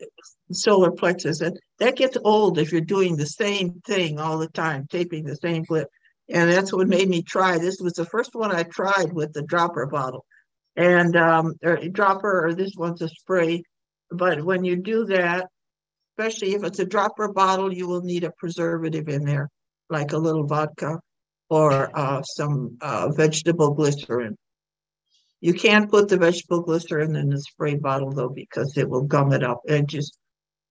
solar 0.51 0.91
plexus, 0.91 1.41
and 1.41 1.57
that 1.79 1.95
gets 1.95 2.17
old 2.23 2.57
if 2.57 2.71
you're 2.71 2.81
doing 2.81 3.15
the 3.15 3.25
same 3.25 3.81
thing 3.85 4.19
all 4.19 4.37
the 4.37 4.49
time, 4.49 4.87
taping 4.89 5.23
the 5.23 5.35
same 5.35 5.65
glyph. 5.65 5.85
And 6.29 6.51
that's 6.51 6.73
what 6.73 6.89
made 6.89 7.07
me 7.07 7.21
try. 7.21 7.57
This 7.57 7.79
was 7.79 7.93
the 7.93 8.05
first 8.05 8.31
one 8.33 8.51
I 8.51 8.63
tried 8.63 9.13
with 9.13 9.31
the 9.31 9.43
dropper 9.43 9.85
bottle, 9.85 10.25
and 10.75 11.15
um, 11.15 11.53
or 11.63 11.77
dropper, 11.77 12.47
or 12.47 12.53
this 12.53 12.73
one's 12.75 13.01
a 13.01 13.07
spray 13.07 13.63
but 14.11 14.43
when 14.43 14.63
you 14.63 14.77
do 14.77 15.05
that, 15.05 15.47
especially 16.17 16.55
if 16.55 16.63
it's 16.63 16.79
a 16.79 16.85
dropper 16.85 17.31
bottle, 17.31 17.71
you 17.71 17.87
will 17.87 18.01
need 18.01 18.23
a 18.23 18.31
preservative 18.31 19.07
in 19.07 19.23
there, 19.23 19.49
like 19.89 20.13
a 20.13 20.17
little 20.17 20.45
vodka 20.45 20.99
or 21.49 21.97
uh, 21.97 22.21
some 22.23 22.77
uh, 22.81 23.09
vegetable 23.09 23.73
glycerin. 23.73 24.35
You 25.39 25.53
can't 25.53 25.89
put 25.89 26.09
the 26.09 26.17
vegetable 26.17 26.61
glycerin 26.61 27.15
in 27.15 27.29
the 27.29 27.39
spray 27.39 27.75
bottle 27.75 28.11
though, 28.11 28.29
because 28.29 28.75
it 28.77 28.89
will 28.89 29.03
gum 29.03 29.31
it 29.31 29.43
up. 29.43 29.61
And 29.69 29.87
just 29.87 30.17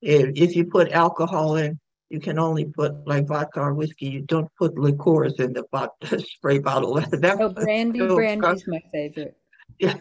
if, 0.03 0.32
if 0.34 0.57
you 0.57 0.64
put 0.64 0.90
alcohol 0.90 1.57
in, 1.57 1.78
you 2.11 2.20
can 2.20 2.38
only 2.38 2.64
put 2.64 3.07
like 3.07 3.26
vodka 3.26 3.61
or 3.61 3.74
whiskey. 3.74 4.07
You 4.07 4.22
don't 4.22 4.49
put 4.59 4.76
liqueurs 4.76 5.34
in 5.38 5.53
the 5.53 5.64
bot- 5.70 5.94
spray 6.18 6.59
bottle. 6.59 6.94
that, 7.11 7.38
oh, 7.40 7.51
brandy, 7.51 8.07
brandy 8.07 8.49
is 8.49 8.66
my 8.66 8.82
favorite. 8.92 9.36
Yeah, 9.78 9.99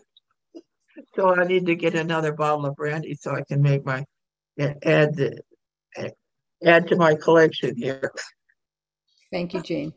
so 1.15 1.35
I 1.35 1.43
need 1.45 1.65
to 1.65 1.75
get 1.75 1.95
another 1.95 2.31
bottle 2.31 2.65
of 2.65 2.75
brandy 2.75 3.15
so 3.15 3.31
I 3.35 3.41
can 3.41 3.61
make 3.61 3.85
my 3.85 4.05
add 4.57 5.41
add 6.65 6.87
to 6.87 6.95
my 6.95 7.15
collection 7.15 7.75
here. 7.75 8.11
Thank 9.31 9.53
you, 9.53 9.61
Jean. 9.61 9.93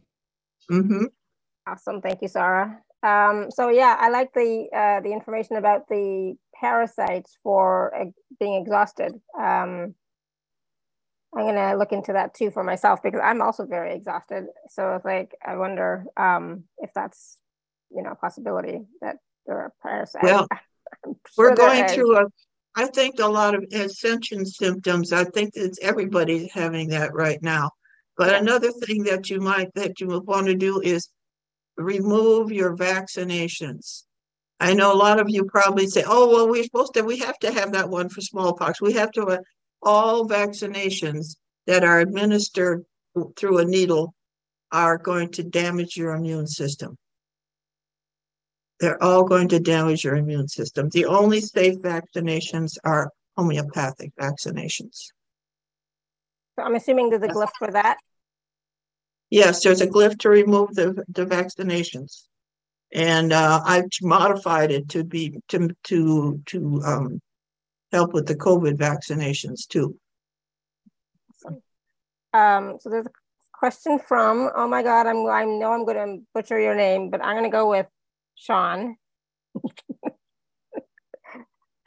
Mm-hmm. 0.71 1.05
Awesome, 1.67 2.01
thank 2.01 2.23
you, 2.23 2.29
Sarah. 2.29 2.81
Um, 3.03 3.51
so 3.51 3.69
yeah, 3.69 3.97
I 3.99 4.09
like 4.09 4.33
the 4.35 4.69
uh, 4.75 5.01
the 5.01 5.13
information 5.13 5.57
about 5.57 5.89
the 5.89 6.35
parasites 6.61 7.37
for 7.43 7.95
uh, 7.95 8.05
being 8.41 8.61
exhausted. 8.61 9.13
Um, 9.39 9.95
I'm 11.37 11.45
gonna 11.45 11.77
look 11.77 11.93
into 11.93 12.15
that 12.15 12.35
too 12.35 12.51
for 12.51 12.65
myself 12.65 13.03
because 13.03 13.21
I'm 13.23 13.43
also 13.43 13.67
very 13.67 13.95
exhausted. 13.95 14.47
So 14.71 14.95
it's 14.95 15.05
like 15.05 15.31
I 15.47 15.57
wonder 15.57 16.07
um, 16.17 16.65
if 16.79 16.91
that's 16.95 17.39
you 17.91 18.03
know 18.03 18.11
a 18.11 18.17
possibility 18.17 18.81
that 19.01 19.17
there 19.47 19.59
are 19.59 19.73
parasites. 19.83 20.25
Well, 20.25 20.49
we're 21.37 21.55
going 21.55 21.87
through 21.87 22.17
a 22.17 22.25
I 22.79 22.87
think 22.87 23.19
a 23.19 23.27
lot 23.27 23.57
of 23.57 23.65
ascension 23.73 24.47
symptoms. 24.47 25.13
I 25.13 25.25
think 25.25 25.51
it's 25.55 25.81
everybody's 25.83 26.53
having 26.53 26.91
that 26.91 27.13
right 27.13 27.43
now. 27.43 27.73
But 28.17 28.31
yeah. 28.31 28.39
another 28.39 28.71
thing 28.71 29.03
that 29.03 29.29
you 29.29 29.41
might 29.41 29.75
that 29.75 29.99
you 30.01 30.07
would 30.07 30.29
want 30.29 30.47
to 30.47 30.55
do 30.55 30.81
is 30.81 31.09
remove 31.77 32.53
your 32.53 32.77
vaccinations. 32.77 34.05
I 34.61 34.75
know 34.75 34.93
a 34.93 35.03
lot 35.07 35.19
of 35.19 35.29
you 35.29 35.45
probably 35.45 35.89
say, 35.89 36.05
"Oh, 36.07 36.29
well, 36.29 36.49
we're 36.49 36.63
supposed 36.63 36.95
to. 36.95 37.03
We 37.03 37.19
have 37.19 37.37
to 37.41 37.51
have 37.53 37.73
that 37.73 37.91
one 37.91 38.09
for 38.11 38.21
smallpox. 38.21 38.81
We 38.81 38.93
have 38.93 39.11
to 39.13 39.27
have 39.27 39.41
all 39.83 40.29
vaccinations 40.29 41.35
that 41.67 41.83
are 41.83 41.99
administered 41.99 42.85
through 43.37 43.59
a 43.59 43.65
needle 43.65 44.15
are 44.71 44.99
going 44.99 45.31
to 45.33 45.43
damage 45.43 45.97
your 45.97 46.15
immune 46.15 46.47
system 46.47 46.97
they're 48.81 49.03
all 49.03 49.25
going 49.25 49.49
to 49.49 49.59
damage 49.59 50.05
your 50.05 50.17
immune 50.17 50.49
system. 50.49 50.89
The 50.91 51.07
only 51.07 51.41
safe 51.41 51.79
vaccinations 51.79 52.77
are 52.85 53.11
homeopathic 53.37 54.13
vaccinations. 54.17 55.09
So 56.57 56.65
I'm 56.65 56.75
assuming 56.75 57.11
there's 57.11 57.23
a 57.23 57.29
glyph 57.29 57.51
for 57.59 57.71
that. 57.73 57.99
Yes, 59.31 59.63
there's 59.63 59.81
a 59.81 59.87
glyph 59.87 60.19
to 60.21 60.29
remove 60.29 60.75
the, 60.75 61.05
the 61.09 61.27
vaccinations. 61.27 62.25
And 62.93 63.33
uh, 63.33 63.61
I've 63.65 63.85
modified 64.01 64.71
it 64.71 64.89
to 64.91 65.05
be 65.05 65.39
to 65.49 65.69
to 65.85 66.43
to 66.47 66.83
um, 66.85 67.21
help 67.93 68.15
with 68.15 68.27
the 68.27 68.35
COVID 68.35 68.79
vaccinations 68.79 69.67
too. 69.69 69.99
Um, 72.33 72.79
so 72.81 72.89
there's 72.89 73.07
a 73.07 73.11
question 73.53 73.99
from 73.99 74.51
oh 74.55 74.69
my 74.69 74.83
god 74.83 75.07
I'm 75.07 75.27
I 75.27 75.45
know 75.45 75.73
I'm 75.73 75.85
going 75.85 75.97
to 75.97 76.25
butcher 76.33 76.61
your 76.61 76.77
name 76.77 77.11
but 77.11 77.23
I'm 77.25 77.35
going 77.35 77.51
to 77.51 77.55
go 77.55 77.69
with 77.69 77.87
Sean. 78.39 78.97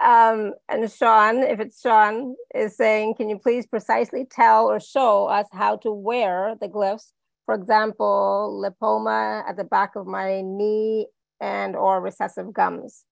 um, 0.04 0.54
and 0.70 0.92
Sean, 0.92 1.44
if 1.44 1.60
it's 1.60 1.82
Sean, 1.82 2.36
is 2.54 2.76
saying, 2.76 3.16
can 3.16 3.30
you 3.30 3.40
please 3.40 3.66
precisely 3.66 4.26
tell 4.26 4.68
or 4.68 4.80
show 4.80 5.26
us 5.28 5.48
how 5.52 5.78
to 5.78 5.92
wear 5.92 6.56
the 6.60 6.68
glyphs? 6.68 7.12
For 7.46 7.56
example, 7.56 8.62
lipoma 8.64 9.48
at 9.48 9.58
the 9.58 9.64
back 9.64 9.96
of 9.96 10.06
my 10.06 10.42
knee 10.42 11.08
and 11.40 11.76
or 11.76 12.02
recessive 12.02 12.54
gums. 12.54 13.04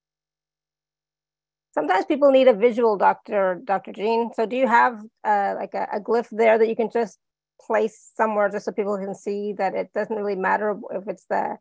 Sometimes 1.73 2.05
people 2.05 2.31
need 2.31 2.47
a 2.47 2.53
visual, 2.53 2.97
Dr. 2.97 3.61
Dr. 3.63 3.91
Jean. 3.91 4.31
So 4.33 4.45
do 4.45 4.55
you 4.55 4.67
have 4.67 5.01
uh, 5.23 5.55
like 5.57 5.73
a, 5.73 5.87
a 5.93 5.99
glyph 5.99 6.27
there 6.31 6.57
that 6.57 6.67
you 6.67 6.75
can 6.75 6.89
just 6.91 7.19
place 7.61 8.11
somewhere 8.15 8.49
just 8.49 8.65
so 8.65 8.71
people 8.71 8.97
can 8.97 9.13
see 9.13 9.53
that 9.53 9.75
it 9.75 9.91
doesn't 9.93 10.15
really 10.15 10.35
matter 10.35 10.75
if 10.91 11.07
it's 11.07 11.25
the 11.29 11.57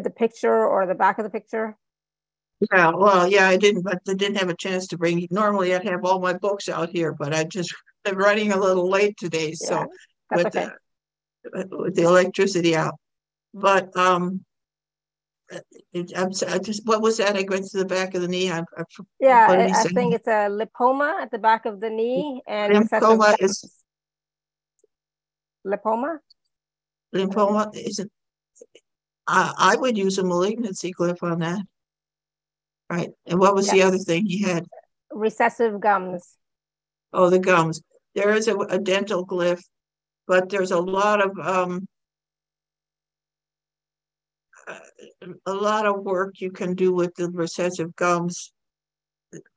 the 0.00 0.10
picture 0.10 0.66
or 0.66 0.86
the 0.86 0.94
back 0.94 1.18
of 1.18 1.24
the 1.24 1.30
picture? 1.30 1.76
Yeah, 2.72 2.90
well, 2.90 3.28
yeah, 3.28 3.48
I 3.48 3.56
didn't, 3.56 3.82
but 3.82 3.98
I 4.08 4.14
didn't 4.14 4.36
have 4.36 4.48
a 4.48 4.56
chance 4.56 4.86
to 4.88 4.98
bring. 4.98 5.26
Normally, 5.30 5.74
I'd 5.74 5.86
have 5.86 6.04
all 6.04 6.20
my 6.20 6.32
books 6.32 6.68
out 6.68 6.88
here, 6.88 7.12
but 7.12 7.34
I 7.34 7.44
just 7.44 7.74
am 8.06 8.16
running 8.16 8.52
a 8.52 8.56
little 8.58 8.88
late 8.88 9.16
today, 9.18 9.52
so 9.52 9.74
yeah, 9.74 10.36
with, 10.36 10.46
okay. 10.46 10.68
the, 11.44 11.68
with 11.70 11.94
the 11.94 12.02
electricity 12.02 12.74
out. 12.74 12.94
But 13.52 13.94
um, 13.96 14.44
it, 15.92 16.12
I'm, 16.16 16.30
I 16.48 16.58
just 16.58 16.86
what 16.86 17.02
was 17.02 17.18
that? 17.18 17.36
I 17.36 17.44
went 17.48 17.66
to 17.66 17.78
the 17.78 17.84
back 17.84 18.14
of 18.14 18.22
the 18.22 18.28
knee. 18.28 18.50
I, 18.50 18.60
I, 18.60 18.84
yeah, 19.20 19.46
I, 19.48 19.80
I 19.80 19.84
think 19.84 20.14
it's 20.14 20.26
a 20.26 20.48
lipoma 20.48 21.20
at 21.20 21.30
the 21.30 21.38
back 21.38 21.66
of 21.66 21.80
the 21.80 21.90
knee, 21.90 22.42
and 22.46 22.72
lymphoma 22.72 23.36
is 23.38 23.82
lipoma. 25.66 26.18
Lymphoma 27.14 27.74
isn't 27.74 28.10
I, 29.26 29.52
I 29.56 29.76
would 29.76 29.96
use 29.96 30.18
a 30.18 30.24
malignancy 30.24 30.92
glyph 30.92 31.22
on 31.22 31.40
that. 31.40 31.62
Right. 32.88 33.10
And 33.26 33.40
what 33.40 33.54
was 33.54 33.68
the 33.68 33.82
other 33.82 33.98
thing 33.98 34.26
he 34.26 34.42
had? 34.42 34.66
Recessive 35.10 35.80
gums. 35.80 36.36
Oh, 37.12 37.30
the 37.30 37.38
gums. 37.38 37.82
There 38.14 38.32
is 38.32 38.48
a, 38.48 38.56
a 38.56 38.78
dental 38.78 39.26
glyph, 39.26 39.62
but 40.26 40.48
there's 40.48 40.70
a 40.70 40.78
lot 40.78 41.20
of 41.20 41.38
um, 41.38 41.86
a 45.46 45.52
lot 45.52 45.86
of 45.86 46.02
work 46.02 46.40
you 46.40 46.50
can 46.50 46.74
do 46.74 46.92
with 46.92 47.14
the 47.14 47.30
recessive 47.30 47.94
gums 47.96 48.52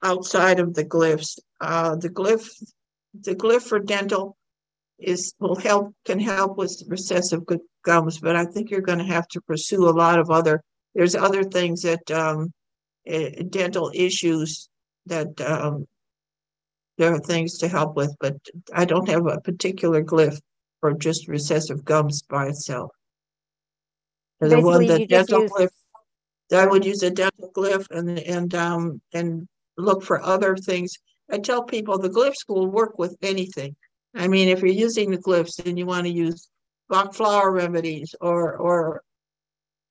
outside 0.04 0.60
of 0.60 0.74
the 0.74 0.86
glyphs. 0.86 1.40
Uh, 1.62 1.96
the 1.96 2.10
glyph, 2.10 2.48
the 3.22 3.36
glyph 3.36 3.64
for 3.64 3.80
dental 3.80 4.38
is 5.00 5.34
will 5.40 5.56
help 5.56 5.94
can 6.06 6.20
help 6.20 6.58
with 6.58 6.84
recessive 6.88 7.42
gums, 7.84 8.20
but 8.20 8.36
I 8.36 8.46
think 8.46 8.70
you're 8.70 8.82
going 8.82 9.00
to 9.00 9.06
have 9.06 9.28
to 9.30 9.42
pursue 9.42 9.88
a 9.88 9.92
lot 9.92 10.20
of 10.20 10.30
other. 10.30 10.62
There's 10.96 11.16
other 11.16 11.44
things 11.44 11.82
that 11.84 12.10
um, 12.12 12.52
uh, 13.10 13.30
dental 13.50 13.92
issues 13.94 14.70
that 15.06 15.40
um, 15.42 15.88
there 16.98 17.14
are 17.14 17.20
things 17.20 17.58
to 17.60 17.68
help 17.68 17.96
with, 17.96 18.14
but 18.20 18.36
I 18.74 18.86
don't 18.86 19.10
have 19.10 19.26
a 19.26 19.40
particular 19.40 20.04
glyph 20.04 20.40
for 20.82 20.94
just 20.94 21.28
recessive 21.28 21.84
gums 21.86 22.22
by 22.24 22.48
itself. 22.48 22.92
the 24.40 24.62
one 24.62 24.86
that 24.88 25.08
dental 25.08 25.42
use... 25.42 25.52
glyph, 25.52 25.70
I 26.54 26.66
would 26.66 26.86
use 26.86 27.04
a 27.04 27.12
dental 27.12 27.52
glyph 27.56 27.86
and 27.92 28.20
and 28.20 28.54
um 28.56 29.02
and 29.14 29.48
look 29.78 30.04
for 30.04 30.22
other 30.22 30.56
things. 30.56 30.94
I 31.32 31.38
tell 31.38 31.64
people 31.64 31.98
the 31.98 32.10
glyphs 32.10 32.48
will 32.48 32.68
work 32.68 32.98
with 32.98 33.16
anything. 33.22 33.76
I 34.16 34.28
mean, 34.28 34.50
if 34.50 34.60
you're 34.60 34.70
using 34.70 35.12
the 35.12 35.18
glyphs 35.18 35.66
and 35.66 35.78
you 35.78 35.86
want 35.86 36.06
to 36.06 36.12
use 36.12 36.50
Bach 36.90 37.14
flower 37.14 37.52
remedies 37.52 38.16
or 38.20 38.58
or 38.58 39.04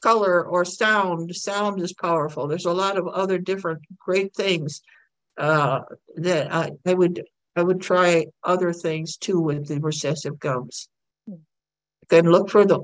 color 0.03 0.45
or 0.45 0.65
sound. 0.65 1.35
Sound 1.35 1.81
is 1.81 1.93
powerful. 1.93 2.47
There's 2.47 2.67
a 2.67 2.73
lot 2.73 2.97
of 2.97 3.07
other 3.09 3.39
different 3.39 3.83
great 3.99 4.35
things 4.35 4.83
uh, 5.37 5.81
that 6.17 6.53
I, 6.53 6.71
I 6.87 6.95
would 6.95 7.25
I 7.57 7.63
would 7.63 7.81
try 7.81 8.27
other 8.45 8.73
things 8.73 9.17
too 9.17 9.41
with 9.41 9.69
the 9.69 9.81
recessive 9.81 10.39
gums. 10.39 10.89
Then 12.11 12.31
look 12.31 12.51
for 12.51 12.65
the 12.65 12.81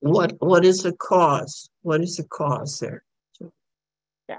what 0.00 0.34
what 0.40 0.64
is 0.64 0.82
the 0.82 0.92
cause? 0.92 1.68
What 1.82 2.02
is 2.02 2.16
the 2.16 2.24
cause 2.24 2.78
there? 2.78 3.04
Yeah. 4.28 4.38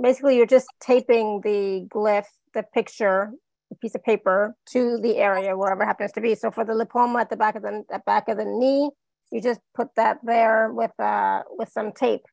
Basically, 0.00 0.36
you're 0.36 0.46
just 0.46 0.68
taping 0.80 1.40
the 1.42 1.86
glyph, 1.88 2.26
the 2.54 2.62
picture, 2.62 3.32
a 3.70 3.74
piece 3.76 3.94
of 3.94 4.02
paper 4.02 4.54
to 4.70 4.98
the 4.98 5.16
area 5.16 5.56
wherever 5.56 5.84
happens 5.84 6.12
to 6.12 6.20
be. 6.20 6.34
So 6.34 6.50
for 6.50 6.64
the 6.64 6.72
lipoma 6.72 7.20
at 7.20 7.30
the 7.30 7.36
back 7.36 7.54
of 7.54 7.62
the 7.62 7.84
back 8.06 8.28
of 8.28 8.38
the 8.38 8.44
knee, 8.44 8.90
you 9.30 9.40
just 9.42 9.60
put 9.74 9.88
that 9.96 10.18
there 10.22 10.72
with 10.72 10.98
uh 10.98 11.42
with 11.50 11.68
some 11.70 11.92
tape. 11.92 12.24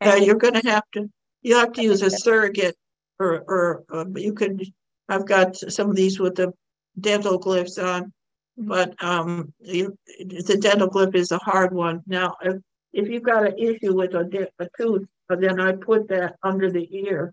Yeah, 0.00 0.16
you're 0.16 0.36
going 0.36 0.54
to 0.54 0.70
have 0.70 0.84
to 0.94 1.10
you 1.42 1.56
have 1.56 1.72
to 1.72 1.82
use 1.82 2.02
a 2.02 2.10
surrogate, 2.10 2.76
or 3.18 3.44
or 3.46 3.84
uh, 3.92 4.04
you 4.14 4.32
could. 4.32 4.64
I've 5.08 5.26
got 5.26 5.56
some 5.56 5.90
of 5.90 5.96
these 5.96 6.20
with 6.20 6.36
the 6.36 6.52
dental 6.98 7.40
glyphs 7.40 7.82
on, 7.82 8.12
but 8.56 8.94
um, 9.02 9.52
you, 9.58 9.98
the 10.18 10.56
dental 10.60 10.88
glyph 10.88 11.14
is 11.14 11.32
a 11.32 11.38
hard 11.38 11.74
one. 11.74 12.02
Now, 12.06 12.36
if 12.42 12.56
if 12.92 13.08
you've 13.08 13.22
got 13.22 13.46
an 13.46 13.58
issue 13.58 13.94
with 13.94 14.14
a, 14.14 14.48
a 14.58 14.68
tooth, 14.76 15.06
then 15.28 15.60
I 15.60 15.72
put 15.72 16.08
that 16.08 16.36
under 16.42 16.70
the 16.70 16.88
ear. 16.96 17.32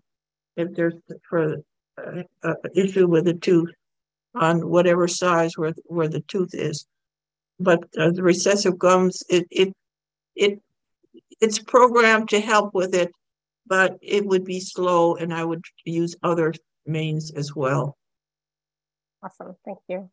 If 0.56 0.74
there's 0.74 0.94
for 1.28 1.56
uh, 2.42 2.54
issue 2.74 3.06
with 3.06 3.24
the 3.24 3.34
tooth 3.34 3.70
on 4.34 4.68
whatever 4.68 5.08
size 5.08 5.56
where 5.56 5.74
where 5.86 6.08
the 6.08 6.20
tooth 6.20 6.54
is 6.54 6.86
but 7.60 7.84
uh, 7.98 8.10
the 8.10 8.22
recessive 8.22 8.78
gums, 8.78 9.22
it 9.28 9.46
it 9.50 9.72
it 10.36 10.60
it's 11.40 11.58
programmed 11.58 12.28
to 12.30 12.40
help 12.40 12.74
with 12.74 12.94
it, 12.94 13.10
but 13.66 13.96
it 14.00 14.24
would 14.26 14.44
be 14.44 14.60
slow, 14.60 15.16
and 15.16 15.32
I 15.34 15.44
would 15.44 15.64
use 15.84 16.16
other 16.22 16.54
means 16.86 17.32
as 17.32 17.54
well. 17.54 17.96
Awesome, 19.22 19.56
thank 19.64 19.78
you. 19.88 20.10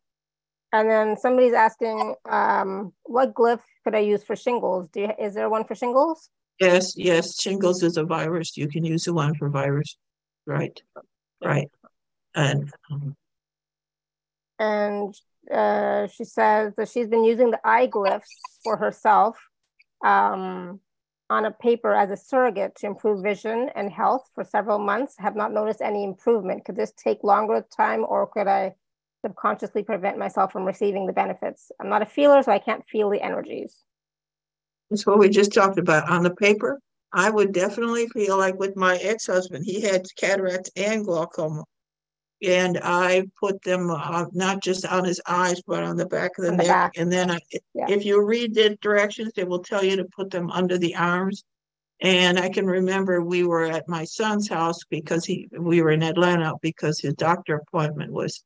And 0.72 0.90
then 0.90 1.16
somebody's 1.16 1.52
asking, 1.52 2.16
um, 2.28 2.92
what 3.04 3.32
glyph 3.34 3.60
could 3.84 3.94
I 3.94 4.00
use 4.00 4.24
for 4.24 4.34
shingles? 4.34 4.88
Do 4.88 5.00
you, 5.00 5.12
is 5.18 5.34
there 5.34 5.48
one 5.48 5.64
for 5.64 5.76
shingles? 5.76 6.28
Yes, 6.58 6.94
yes, 6.96 7.40
shingles 7.40 7.82
is 7.82 7.96
a 7.96 8.04
virus. 8.04 8.56
You 8.56 8.68
can 8.68 8.84
use 8.84 9.04
the 9.04 9.14
one 9.14 9.34
for 9.36 9.48
virus, 9.48 9.96
right? 10.44 10.78
Right, 11.42 11.70
and 12.36 12.70
um, 12.90 13.16
and 14.58 15.14
uh, 15.52 16.06
she 16.06 16.24
says 16.24 16.74
that 16.76 16.88
she's 16.88 17.08
been 17.08 17.24
using 17.24 17.50
the 17.50 17.60
eye 17.64 17.86
glyphs 17.88 18.22
for 18.62 18.76
herself 18.76 19.38
um, 20.04 20.80
on 21.28 21.44
a 21.44 21.50
paper 21.50 21.92
as 21.92 22.10
a 22.10 22.16
surrogate 22.16 22.74
to 22.76 22.86
improve 22.86 23.22
vision 23.22 23.70
and 23.74 23.90
health 23.90 24.28
for 24.34 24.44
several 24.44 24.78
months. 24.78 25.14
Have 25.18 25.36
not 25.36 25.52
noticed 25.52 25.80
any 25.80 26.04
improvement. 26.04 26.64
Could 26.64 26.76
this 26.76 26.92
take 26.92 27.24
longer 27.24 27.64
time, 27.76 28.04
or 28.06 28.26
could 28.26 28.46
I 28.46 28.74
subconsciously 29.24 29.82
prevent 29.82 30.18
myself 30.18 30.52
from 30.52 30.64
receiving 30.64 31.06
the 31.06 31.12
benefits? 31.12 31.72
I'm 31.80 31.88
not 31.88 32.02
a 32.02 32.06
feeler, 32.06 32.42
so 32.42 32.52
I 32.52 32.58
can't 32.58 32.86
feel 32.88 33.10
the 33.10 33.22
energies. 33.22 33.82
That's 34.90 35.06
what 35.06 35.18
we 35.18 35.28
just 35.28 35.52
talked 35.52 35.78
about 35.78 36.08
on 36.08 36.22
the 36.22 36.34
paper. 36.34 36.80
I 37.12 37.30
would 37.30 37.52
definitely 37.52 38.08
feel 38.08 38.36
like 38.36 38.58
with 38.58 38.76
my 38.76 38.96
ex-husband, 38.96 39.64
he 39.64 39.80
had 39.80 40.06
cataracts 40.16 40.70
and 40.76 41.04
glaucoma 41.04 41.64
and 42.42 42.78
I 42.82 43.24
put 43.40 43.62
them 43.62 43.90
uh, 43.90 44.26
not 44.32 44.62
just 44.62 44.84
on 44.84 45.04
his 45.04 45.20
eyes, 45.26 45.62
but 45.66 45.82
on 45.82 45.96
the 45.96 46.06
back 46.06 46.38
of 46.38 46.44
the, 46.44 46.50
the 46.50 46.56
neck. 46.58 46.66
Back. 46.66 46.92
And 46.96 47.10
then 47.10 47.30
I, 47.30 47.38
yeah. 47.74 47.86
if 47.88 48.04
you 48.04 48.22
read 48.24 48.54
the 48.54 48.76
directions, 48.82 49.32
it 49.36 49.48
will 49.48 49.62
tell 49.62 49.84
you 49.84 49.96
to 49.96 50.04
put 50.04 50.30
them 50.30 50.50
under 50.50 50.78
the 50.78 50.94
arms. 50.94 51.44
And 52.02 52.38
I 52.38 52.50
can 52.50 52.66
remember 52.66 53.22
we 53.22 53.44
were 53.44 53.64
at 53.64 53.88
my 53.88 54.04
son's 54.04 54.48
house 54.48 54.80
because 54.90 55.24
he 55.24 55.48
we 55.58 55.80
were 55.80 55.92
in 55.92 56.02
Atlanta 56.02 56.52
because 56.60 57.00
his 57.00 57.14
doctor 57.14 57.56
appointment 57.56 58.12
was, 58.12 58.44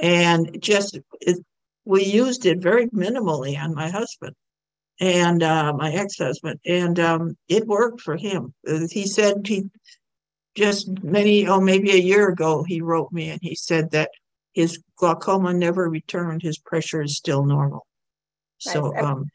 and 0.00 0.56
just 0.62 0.98
it, 1.20 1.36
we 1.84 2.04
used 2.04 2.46
it 2.46 2.62
very 2.62 2.86
minimally 2.88 3.58
on 3.62 3.74
my 3.74 3.90
husband 3.90 4.34
and 4.98 5.42
uh, 5.42 5.74
my 5.74 5.92
ex-husband, 5.92 6.58
and 6.64 6.98
um, 6.98 7.36
it 7.48 7.66
worked 7.66 8.00
for 8.00 8.16
him. 8.16 8.54
He 8.90 9.06
said 9.06 9.46
he 9.46 9.68
just 10.56 10.88
many, 11.02 11.46
oh, 11.46 11.60
maybe 11.60 11.92
a 11.92 11.96
year 11.96 12.28
ago, 12.28 12.64
he 12.66 12.80
wrote 12.80 13.12
me 13.12 13.30
and 13.30 13.40
he 13.42 13.54
said 13.54 13.90
that 13.90 14.10
his 14.52 14.82
glaucoma 14.96 15.52
never 15.52 15.88
returned. 15.88 16.42
His 16.42 16.58
pressure 16.58 17.02
is 17.02 17.16
still 17.16 17.44
normal. 17.44 17.86
Nice. 18.64 18.74
So, 18.74 18.96
um, 18.96 19.26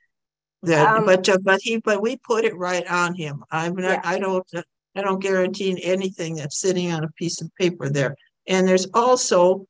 that, 0.64 0.98
um, 0.98 1.06
but, 1.06 1.28
uh, 1.30 1.38
but 1.42 1.60
he, 1.62 1.78
but 1.78 2.02
we 2.02 2.18
put 2.18 2.44
it 2.44 2.56
right 2.58 2.86
on 2.88 3.16
him. 3.16 3.44
I'm 3.52 3.76
not, 3.76 3.92
yeah. 3.92 4.02
I 4.04 4.20
don't, 4.20 4.46
I 4.96 5.02
don't 5.02 5.22
guarantee 5.22 5.82
anything 5.84 6.36
that's 6.36 6.60
sitting 6.60 6.92
on 6.92 7.04
a 7.04 7.12
piece 7.12 7.42
of 7.42 7.50
paper 7.56 7.90
there. 7.90 8.16
And 8.48 8.68
there's 8.68 8.88
also 8.94 9.66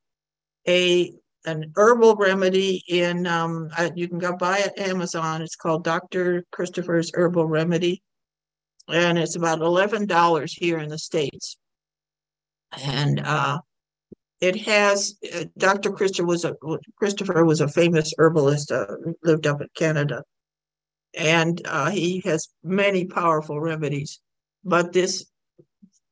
a, 0.68 1.14
an 1.45 1.72
herbal 1.76 2.16
remedy 2.16 2.84
in, 2.88 3.28
um, 3.28 3.70
you 3.95 4.08
can 4.08 4.20
go 4.20 4.36
buy 4.36 4.60
it 4.60 4.80
Amazon. 4.80 5.41
It's 5.41 5.56
called 5.56 5.84
Dr. 5.84 6.45
Christopher's 6.52 7.12
Herbal 7.14 7.45
Remedy 7.45 8.02
and 8.91 9.17
it's 9.17 9.35
about 9.35 9.59
$11 9.59 10.51
here 10.57 10.79
in 10.79 10.89
the 10.89 10.97
States. 10.97 11.57
And 12.83 13.19
uh, 13.19 13.59
it 14.39 14.55
has, 14.61 15.17
uh, 15.35 15.45
Dr. 15.57 15.91
Christopher 15.91 16.27
was, 16.27 16.45
a, 16.45 16.55
Christopher 16.97 17.45
was 17.45 17.61
a 17.61 17.67
famous 17.67 18.13
herbalist, 18.17 18.71
uh, 18.71 18.87
lived 19.23 19.47
up 19.47 19.61
in 19.61 19.67
Canada. 19.75 20.23
And 21.17 21.61
uh, 21.65 21.89
he 21.89 22.21
has 22.25 22.49
many 22.63 23.05
powerful 23.05 23.59
remedies. 23.59 24.19
But 24.63 24.93
this, 24.93 25.25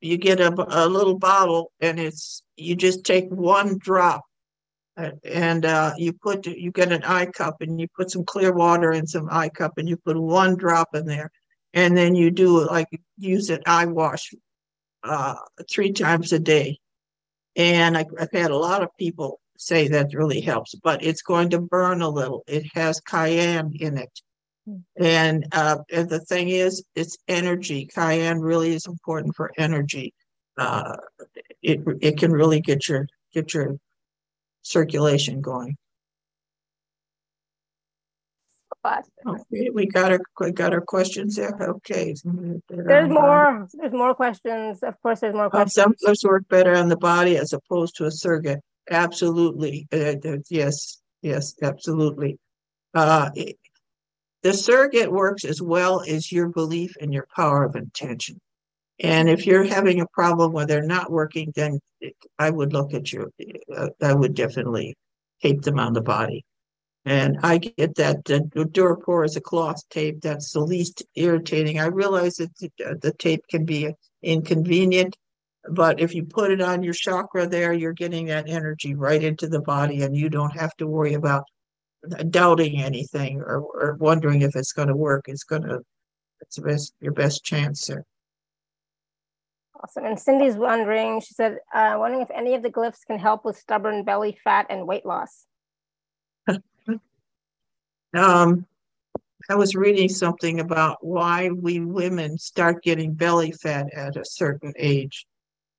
you 0.01 0.17
get 0.17 0.39
a, 0.39 0.53
a 0.67 0.88
little 0.88 1.17
bottle 1.17 1.71
and 1.80 1.99
it's, 1.99 2.43
you 2.55 2.75
just 2.75 3.05
take 3.05 3.30
one 3.30 3.77
drop 3.77 4.23
and 5.23 5.65
uh, 5.65 5.93
you 5.97 6.13
put 6.13 6.45
you 6.45 6.71
get 6.71 6.91
an 6.91 7.03
eye 7.03 7.25
cup 7.25 7.61
and 7.61 7.80
you 7.80 7.88
put 7.95 8.11
some 8.11 8.25
clear 8.25 8.53
water 8.53 8.91
in 8.91 9.07
some 9.07 9.27
eye 9.32 9.49
cup 9.49 9.77
and 9.77 9.88
you 9.88 9.97
put 9.97 10.19
one 10.19 10.55
drop 10.55 10.89
in 10.93 11.05
there 11.05 11.32
and 11.74 11.95
then 11.95 12.15
you 12.15 12.32
do 12.32 12.65
like 12.65 12.88
use 13.17 13.49
an 13.49 13.61
eye 13.65 13.86
wash 13.86 14.34
uh, 15.03 15.36
three 15.70 15.91
times 15.91 16.34
a 16.34 16.39
day. 16.39 16.80
And 17.55 17.97
I, 17.97 18.05
have 18.17 18.32
had 18.32 18.51
a 18.51 18.57
lot 18.57 18.84
of 18.84 18.89
people 18.97 19.39
say 19.57 19.89
that 19.89 20.13
really 20.13 20.41
helps, 20.41 20.76
but 20.76 21.03
it's 21.03 21.22
going 21.22 21.49
to 21.51 21.59
burn 21.59 22.01
a 22.01 22.09
little. 22.09 22.43
It 22.47 22.65
has 22.74 23.01
cayenne 23.01 23.74
in 23.80 23.97
it. 23.97 24.22
Hmm. 24.65 24.78
And, 24.97 25.45
uh, 25.51 25.80
and 25.91 26.09
the 26.09 26.20
thing 26.20 26.49
is, 26.49 26.84
it's 26.95 27.17
energy. 27.28 27.86
Cayenne 27.93 28.39
really 28.39 28.74
is 28.74 28.86
important 28.86 29.36
for 29.36 29.51
energy. 29.57 30.13
Uh, 30.57 30.95
it 31.61 31.80
it 32.01 32.17
can 32.17 32.34
really 32.34 32.59
get 32.59 32.89
your 32.89 33.07
get 33.34 33.53
your 33.53 33.78
circulation 34.61 35.39
going. 35.39 35.78
Okay, 39.27 39.69
we 39.73 39.86
got 39.86 40.11
our 40.11 40.19
we 40.39 40.51
got 40.51 40.73
our 40.73 40.82
questions 40.82 41.36
there. 41.36 41.55
Okay. 41.59 42.15
There's 42.69 43.09
more. 43.09 43.67
There's 43.73 43.91
more 43.91 44.15
questions. 44.15 44.82
Of 44.84 45.01
course, 45.01 45.19
there's 45.19 45.36
more 45.36 45.49
questions. 45.49 45.73
Some 45.73 45.95
glyphs 46.05 46.23
work 46.23 46.47
better 46.49 46.75
on 46.75 46.88
the 46.88 46.97
body 46.97 47.38
as 47.38 47.53
opposed 47.53 47.95
to 47.97 48.05
a 48.05 48.11
surrogate. 48.11 48.59
Absolutely. 48.89 49.88
Uh, 49.91 50.15
yes. 50.49 51.01
Yes. 51.21 51.55
Absolutely. 51.61 52.39
Uh, 52.93 53.30
it, 53.36 53.57
the 54.41 54.53
surrogate 54.53 55.11
works 55.11 55.43
as 55.43 55.61
well 55.61 56.01
as 56.07 56.32
your 56.32 56.47
belief 56.47 56.95
and 57.01 57.13
your 57.13 57.27
power 57.36 57.65
of 57.65 57.75
intention. 57.75 58.39
And 59.01 59.30
if 59.30 59.45
you're 59.45 59.63
having 59.65 60.01
a 60.01 60.07
problem 60.07 60.53
where 60.53 60.65
they're 60.65 60.82
not 60.82 61.11
working, 61.11 61.51
then 61.55 61.80
I 62.38 62.49
would 62.49 62.73
look 62.73 62.93
at 62.93 63.11
your. 63.11 63.30
Uh, 63.75 63.89
I 64.01 64.13
would 64.13 64.34
definitely 64.34 64.95
tape 65.41 65.61
them 65.61 65.80
on 65.80 65.93
the 65.93 66.01
body. 66.01 66.45
And 67.06 67.38
I 67.43 67.58
get 67.58 67.95
that 67.95 68.26
the 68.26 68.41
Durapore 68.54 69.26
is 69.26 69.36
a 69.36 69.41
cloth 69.41 69.82
tape. 69.89 70.22
That's 70.22 70.52
the 70.52 70.60
least 70.60 71.04
irritating. 71.16 71.80
I 71.80 71.86
realize 71.86 72.36
that 72.36 72.56
the, 72.58 72.72
uh, 72.86 72.95
the 73.02 73.14
tape 73.14 73.47
can 73.50 73.66
be 73.66 73.93
inconvenient, 74.22 75.16
but 75.72 76.00
if 76.00 76.14
you 76.14 76.26
put 76.26 76.52
it 76.52 76.62
on 76.62 76.84
your 76.84 76.93
chakra 76.93 77.47
there, 77.47 77.74
you're 77.74 77.93
getting 77.93 78.26
that 78.28 78.50
energy 78.50 78.95
right 78.95 79.24
into 79.24 79.47
the 79.47 79.62
body, 79.62 80.04
and 80.04 80.16
you 80.16 80.30
don't 80.30 80.58
have 80.58 80.76
to 80.78 80.88
worry 80.88 81.14
about 81.14 81.43
doubting 82.30 82.82
anything 82.82 83.41
or, 83.41 83.62
or 83.62 83.97
wondering 84.00 84.41
if 84.41 84.56
it's 84.56 84.74
going 84.74 84.88
to 84.89 84.95
work. 84.95 85.26
It's 85.28 85.43
going 85.43 85.64
to. 85.64 85.80
It's 86.41 86.56
the 86.56 86.62
best, 86.62 86.93
your 87.02 87.12
best 87.12 87.43
chance 87.43 87.86
there. 87.88 88.06
Awesome. 89.84 90.06
And 90.06 90.18
Cindy's 90.18 90.56
wondering. 90.56 91.20
She 91.20 91.34
said, 91.34 91.58
uh, 91.74 91.97
wondering 92.00 92.22
if 92.22 92.32
any 92.32 92.56
of 92.56 92.64
the 92.64 92.70
glyphs 92.70 93.06
can 93.06 93.20
help 93.20 93.43
with 93.43 93.58
stubborn 93.58 94.06
belly 94.06 94.38
fat 94.43 94.68
and 94.70 94.88
weight 94.88 95.06
loss. 95.06 95.45
Um, 98.14 98.66
I 99.49 99.55
was 99.55 99.76
reading 99.76 100.10
something 100.10 100.60
about 100.60 100.97
why 101.01 101.49
we 101.49 101.80
women 101.80 102.38
start 102.38 102.84
getting 102.84 103.14
belly 103.14 103.51
fat 103.51 103.88
at 103.93 104.16
a 104.16 104.26
certain 104.26 104.74
age. 104.78 105.26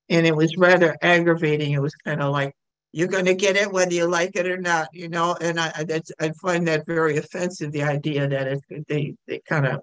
And 0.09 0.27
it 0.27 0.35
was 0.35 0.57
rather 0.57 0.97
aggravating. 1.03 1.73
It 1.73 1.83
was 1.83 1.95
kind 1.95 2.21
of 2.21 2.33
like, 2.33 2.55
you're 2.93 3.09
going 3.09 3.27
to 3.27 3.35
get 3.35 3.57
it 3.57 3.71
whether 3.71 3.95
you 3.95 4.07
like 4.07 4.35
it 4.35 4.49
or 4.49 4.57
not, 4.57 4.89
you 4.93 5.09
know. 5.09 5.37
And 5.41 5.61
I, 5.61 5.73
I, 6.21 6.33
find 6.43 6.67
that 6.67 6.87
very 6.87 7.19
offensive. 7.19 7.71
The 7.71 7.85
idea 7.85 8.27
that 8.27 8.49
it, 8.49 8.89
they 8.89 9.15
they 9.29 9.41
kind 9.49 9.67
of 9.67 9.81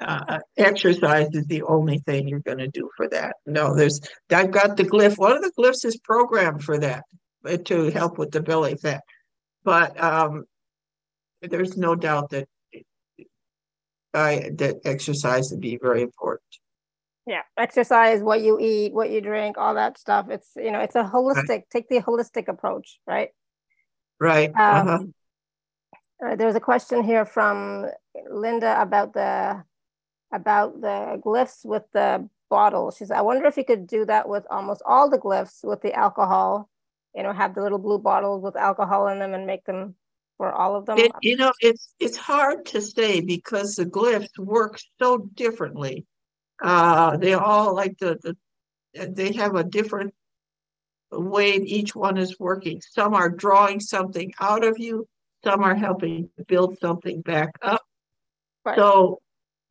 uh, 0.00 0.38
exercise 0.56 1.28
is 1.32 1.46
the 1.46 1.62
only 1.62 1.98
thing 1.98 2.26
you're 2.26 2.40
going 2.40 2.58
to 2.58 2.68
do 2.68 2.90
for 2.96 3.08
that. 3.08 3.36
No, 3.46 3.76
there's, 3.76 4.00
I've 4.30 4.50
got 4.50 4.76
the 4.76 4.84
glyph. 4.84 5.18
One 5.18 5.36
of 5.36 5.42
the 5.42 5.52
glyphs 5.56 5.84
is 5.84 5.98
programmed 5.98 6.64
for 6.64 6.78
that 6.78 7.04
uh, 7.44 7.58
to 7.66 7.90
help 7.90 8.18
with 8.18 8.30
the 8.30 8.40
belly 8.40 8.76
fat. 8.76 9.02
But 9.62 10.02
um, 10.02 10.46
there's 11.42 11.76
no 11.76 11.94
doubt 11.94 12.30
that 12.30 12.48
I, 14.12 14.50
that 14.54 14.80
exercise 14.84 15.50
would 15.50 15.60
be 15.60 15.78
very 15.80 16.02
important. 16.02 16.42
Yeah, 17.26 17.42
exercise, 17.56 18.22
what 18.22 18.40
you 18.40 18.58
eat, 18.58 18.92
what 18.92 19.10
you 19.10 19.20
drink, 19.20 19.56
all 19.56 19.74
that 19.74 19.98
stuff. 19.98 20.26
It's 20.30 20.50
you 20.56 20.72
know, 20.72 20.80
it's 20.80 20.96
a 20.96 21.04
holistic. 21.04 21.48
Right. 21.48 21.64
Take 21.70 21.88
the 21.88 22.00
holistic 22.00 22.48
approach, 22.48 22.98
right? 23.06 23.28
Right. 24.18 24.48
Um, 24.48 24.88
uh-huh. 24.88 25.04
uh, 26.26 26.36
there's 26.36 26.56
a 26.56 26.60
question 26.60 27.04
here 27.04 27.24
from 27.24 27.86
Linda 28.28 28.80
about 28.80 29.12
the 29.12 29.62
about 30.32 30.80
the 30.80 31.20
glyphs 31.24 31.64
with 31.64 31.84
the 31.92 32.28
bottle. 32.48 32.90
She 32.90 33.04
said, 33.04 33.16
"I 33.16 33.22
wonder 33.22 33.46
if 33.46 33.56
you 33.56 33.64
could 33.64 33.86
do 33.86 34.04
that 34.06 34.28
with 34.28 34.44
almost 34.50 34.82
all 34.84 35.08
the 35.08 35.18
glyphs 35.18 35.62
with 35.62 35.82
the 35.82 35.92
alcohol. 35.92 36.68
You 37.14 37.22
know, 37.22 37.32
have 37.32 37.54
the 37.54 37.62
little 37.62 37.78
blue 37.78 37.98
bottles 37.98 38.42
with 38.42 38.56
alcohol 38.56 39.08
in 39.08 39.18
them 39.18 39.34
and 39.34 39.46
make 39.46 39.64
them 39.64 39.94
for 40.40 40.52
all 40.52 40.74
of 40.76 40.86
them." 40.86 40.98
It, 40.98 41.12
you 41.20 41.36
know, 41.36 41.52
it's 41.60 41.94
it's 41.98 42.16
hard 42.16 42.64
to 42.72 42.80
say 42.80 43.20
because 43.20 43.76
the 43.76 43.86
glyphs 43.86 44.38
work 44.38 44.80
so 44.98 45.18
differently 45.34 46.06
uh, 46.62 47.16
they 47.16 47.34
all 47.34 47.74
like 47.74 47.98
the, 47.98 48.18
the 48.22 48.36
they 49.08 49.32
have 49.32 49.54
a 49.54 49.64
different 49.64 50.14
way 51.12 51.54
each 51.56 51.94
one 51.94 52.16
is 52.16 52.38
working. 52.38 52.80
Some 52.80 53.14
are 53.14 53.30
drawing 53.30 53.80
something 53.80 54.32
out 54.40 54.64
of 54.64 54.78
you, 54.78 55.06
some 55.44 55.62
are 55.62 55.74
helping 55.74 56.28
build 56.48 56.78
something 56.78 57.20
back 57.22 57.50
up. 57.62 57.82
Right. 58.64 58.76
So 58.76 59.20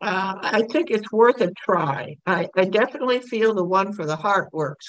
uh, 0.01 0.35
I 0.41 0.63
think 0.63 0.89
it's 0.89 1.11
worth 1.11 1.41
a 1.41 1.51
try. 1.65 2.17
I, 2.25 2.47
I 2.55 2.65
definitely 2.65 3.19
feel 3.19 3.53
the 3.53 3.63
one 3.63 3.93
for 3.93 4.05
the 4.05 4.15
heart 4.15 4.49
works, 4.53 4.87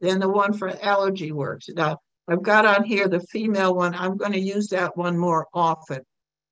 then 0.00 0.20
the 0.20 0.28
one 0.28 0.52
for 0.52 0.68
allergy 0.82 1.32
works. 1.32 1.68
Now, 1.70 1.98
I've 2.28 2.42
got 2.42 2.66
on 2.66 2.84
here 2.84 3.08
the 3.08 3.20
female 3.20 3.74
one. 3.74 3.94
I'm 3.94 4.16
going 4.16 4.32
to 4.32 4.40
use 4.40 4.68
that 4.68 4.96
one 4.96 5.16
more 5.16 5.46
often. 5.54 6.02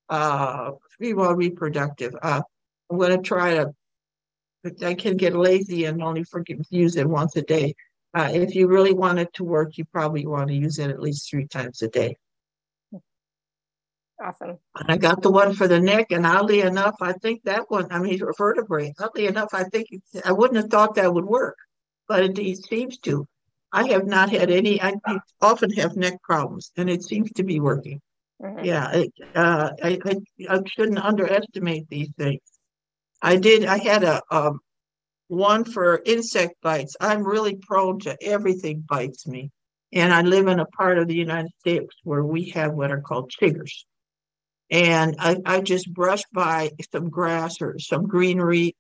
Uh, 0.09 0.73
female 0.99 1.35
reproductive. 1.35 2.15
Uh, 2.23 2.43
I'm 2.91 2.99
going 2.99 3.17
to 3.17 3.23
try 3.23 3.55
to 3.55 3.75
I 4.83 4.95
can 4.95 5.17
get 5.17 5.35
lazy 5.35 5.85
and 5.85 6.03
only 6.03 6.25
forget 6.25 6.57
use 6.71 6.97
it 6.97 7.09
once 7.09 7.37
a 7.37 7.43
day. 7.43 7.75
Uh, 8.15 8.31
if 8.33 8.55
you 8.55 8.69
really 8.69 8.95
want 8.95 9.19
it 9.19 9.33
to 9.35 9.45
work, 9.45 9.77
you 9.77 9.85
probably 9.85 10.27
want 10.27 10.49
to 10.49 10.55
use 10.55 10.79
it 10.79 10.91
at 10.91 11.01
least 11.01 11.29
three 11.29 11.47
times 11.47 11.83
a 11.83 11.89
day. 11.89 12.17
Awesome. 14.23 14.59
And 14.77 14.91
I 14.91 14.97
got 14.97 15.23
the 15.23 15.31
one 15.31 15.55
for 15.55 15.67
the 15.67 15.81
neck, 15.81 16.13
and 16.13 16.25
oddly 16.25 16.61
enough, 16.61 16.95
I 17.01 17.13
think 17.13 17.43
that 17.45 17.69
one, 17.69 17.89
I 17.91 17.99
mean, 17.99 18.21
vertebrae, 18.39 18.95
oddly 18.99 19.27
enough, 19.27 19.53
I 19.53 19.65
think 19.65 19.89
I 20.25 20.33
wouldn't 20.33 20.57
have 20.57 20.71
thought 20.71 20.95
that 20.95 21.13
would 21.13 21.25
work, 21.25 21.57
but 22.07 22.23
it 22.23 22.65
seems 22.65 22.99
to. 22.99 23.27
I 23.75 23.89
have 23.89 24.07
not 24.07 24.31
had 24.31 24.51
any, 24.51 24.81
I 24.81 24.95
often 25.41 25.71
have 25.73 25.97
neck 25.97 26.23
problems, 26.23 26.71
and 26.77 26.89
it 26.89 27.03
seems 27.03 27.31
to 27.33 27.43
be 27.43 27.59
working. 27.59 28.01
Mm-hmm. 28.41 28.65
Yeah, 28.65 28.91
it, 28.93 29.13
uh, 29.35 29.71
I, 29.83 29.99
I, 30.05 30.17
I 30.49 30.61
shouldn't 30.67 31.05
underestimate 31.05 31.89
these 31.89 32.11
things. 32.17 32.41
I 33.21 33.37
did, 33.37 33.65
I 33.65 33.79
had 33.79 34.05
a, 34.05 34.23
um, 34.31 34.61
one 35.29 35.65
for 35.65 36.01
insect 36.05 36.55
bites. 36.63 36.97
I'm 37.01 37.27
really 37.27 37.57
prone 37.57 37.99
to 38.01 38.17
everything 38.23 38.85
bites 38.89 39.27
me. 39.27 39.51
And 39.93 40.13
I 40.13 40.23
live 40.23 40.47
in 40.49 40.61
a 40.61 40.67
part 40.67 40.99
of 40.99 41.09
the 41.09 41.15
United 41.15 41.51
States 41.61 41.95
where 42.05 42.23
we 42.23 42.51
have 42.51 42.75
what 42.75 42.91
are 42.91 43.01
called 43.01 43.33
chiggers. 43.33 43.85
And 44.71 45.17
I, 45.19 45.37
I 45.47 45.61
just 45.61 45.93
brush 45.93 46.23
by 46.33 46.71
some 46.93 47.09
grass 47.09 47.61
or 47.61 47.79
some 47.79 48.07
greenery 48.07 48.77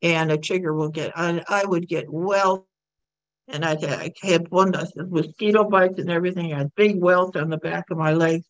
and 0.00 0.30
a 0.30 0.38
chigger 0.38 0.74
will 0.74 0.90
get, 0.90 1.12
I, 1.16 1.42
I 1.48 1.64
would 1.66 1.88
get 1.88 2.06
well. 2.08 2.67
And 3.48 3.64
I, 3.64 3.72
I 3.72 4.12
had 4.22 4.50
one 4.50 4.72
mosquito 4.96 5.64
bites 5.64 5.98
and 5.98 6.10
everything. 6.10 6.52
I 6.52 6.58
had 6.58 6.74
big 6.74 7.00
welts 7.00 7.36
on 7.36 7.48
the 7.48 7.56
back 7.56 7.84
of 7.90 7.96
my 7.96 8.12
legs. 8.12 8.44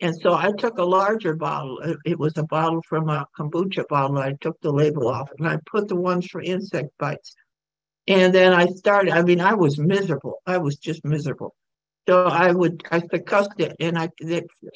And 0.00 0.14
so 0.20 0.34
I 0.34 0.52
took 0.52 0.78
a 0.78 0.84
larger 0.84 1.34
bottle. 1.34 1.78
It 2.04 2.18
was 2.18 2.36
a 2.36 2.42
bottle 2.42 2.82
from 2.88 3.08
a 3.08 3.26
kombucha 3.38 3.88
bottle. 3.88 4.18
I 4.18 4.34
took 4.40 4.60
the 4.60 4.72
label 4.72 5.08
off 5.08 5.30
and 5.38 5.48
I 5.48 5.58
put 5.64 5.88
the 5.88 5.96
ones 5.96 6.26
for 6.26 6.42
insect 6.42 6.90
bites. 6.98 7.34
And 8.06 8.34
then 8.34 8.52
I 8.52 8.66
started, 8.66 9.14
I 9.14 9.22
mean, 9.22 9.40
I 9.40 9.54
was 9.54 9.78
miserable. 9.78 10.42
I 10.46 10.58
was 10.58 10.76
just 10.76 11.04
miserable. 11.04 11.54
So 12.06 12.26
I 12.26 12.52
would, 12.52 12.82
I 12.90 13.00
succussed 13.00 13.60
it 13.60 13.76
and 13.80 13.98
I 13.98 14.10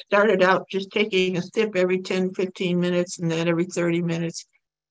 started 0.06 0.42
out 0.42 0.66
just 0.70 0.90
taking 0.90 1.36
a 1.36 1.42
sip 1.42 1.76
every 1.76 2.00
10, 2.00 2.32
15 2.32 2.80
minutes 2.80 3.18
and 3.18 3.30
then 3.30 3.48
every 3.48 3.66
30 3.66 4.00
minutes. 4.00 4.46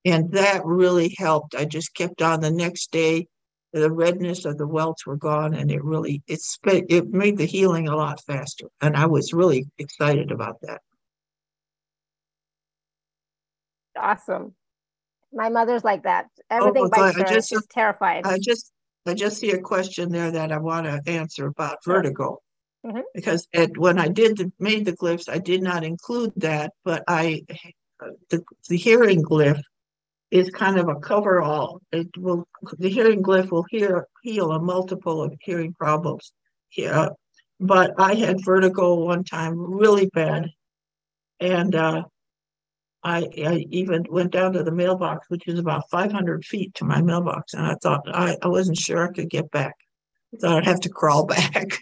And 0.05 0.31
that 0.33 0.63
really 0.63 1.15
helped. 1.17 1.55
I 1.55 1.65
just 1.65 1.95
kept 1.95 2.21
on 2.21 2.41
the 2.41 2.51
next 2.51 2.91
day 2.91 3.25
the 3.73 3.91
redness 3.91 4.45
of 4.45 4.57
the 4.57 4.67
welts 4.67 5.05
were 5.05 5.17
gone 5.17 5.53
and 5.53 5.71
it 5.71 5.83
really 5.83 6.21
it 6.27 6.41
it 6.65 7.09
made 7.09 7.37
the 7.37 7.45
healing 7.45 7.87
a 7.87 7.95
lot 7.95 8.21
faster. 8.25 8.67
And 8.81 8.95
i 8.95 9.05
was 9.05 9.33
really 9.33 9.67
excited 9.77 10.31
about 10.31 10.61
that. 10.61 10.81
Awesome. 13.99 14.53
My 15.33 15.49
mother's 15.49 15.83
like 15.83 16.03
that. 16.03 16.27
Everything 16.49 16.85
oh, 16.85 16.89
bites 16.89 17.17
her. 17.17 17.25
I 17.25 17.33
just, 17.33 17.49
she's 17.49 17.65
terrified. 17.67 18.25
I 18.25 18.37
just 18.41 18.71
i 19.07 19.13
just 19.13 19.37
see 19.37 19.51
a 19.51 19.59
question 19.59 20.11
there 20.11 20.31
that 20.31 20.51
i 20.51 20.57
want 20.57 20.85
to 20.85 21.01
answer 21.09 21.47
about 21.47 21.83
vertigo. 21.85 22.41
Mm-hmm. 22.85 22.99
because 23.15 23.47
it, 23.53 23.75
when 23.77 23.97
i 23.97 24.07
did 24.07 24.37
the, 24.37 24.51
made 24.59 24.85
the 24.85 24.95
glyphs 24.95 25.27
i 25.27 25.39
did 25.39 25.63
not 25.63 25.83
include 25.83 26.31
that 26.37 26.73
but 26.85 27.03
i 27.07 27.41
the, 28.29 28.43
the 28.69 28.77
hearing 28.77 29.23
glyph 29.23 29.61
is 30.31 30.49
kind 30.49 30.77
of 30.77 30.89
a 30.89 30.95
cover-all. 30.95 31.81
It 31.91 32.09
will 32.17 32.47
the 32.77 32.89
hearing 32.89 33.23
glyph 33.23 33.51
will 33.51 33.65
hear, 33.69 34.07
heal 34.23 34.51
a 34.51 34.59
multiple 34.59 35.21
of 35.21 35.33
hearing 35.41 35.73
problems. 35.73 36.33
Yeah, 36.75 37.09
but 37.59 37.93
I 37.97 38.15
had 38.15 38.43
vertigo 38.43 38.95
one 38.95 39.23
time, 39.23 39.57
really 39.57 40.09
bad, 40.13 40.49
and 41.39 41.73
uh, 41.75 42.03
I, 43.03 43.29
I 43.37 43.65
even 43.69 44.05
went 44.09 44.31
down 44.31 44.53
to 44.53 44.63
the 44.63 44.71
mailbox, 44.71 45.29
which 45.29 45.47
is 45.47 45.59
about 45.59 45.89
500 45.89 46.43
feet 46.43 46.75
to 46.75 46.85
my 46.85 47.01
mailbox, 47.01 47.53
and 47.53 47.65
I 47.65 47.75
thought 47.75 48.01
I, 48.07 48.35
I 48.41 48.47
wasn't 48.47 48.77
sure 48.77 49.07
I 49.07 49.13
could 49.13 49.29
get 49.29 49.49
back. 49.49 49.75
I 50.33 50.37
thought 50.39 50.57
I'd 50.57 50.65
have 50.65 50.81
to 50.81 50.89
crawl 50.89 51.25
back, 51.25 51.81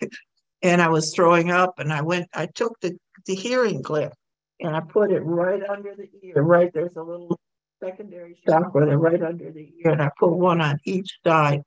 and 0.61 0.81
I 0.81 0.89
was 0.89 1.13
throwing 1.13 1.49
up. 1.49 1.79
And 1.79 1.91
I 1.91 2.01
went, 2.01 2.27
I 2.33 2.45
took 2.45 2.79
the 2.81 2.97
the 3.25 3.33
hearing 3.33 3.81
glyph, 3.81 4.13
and 4.59 4.75
I 4.75 4.81
put 4.81 5.11
it 5.11 5.21
right 5.21 5.63
under 5.67 5.95
the 5.95 6.09
ear. 6.21 6.43
Right 6.43 6.71
there's 6.71 6.95
a 6.95 7.01
little 7.01 7.39
secondary 7.84 8.38
chakra, 8.47 8.86
they're 8.86 8.97
right 8.97 9.21
under 9.21 9.51
the 9.51 9.71
ear, 9.84 9.91
and 9.91 10.01
I 10.01 10.09
put 10.19 10.32
one 10.32 10.61
on 10.61 10.80
each 10.86 11.19
side. 11.26 11.61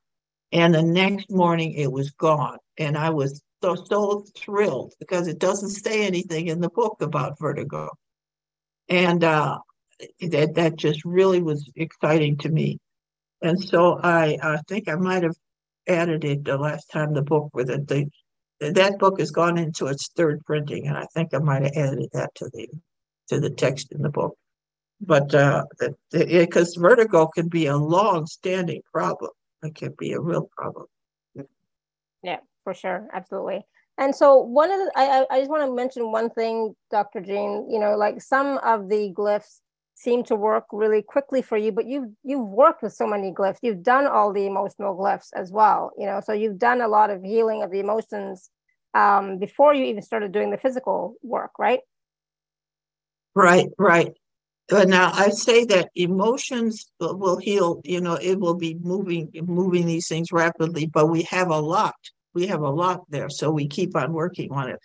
And 0.53 0.75
the 0.75 0.83
next 0.83 1.31
morning 1.31 1.75
it 1.75 1.93
was 1.93 2.11
gone. 2.13 2.59
And 2.79 2.97
I 2.97 3.11
was 3.11 3.43
so, 3.63 3.75
so 3.75 4.25
thrilled 4.37 4.95
because 4.99 5.29
it 5.29 5.39
doesn't 5.39 5.71
say 5.71 6.07
anything 6.07 6.47
in 6.49 6.61
the 6.61 6.71
book 6.71 7.03
about 7.03 7.39
vertigo. 7.39 7.91
And 8.89 9.23
uh, 9.23 9.59
that, 10.21 10.55
that 10.55 10.77
just 10.77 11.05
really 11.05 11.43
was 11.43 11.71
exciting 11.77 12.39
to 12.39 12.49
me. 12.49 12.79
And 13.43 13.63
so 13.63 14.01
I, 14.03 14.39
I 14.43 14.59
think 14.69 14.89
I 14.89 14.95
might 14.95 15.23
have 15.23 15.37
added 15.87 16.25
it 16.25 16.45
the 16.45 16.57
last 16.57 16.91
time 16.91 17.13
the 17.13 17.23
book 17.23 17.51
with 17.53 17.69
it. 17.69 17.87
The, 17.87 18.07
that 18.61 18.99
book 18.99 19.21
has 19.21 19.31
gone 19.31 19.59
into 19.59 19.87
its 19.87 20.09
third 20.17 20.45
printing, 20.45 20.89
and 20.89 20.97
I 20.97 21.05
think 21.15 21.33
I 21.33 21.39
might 21.39 21.63
have 21.63 21.77
added 21.77 22.09
that 22.13 22.35
to 22.37 22.51
the 22.53 22.69
to 23.29 23.39
the 23.39 23.51
text 23.51 23.93
in 23.93 24.03
the 24.03 24.09
book 24.09 24.37
but 25.01 25.35
uh, 25.35 25.65
because 26.11 26.75
vertigo 26.75 27.27
can 27.29 27.49
be 27.49 27.67
a 27.67 27.77
long-standing 27.77 28.83
problem, 28.93 29.31
it 29.63 29.75
can 29.75 29.95
be 29.99 30.13
a 30.13 30.21
real 30.21 30.51
problem. 30.57 30.87
Yeah, 32.23 32.39
for 32.65 32.75
sure, 32.75 33.09
absolutely. 33.13 33.65
And 33.97 34.15
so 34.15 34.39
one 34.39 34.71
of 34.71 34.79
the, 34.79 34.93
I 34.97 35.27
I 35.31 35.39
just 35.41 35.51
want 35.51 35.65
to 35.65 35.75
mention 35.75 36.13
one 36.13 36.31
thing, 36.31 36.75
Dr. 36.91 37.21
Jean. 37.21 37.69
You 37.71 37.81
know, 37.81 37.97
like 37.97 38.23
some 38.23 38.59
of 38.59 38.89
the 38.89 39.13
glyphs 39.17 39.61
seem 39.95 40.23
to 40.25 40.37
work 40.37 40.67
really 40.73 41.03
quickly 41.03 41.43
for 41.43 41.57
you, 41.57 41.73
but 41.73 41.87
you've 41.87 42.11
you've 42.23 42.49
worked 42.49 42.83
with 42.83 42.93
so 42.93 43.07
many 43.07 43.33
glyphs. 43.33 43.59
You've 43.63 43.83
done 43.83 44.07
all 44.07 44.33
the 44.33 44.47
emotional 44.47 44.97
glyphs 44.97 45.29
as 45.35 45.51
well. 45.51 45.91
You 45.99 46.07
know, 46.07 46.21
so 46.21 46.33
you've 46.33 46.59
done 46.59 46.81
a 46.81 46.89
lot 46.89 47.11
of 47.11 47.23
healing 47.25 47.63
of 47.63 47.73
the 47.73 47.81
emotions 47.81 48.51
um, 48.95 49.39
before 49.39 49.75
you 49.75 49.85
even 49.85 50.03
started 50.03 50.33
doing 50.33 50.51
the 50.51 50.59
physical 50.59 51.15
work, 51.23 51.53
right? 51.59 51.81
Right, 53.35 53.69
right. 53.79 54.13
But 54.69 54.89
now 54.89 55.11
I 55.15 55.31
say 55.31 55.65
that 55.67 55.89
emotions 55.95 56.91
will 57.01 57.39
heal, 57.39 57.81
you 57.85 58.03
know, 58.03 58.19
it 58.21 58.39
will 58.39 58.55
be 58.55 58.75
moving, 58.75 59.31
moving 59.35 59.87
these 59.87 60.09
things 60.09 60.31
rapidly, 60.31 60.87
but 60.87 61.07
we 61.07 61.23
have 61.23 61.49
a 61.49 61.59
lot. 61.59 61.97
We 62.35 62.49
have 62.49 62.61
a 62.61 62.71
lot 62.71 63.01
there. 63.09 63.31
So 63.31 63.51
we 63.51 63.67
keep 63.67 63.97
on 63.97 64.13
working 64.13 64.53
on 64.53 64.69
it. 64.69 64.79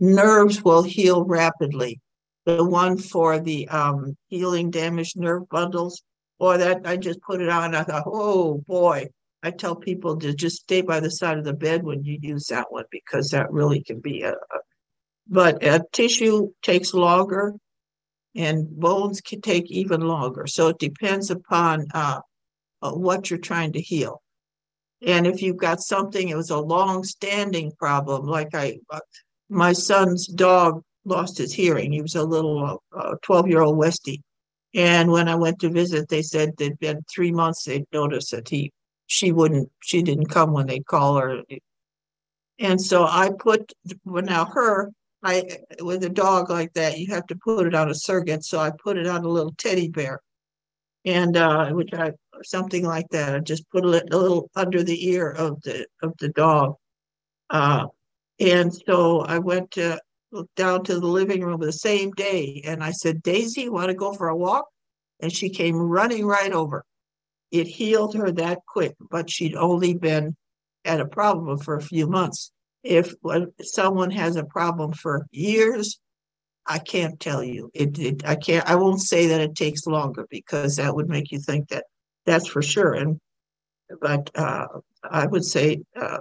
Nerves 0.00 0.62
will 0.64 0.82
heal 0.82 1.24
rapidly. 1.24 2.00
The 2.46 2.64
one 2.64 2.98
for 2.98 3.38
the 3.38 3.68
um, 3.68 4.16
healing 4.26 4.70
damaged 4.70 5.18
nerve 5.18 5.48
bundles, 5.48 6.02
or 6.40 6.58
that 6.58 6.82
I 6.84 6.96
just 6.96 7.20
put 7.20 7.40
it 7.40 7.48
on. 7.48 7.74
I 7.74 7.84
thought, 7.84 8.04
oh 8.06 8.64
boy, 8.66 9.06
I 9.42 9.52
tell 9.52 9.76
people 9.76 10.16
to 10.18 10.34
just 10.34 10.62
stay 10.62 10.80
by 10.80 10.98
the 10.98 11.10
side 11.10 11.38
of 11.38 11.44
the 11.44 11.52
bed 11.52 11.84
when 11.84 12.04
you 12.04 12.18
use 12.20 12.46
that 12.46 12.72
one 12.72 12.84
because 12.90 13.30
that 13.30 13.52
really 13.52 13.82
can 13.82 14.00
be 14.00 14.22
a. 14.22 14.32
a 14.32 14.58
but 15.30 15.62
a 15.62 15.84
tissue 15.92 16.52
takes 16.62 16.94
longer 16.94 17.54
and 18.34 18.68
bones 18.78 19.20
can 19.20 19.40
take 19.40 19.70
even 19.70 20.00
longer. 20.00 20.46
So 20.46 20.68
it 20.68 20.78
depends 20.78 21.30
upon 21.30 21.86
uh, 21.94 22.20
uh, 22.82 22.92
what 22.92 23.30
you're 23.30 23.38
trying 23.38 23.72
to 23.72 23.80
heal. 23.80 24.22
And 25.06 25.26
if 25.26 25.42
you've 25.42 25.56
got 25.56 25.80
something, 25.80 26.28
it 26.28 26.36
was 26.36 26.50
a 26.50 26.58
long-standing 26.58 27.72
problem, 27.78 28.26
like 28.26 28.54
I, 28.54 28.78
uh, 28.90 29.00
my 29.48 29.72
son's 29.72 30.26
dog 30.26 30.82
lost 31.04 31.38
his 31.38 31.52
hearing. 31.52 31.92
He 31.92 32.02
was 32.02 32.16
a 32.16 32.24
little 32.24 32.82
12-year-old 32.94 33.76
uh, 33.76 33.78
Westie. 33.78 34.20
And 34.74 35.10
when 35.10 35.28
I 35.28 35.34
went 35.34 35.60
to 35.60 35.70
visit, 35.70 36.08
they 36.08 36.22
said 36.22 36.56
they'd 36.56 36.78
been 36.78 37.02
three 37.12 37.32
months. 37.32 37.64
They'd 37.64 37.86
noticed 37.92 38.32
that 38.32 38.48
he, 38.48 38.72
she 39.06 39.32
wouldn't, 39.32 39.70
she 39.82 40.02
didn't 40.02 40.26
come 40.26 40.52
when 40.52 40.66
they'd 40.66 40.86
call 40.86 41.16
her. 41.16 41.42
And 42.58 42.80
so 42.80 43.04
I 43.04 43.30
put, 43.38 43.72
well, 44.04 44.24
now 44.24 44.44
her, 44.46 44.90
I 45.22 45.58
with 45.80 46.04
a 46.04 46.08
dog 46.08 46.50
like 46.50 46.72
that, 46.74 46.98
you 46.98 47.12
have 47.12 47.26
to 47.26 47.36
put 47.36 47.66
it 47.66 47.74
on 47.74 47.90
a 47.90 47.94
surrogate. 47.94 48.44
So 48.44 48.58
I 48.60 48.70
put 48.70 48.96
it 48.96 49.06
on 49.06 49.24
a 49.24 49.28
little 49.28 49.54
teddy 49.58 49.88
bear, 49.88 50.20
and 51.04 51.36
uh, 51.36 51.70
which 51.70 51.92
I 51.92 52.12
something 52.44 52.84
like 52.84 53.08
that. 53.10 53.34
I 53.34 53.38
just 53.40 53.68
put 53.70 53.84
it 53.84 54.12
a 54.12 54.18
little 54.18 54.50
under 54.54 54.82
the 54.82 55.08
ear 55.08 55.30
of 55.30 55.60
the 55.62 55.86
of 56.02 56.14
the 56.18 56.28
dog, 56.30 56.76
uh, 57.50 57.86
and 58.38 58.72
so 58.74 59.20
I 59.20 59.38
went 59.38 59.72
to 59.72 60.00
down 60.56 60.84
to 60.84 61.00
the 61.00 61.06
living 61.06 61.42
room 61.42 61.60
the 61.60 61.72
same 61.72 62.12
day, 62.12 62.62
and 62.64 62.82
I 62.82 62.92
said, 62.92 63.22
Daisy, 63.22 63.68
want 63.68 63.88
to 63.88 63.94
go 63.94 64.12
for 64.12 64.28
a 64.28 64.36
walk? 64.36 64.66
And 65.20 65.32
she 65.32 65.48
came 65.50 65.76
running 65.76 66.26
right 66.26 66.52
over. 66.52 66.84
It 67.50 67.66
healed 67.66 68.14
her 68.14 68.30
that 68.32 68.58
quick, 68.68 68.94
but 69.10 69.30
she'd 69.30 69.56
only 69.56 69.94
been 69.94 70.36
had 70.84 71.00
a 71.00 71.06
problem 71.06 71.58
for 71.58 71.76
a 71.76 71.82
few 71.82 72.06
months. 72.06 72.52
If 72.82 73.14
someone 73.62 74.10
has 74.12 74.36
a 74.36 74.44
problem 74.44 74.92
for 74.92 75.26
years, 75.30 75.98
I 76.66 76.78
can't 76.78 77.18
tell 77.18 77.42
you. 77.42 77.70
It, 77.74 77.98
it, 77.98 78.28
I 78.28 78.36
can't. 78.36 78.68
I 78.68 78.76
won't 78.76 79.00
say 79.00 79.28
that 79.28 79.40
it 79.40 79.54
takes 79.54 79.86
longer 79.86 80.26
because 80.30 80.76
that 80.76 80.94
would 80.94 81.08
make 81.08 81.32
you 81.32 81.38
think 81.38 81.68
that 81.68 81.84
that's 82.26 82.46
for 82.46 82.62
sure. 82.62 82.94
And 82.94 83.18
but 84.00 84.30
uh, 84.34 84.66
I 85.02 85.26
would 85.26 85.44
say 85.44 85.80
uh, 85.98 86.18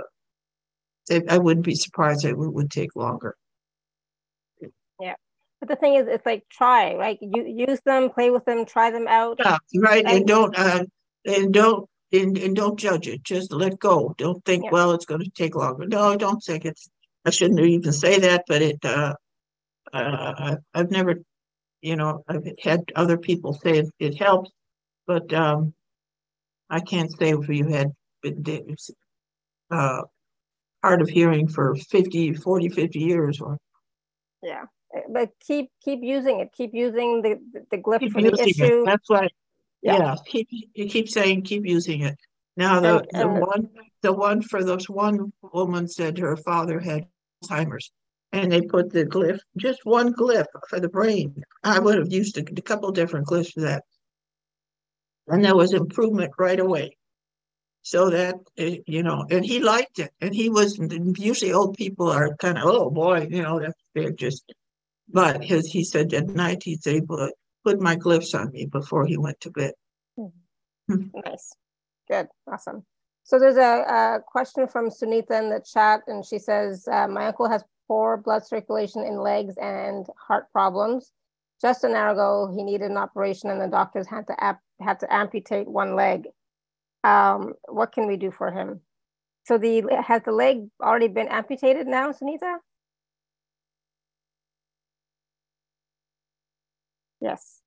I 1.29 1.37
wouldn't 1.37 1.65
be 1.65 1.75
surprised 1.75 2.25
it 2.25 2.37
would, 2.37 2.53
would 2.53 2.71
take 2.71 2.95
longer. 2.95 3.35
Yeah. 4.99 5.15
But 5.59 5.69
the 5.69 5.75
thing 5.75 5.95
is, 5.95 6.07
it's 6.07 6.25
like 6.25 6.43
try, 6.49 6.95
right? 6.95 7.17
You 7.21 7.45
use 7.67 7.79
them, 7.85 8.09
play 8.09 8.29
with 8.29 8.45
them, 8.45 8.65
try 8.65 8.91
them 8.91 9.07
out. 9.07 9.39
Yeah, 9.43 9.57
right. 9.79 10.05
And 10.05 10.25
don't 10.25 10.57
uh, 10.57 10.85
and 11.25 11.53
don't 11.53 11.89
and, 12.11 12.37
and 12.37 12.55
don't 12.55 12.79
judge 12.79 13.07
it. 13.07 13.23
Just 13.23 13.51
let 13.51 13.79
go. 13.79 14.15
Don't 14.17 14.43
think, 14.45 14.65
yeah. 14.65 14.69
well, 14.71 14.91
it's 14.91 15.05
going 15.05 15.23
to 15.23 15.29
take 15.29 15.55
longer. 15.55 15.87
No, 15.87 16.11
I 16.11 16.15
don't 16.15 16.41
think 16.43 16.65
it's. 16.65 16.89
I 17.25 17.29
shouldn't 17.29 17.59
even 17.59 17.91
say 17.91 18.19
that, 18.19 18.45
but 18.47 18.61
it. 18.61 18.83
Uh, 18.83 19.13
uh, 19.93 20.55
I've 20.73 20.91
never, 20.91 21.21
you 21.81 21.95
know, 21.95 22.23
I've 22.27 22.47
had 22.61 22.83
other 22.95 23.17
people 23.17 23.53
say 23.53 23.79
it, 23.79 23.89
it 23.99 24.17
helps, 24.17 24.51
but 25.05 25.33
um, 25.33 25.73
I 26.69 26.79
can't 26.79 27.11
say 27.17 27.31
if 27.31 27.47
you 27.49 27.67
had 27.67 27.91
been 28.21 28.75
uh, 29.71 30.01
hard 30.83 31.01
of 31.01 31.09
hearing 31.09 31.47
for 31.47 31.75
50, 31.75 32.33
40, 32.33 32.69
50 32.69 32.99
years 32.99 33.41
or. 33.41 33.57
Yeah, 34.43 34.65
but 35.09 35.31
keep 35.45 35.71
keep 35.83 35.99
using 36.03 36.41
it. 36.41 36.49
Keep 36.55 36.71
using 36.73 37.21
the 37.21 37.39
the 37.71 37.77
glyph 37.77 37.99
keep 37.99 38.11
for 38.11 38.21
the 38.21 38.33
issue. 38.33 38.81
It. 38.81 38.85
That's 38.85 39.09
why 39.09 39.29
yeah. 39.87 39.97
yeah, 39.99 40.15
keep 40.25 40.47
you 40.51 40.87
keep 40.87 41.09
saying 41.09 41.43
keep 41.43 41.65
using 41.65 42.01
it. 42.01 42.17
Now 42.57 42.79
the, 42.79 42.97
and, 42.97 43.07
and, 43.13 43.35
the 43.35 43.39
one 43.39 43.69
the 44.01 44.13
one 44.13 44.41
for 44.41 44.63
this 44.63 44.89
one 44.89 45.31
woman 45.53 45.87
said 45.87 46.17
her 46.17 46.35
father 46.35 46.79
had 46.79 47.07
Alzheimer's, 47.43 47.91
and 48.33 48.51
they 48.51 48.61
put 48.61 48.91
the 48.91 49.05
glyph 49.05 49.39
just 49.57 49.79
one 49.85 50.13
glyph 50.13 50.45
for 50.69 50.79
the 50.79 50.89
brain. 50.89 51.41
I 51.63 51.79
would 51.79 51.97
have 51.97 52.11
used 52.11 52.37
a, 52.37 52.41
a 52.41 52.61
couple 52.61 52.91
different 52.91 53.27
glyphs 53.27 53.53
for 53.53 53.61
that, 53.61 53.83
and 55.27 55.43
there 55.43 55.55
was 55.55 55.73
improvement 55.73 56.33
right 56.37 56.59
away. 56.59 56.97
So 57.83 58.09
that 58.09 58.35
eh, 58.57 58.79
you 58.85 59.03
know, 59.03 59.25
and 59.29 59.45
he 59.45 59.61
liked 59.61 59.99
it, 59.99 60.11
and 60.19 60.35
he 60.35 60.49
was 60.49 60.77
usually 61.17 61.53
old 61.53 61.77
people 61.77 62.09
are 62.11 62.35
kind 62.35 62.57
of 62.57 62.65
oh 62.65 62.89
boy, 62.89 63.27
you 63.29 63.41
know, 63.41 63.65
they're 63.95 64.11
just. 64.11 64.43
But 65.09 65.41
his 65.41 65.71
he 65.71 65.85
said 65.85 66.13
at 66.13 66.27
night 66.27 66.63
he's 66.63 66.85
able 66.85 67.15
to 67.15 67.31
put 67.67 67.81
my 67.81 67.97
glyphs 67.97 68.33
on 68.39 68.51
me 68.51 68.65
before 68.65 69.05
he 69.05 69.17
went 69.17 69.39
to 69.41 69.51
bed. 69.51 69.73
Mm-hmm. 70.17 71.19
nice. 71.25 71.53
Good. 72.09 72.27
Awesome. 72.49 72.85
So 73.23 73.37
there's 73.39 73.57
a, 73.57 73.59
a, 73.61 74.19
question 74.25 74.69
from 74.69 74.89
Sunita 74.89 75.37
in 75.37 75.49
the 75.49 75.61
chat, 75.73 75.99
and 76.07 76.25
she 76.25 76.39
says, 76.39 76.87
uh, 76.89 77.09
My 77.09 77.27
uncle 77.27 77.49
has 77.49 77.65
poor 77.89 78.15
blood 78.15 78.45
circulation 78.45 79.03
in 79.03 79.17
legs 79.19 79.55
and 79.61 80.05
heart 80.27 80.49
problems. 80.53 81.11
Just 81.61 81.83
an 81.83 81.93
hour 81.93 82.13
ago, 82.13 82.49
he 82.55 82.63
needed 82.63 82.89
an 82.89 82.95
operation, 82.97 83.49
and 83.49 83.59
the 83.59 83.67
doctors 83.67 84.07
had 84.07 84.27
to 84.27 84.41
ap- 84.41 84.61
had 84.79 84.99
to 85.01 85.13
amputate 85.13 85.67
one 85.67 85.95
leg. 85.95 86.27
Um, 87.03 87.53
what 87.67 87.91
can 87.91 88.07
we 88.07 88.15
do 88.15 88.31
for 88.31 88.49
him? 88.51 88.79
So 89.45 89.57
the 89.57 89.83
has 90.07 90.21
the 90.23 90.31
leg 90.31 90.67
already 90.81 91.09
been 91.09 91.27
amputated 91.27 91.87
now, 91.87 92.11
Sunita? 92.11 92.59
Yes. 97.21 97.61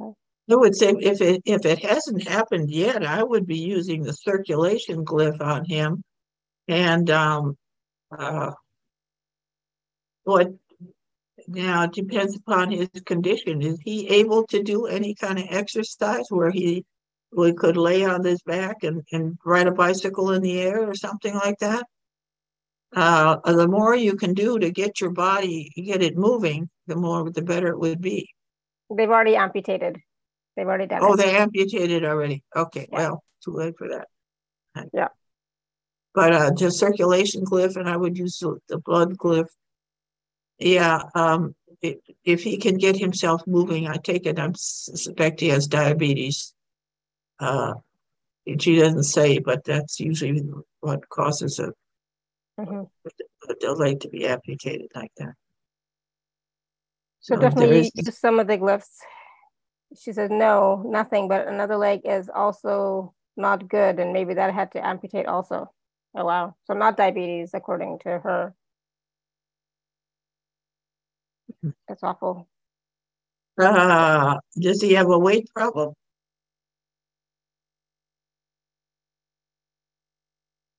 Okay. 0.00 0.12
I 0.50 0.54
would 0.56 0.76
say 0.76 0.94
if 1.00 1.20
it 1.20 1.42
if 1.44 1.64
it 1.64 1.84
hasn't 1.84 2.28
happened 2.28 2.70
yet, 2.70 3.04
I 3.04 3.22
would 3.22 3.46
be 3.46 3.58
using 3.58 4.02
the 4.02 4.12
circulation 4.12 5.04
glyph 5.04 5.40
on 5.40 5.64
him, 5.64 6.02
and 6.68 7.10
um, 7.10 7.56
uh, 8.16 8.52
what 10.24 10.48
now 11.48 11.84
it 11.84 11.92
depends 11.92 12.36
upon 12.36 12.70
his 12.70 12.88
condition. 13.04 13.62
Is 13.62 13.78
he 13.84 14.08
able 14.08 14.46
to 14.48 14.62
do 14.62 14.86
any 14.86 15.14
kind 15.14 15.38
of 15.38 15.46
exercise 15.50 16.26
where 16.30 16.50
he 16.50 16.84
we 17.32 17.52
could 17.52 17.76
lay 17.76 18.04
on 18.04 18.24
his 18.24 18.40
back 18.42 18.82
and, 18.82 19.02
and 19.12 19.36
ride 19.44 19.66
a 19.66 19.72
bicycle 19.72 20.32
in 20.32 20.42
the 20.42 20.60
air 20.60 20.88
or 20.88 20.94
something 20.94 21.34
like 21.34 21.58
that? 21.58 21.84
Uh, 22.94 23.36
the 23.52 23.68
more 23.68 23.94
you 23.94 24.16
can 24.16 24.32
do 24.32 24.58
to 24.58 24.70
get 24.70 25.00
your 25.00 25.10
body 25.10 25.70
get 25.76 26.02
it 26.02 26.16
moving, 26.16 26.68
the 26.86 26.96
more 26.96 27.30
the 27.30 27.42
better 27.42 27.68
it 27.68 27.78
would 27.78 28.00
be. 28.00 28.28
They've 28.94 29.08
already 29.10 29.36
amputated. 29.36 29.98
They've 30.56 30.66
already 30.66 30.86
done 30.86 31.00
Oh, 31.02 31.14
it. 31.14 31.16
they 31.18 31.36
amputated 31.36 32.04
already. 32.04 32.42
Okay, 32.54 32.88
Yeah. 32.90 32.98
well, 32.98 33.24
too 33.44 33.52
late 33.52 33.76
for 33.76 33.88
that. 33.88 34.08
Yeah. 34.92 35.08
But 36.14 36.32
uh, 36.32 36.50
just 36.54 36.78
circulation 36.78 37.44
glyph, 37.44 37.76
and 37.76 37.88
I 37.88 37.96
would 37.96 38.16
use 38.16 38.38
the, 38.38 38.58
the 38.68 38.78
blood 38.78 39.16
glyph. 39.18 39.48
Yeah, 40.58 41.02
um, 41.14 41.54
if, 41.82 41.98
if 42.24 42.42
he 42.42 42.56
can 42.56 42.78
get 42.78 42.96
himself 42.96 43.42
moving, 43.46 43.86
I 43.86 43.96
take 43.96 44.24
it. 44.26 44.38
I 44.38 44.50
suspect 44.54 45.40
he 45.40 45.48
has 45.48 45.66
diabetes. 45.66 46.54
Uh, 47.38 47.74
she 48.58 48.78
doesn't 48.78 49.02
say, 49.02 49.38
but 49.38 49.64
that's 49.64 50.00
usually 50.00 50.42
what 50.80 51.06
causes 51.10 51.58
a, 51.58 51.72
Mhm. 52.58 52.88
a 53.50 53.54
delay 53.60 53.96
to 53.96 54.08
be 54.08 54.26
amputated 54.26 54.90
like 54.94 55.12
that. 55.18 55.34
So, 57.26 57.34
so 57.34 57.40
definitely 57.40 57.90
use 57.92 58.16
some 58.16 58.38
of 58.38 58.46
the 58.46 58.56
glyphs. 58.56 58.98
She 59.98 60.12
said, 60.12 60.30
no, 60.30 60.84
nothing, 60.86 61.26
but 61.26 61.48
another 61.48 61.76
leg 61.76 62.02
is 62.04 62.30
also 62.32 63.14
not 63.36 63.68
good. 63.68 63.98
And 63.98 64.12
maybe 64.12 64.34
that 64.34 64.54
had 64.54 64.70
to 64.72 64.86
amputate 64.86 65.26
also. 65.26 65.72
Oh, 66.16 66.24
wow. 66.24 66.54
So 66.66 66.74
not 66.74 66.96
diabetes, 66.96 67.50
according 67.52 67.98
to 68.04 68.20
her. 68.20 68.54
That's 71.88 72.04
awful. 72.04 72.46
Uh, 73.58 74.36
does 74.60 74.80
he 74.80 74.92
have 74.92 75.10
a 75.10 75.18
weight 75.18 75.50
problem? 75.52 75.94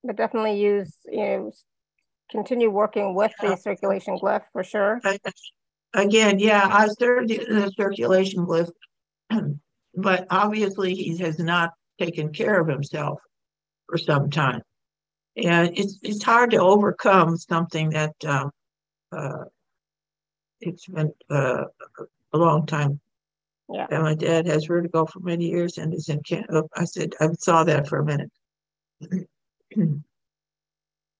But 0.01 0.15
definitely 0.15 0.61
use, 0.61 0.95
you 1.11 1.17
know, 1.17 1.51
continue 2.31 2.69
working 2.69 3.15
with 3.15 3.33
the 3.41 3.57
circulation 3.57 4.17
glyph 4.17 4.43
for 4.53 4.63
sure. 4.63 5.01
Again, 5.93 6.39
yeah, 6.39 6.67
I 6.69 6.87
served 6.87 7.31
in 7.31 7.55
the 7.55 7.71
circulation 7.71 8.45
glyph, 8.45 8.69
but 9.95 10.27
obviously 10.29 10.93
he 10.93 11.17
has 11.17 11.39
not 11.39 11.73
taken 11.99 12.31
care 12.31 12.59
of 12.59 12.67
himself 12.67 13.19
for 13.87 13.97
some 13.97 14.29
time. 14.29 14.61
And 15.35 15.77
it's 15.77 15.99
it's 16.01 16.23
hard 16.23 16.51
to 16.51 16.57
overcome 16.57 17.37
something 17.37 17.89
that 17.91 18.15
uh, 18.25 18.49
uh, 19.11 19.45
it's 20.61 20.87
been 20.87 21.13
uh, 21.29 21.65
a 22.33 22.37
long 22.37 22.65
time. 22.65 22.99
Yeah. 23.69 23.87
And 23.91 24.03
my 24.03 24.15
dad 24.15 24.47
has 24.47 24.65
vertigo 24.65 25.05
for 25.05 25.19
many 25.19 25.49
years 25.49 25.77
and 25.77 25.93
is 25.93 26.09
in 26.09 26.23
Canada. 26.23 26.63
I 26.75 26.85
said 26.85 27.13
I 27.19 27.29
saw 27.33 27.63
that 27.65 27.87
for 27.87 27.99
a 27.99 28.05
minute. 28.05 28.31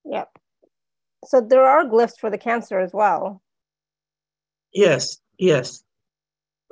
yep. 0.06 0.30
So 1.26 1.42
there 1.42 1.66
are 1.66 1.86
glyphs 1.86 2.18
for 2.18 2.30
the 2.30 2.38
cancer 2.38 2.80
as 2.80 2.94
well. 2.94 3.42
Yes, 4.74 5.20
yes. 5.38 5.84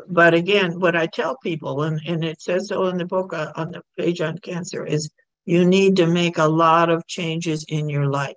But 0.07 0.33
again, 0.33 0.79
what 0.79 0.95
I 0.95 1.07
tell 1.07 1.37
people, 1.37 1.83
and, 1.83 2.01
and 2.05 2.23
it 2.23 2.41
says 2.41 2.67
so 2.67 2.87
in 2.87 2.97
the 2.97 3.05
book 3.05 3.33
uh, 3.33 3.51
on 3.55 3.71
the 3.71 3.81
page 3.97 4.21
on 4.21 4.37
cancer, 4.39 4.85
is 4.85 5.09
you 5.45 5.65
need 5.65 5.95
to 5.97 6.07
make 6.07 6.37
a 6.37 6.47
lot 6.47 6.89
of 6.89 7.07
changes 7.07 7.65
in 7.69 7.89
your 7.89 8.07
life. 8.07 8.35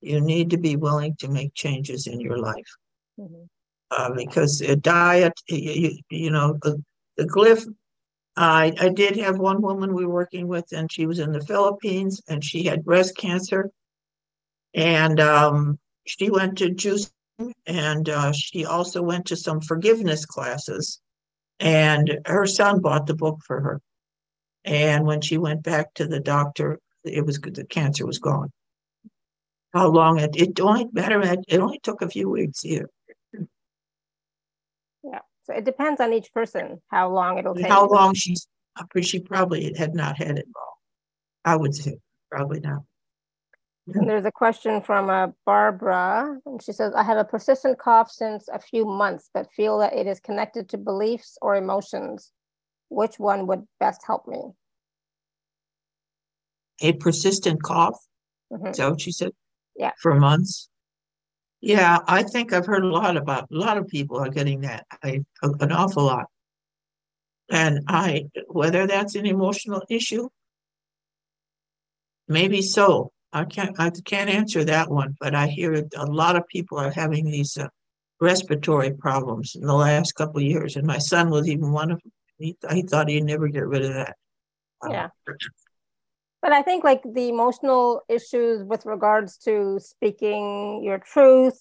You 0.00 0.20
need 0.20 0.50
to 0.50 0.58
be 0.58 0.76
willing 0.76 1.16
to 1.20 1.28
make 1.28 1.54
changes 1.54 2.06
in 2.06 2.20
your 2.20 2.38
life. 2.38 2.66
Mm-hmm. 3.18 3.44
uh, 3.90 4.10
because 4.14 4.60
a 4.60 4.76
diet, 4.76 5.40
you, 5.48 5.98
you 6.10 6.30
know, 6.30 6.58
the, 6.62 6.82
the 7.16 7.24
glyph. 7.24 7.64
I 8.36 8.74
I 8.80 8.88
did 8.88 9.16
have 9.16 9.38
one 9.38 9.62
woman 9.62 9.94
we 9.94 10.04
were 10.04 10.12
working 10.12 10.48
with, 10.48 10.72
and 10.72 10.90
she 10.90 11.06
was 11.06 11.20
in 11.20 11.30
the 11.30 11.40
Philippines, 11.40 12.20
and 12.28 12.42
she 12.42 12.64
had 12.64 12.84
breast 12.84 13.16
cancer, 13.16 13.70
and 14.74 15.20
um, 15.20 15.78
she 16.04 16.30
went 16.30 16.58
to 16.58 16.70
juice, 16.70 17.12
and 17.66 18.08
uh, 18.08 18.32
she 18.32 18.64
also 18.64 19.02
went 19.02 19.26
to 19.26 19.36
some 19.36 19.60
forgiveness 19.60 20.26
classes, 20.26 21.00
and 21.60 22.18
her 22.26 22.46
son 22.46 22.80
bought 22.80 23.06
the 23.06 23.14
book 23.14 23.40
for 23.46 23.60
her, 23.60 23.80
and 24.64 25.04
when 25.04 25.20
she 25.20 25.38
went 25.38 25.62
back 25.62 25.94
to 25.94 26.06
the 26.06 26.20
doctor, 26.20 26.78
it 27.04 27.24
was 27.24 27.38
the 27.40 27.64
cancer 27.64 28.06
was 28.06 28.18
gone. 28.18 28.50
How 29.72 29.88
long 29.88 30.20
it 30.20 30.36
it 30.36 30.60
only 30.60 30.86
matter 30.92 31.20
it 31.22 31.58
only 31.58 31.80
took 31.80 32.02
a 32.02 32.08
few 32.08 32.28
weeks 32.30 32.62
here. 32.62 32.88
Yeah, 35.02 35.20
so 35.44 35.54
it 35.54 35.64
depends 35.64 36.00
on 36.00 36.12
each 36.12 36.32
person 36.32 36.80
how 36.88 37.10
long 37.10 37.38
it'll 37.38 37.54
take. 37.54 37.66
How 37.66 37.86
long 37.88 38.14
she's 38.14 38.46
she 39.02 39.20
probably 39.20 39.74
had 39.76 39.94
not 39.94 40.16
had 40.16 40.38
it 40.38 40.46
long. 40.54 40.74
I 41.44 41.56
would 41.56 41.74
say 41.74 41.98
probably 42.30 42.60
not. 42.60 42.82
And 43.86 44.08
there's 44.08 44.24
a 44.24 44.32
question 44.32 44.80
from 44.80 45.10
uh, 45.10 45.28
Barbara, 45.44 46.38
and 46.46 46.62
she 46.62 46.72
says, 46.72 46.94
I 46.94 47.02
have 47.02 47.18
a 47.18 47.24
persistent 47.24 47.78
cough 47.78 48.10
since 48.10 48.48
a 48.48 48.58
few 48.58 48.86
months, 48.86 49.28
but 49.34 49.52
feel 49.52 49.78
that 49.80 49.92
it 49.92 50.06
is 50.06 50.20
connected 50.20 50.70
to 50.70 50.78
beliefs 50.78 51.36
or 51.42 51.54
emotions. 51.54 52.32
Which 52.88 53.18
one 53.18 53.46
would 53.46 53.66
best 53.80 54.02
help 54.06 54.26
me? 54.26 54.40
A 56.80 56.92
persistent 56.94 57.62
cough? 57.62 57.98
Mhm. 58.50 58.70
Is 58.70 58.78
that 58.78 58.90
what 58.90 59.00
she 59.00 59.12
said? 59.12 59.32
Yeah. 59.76 59.92
For 60.00 60.14
months? 60.14 60.68
Yeah, 61.60 61.98
I 62.06 62.22
think 62.22 62.52
I've 62.52 62.66
heard 62.66 62.84
a 62.84 62.88
lot 62.88 63.16
about, 63.16 63.50
a 63.50 63.56
lot 63.56 63.78
of 63.78 63.88
people 63.88 64.18
are 64.18 64.28
getting 64.28 64.62
that, 64.62 64.86
I, 65.02 65.24
an 65.42 65.72
awful 65.72 66.04
lot. 66.04 66.26
And 67.50 67.80
I, 67.88 68.24
whether 68.48 68.86
that's 68.86 69.14
an 69.14 69.26
emotional 69.26 69.82
issue, 69.90 70.28
maybe 72.28 72.62
so. 72.62 73.12
I 73.34 73.44
can't, 73.44 73.74
I 73.80 73.90
can't 74.04 74.30
answer 74.30 74.64
that 74.64 74.88
one, 74.88 75.16
but 75.20 75.34
I 75.34 75.48
hear 75.48 75.74
a 75.74 76.06
lot 76.06 76.36
of 76.36 76.46
people 76.46 76.78
are 76.78 76.92
having 76.92 77.26
these 77.26 77.58
uh, 77.58 77.66
respiratory 78.20 78.92
problems 78.92 79.56
in 79.56 79.66
the 79.66 79.74
last 79.74 80.12
couple 80.14 80.38
of 80.38 80.46
years, 80.46 80.76
and 80.76 80.86
my 80.86 80.98
son 80.98 81.30
was 81.30 81.48
even 81.48 81.72
one 81.72 81.90
of 81.90 82.00
them. 82.00 82.12
He, 82.38 82.56
he 82.70 82.82
thought 82.82 83.08
he'd 83.08 83.24
never 83.24 83.48
get 83.48 83.66
rid 83.66 83.84
of 83.84 83.94
that. 83.94 84.16
Um, 84.82 84.92
Yeah. 84.92 85.08
But 86.42 86.52
I 86.52 86.62
think 86.62 86.84
like 86.84 87.02
the 87.02 87.28
emotional 87.28 88.02
issues 88.08 88.62
with 88.62 88.86
regards 88.86 89.38
to 89.38 89.80
speaking 89.80 90.84
your 90.84 90.98
truth, 90.98 91.58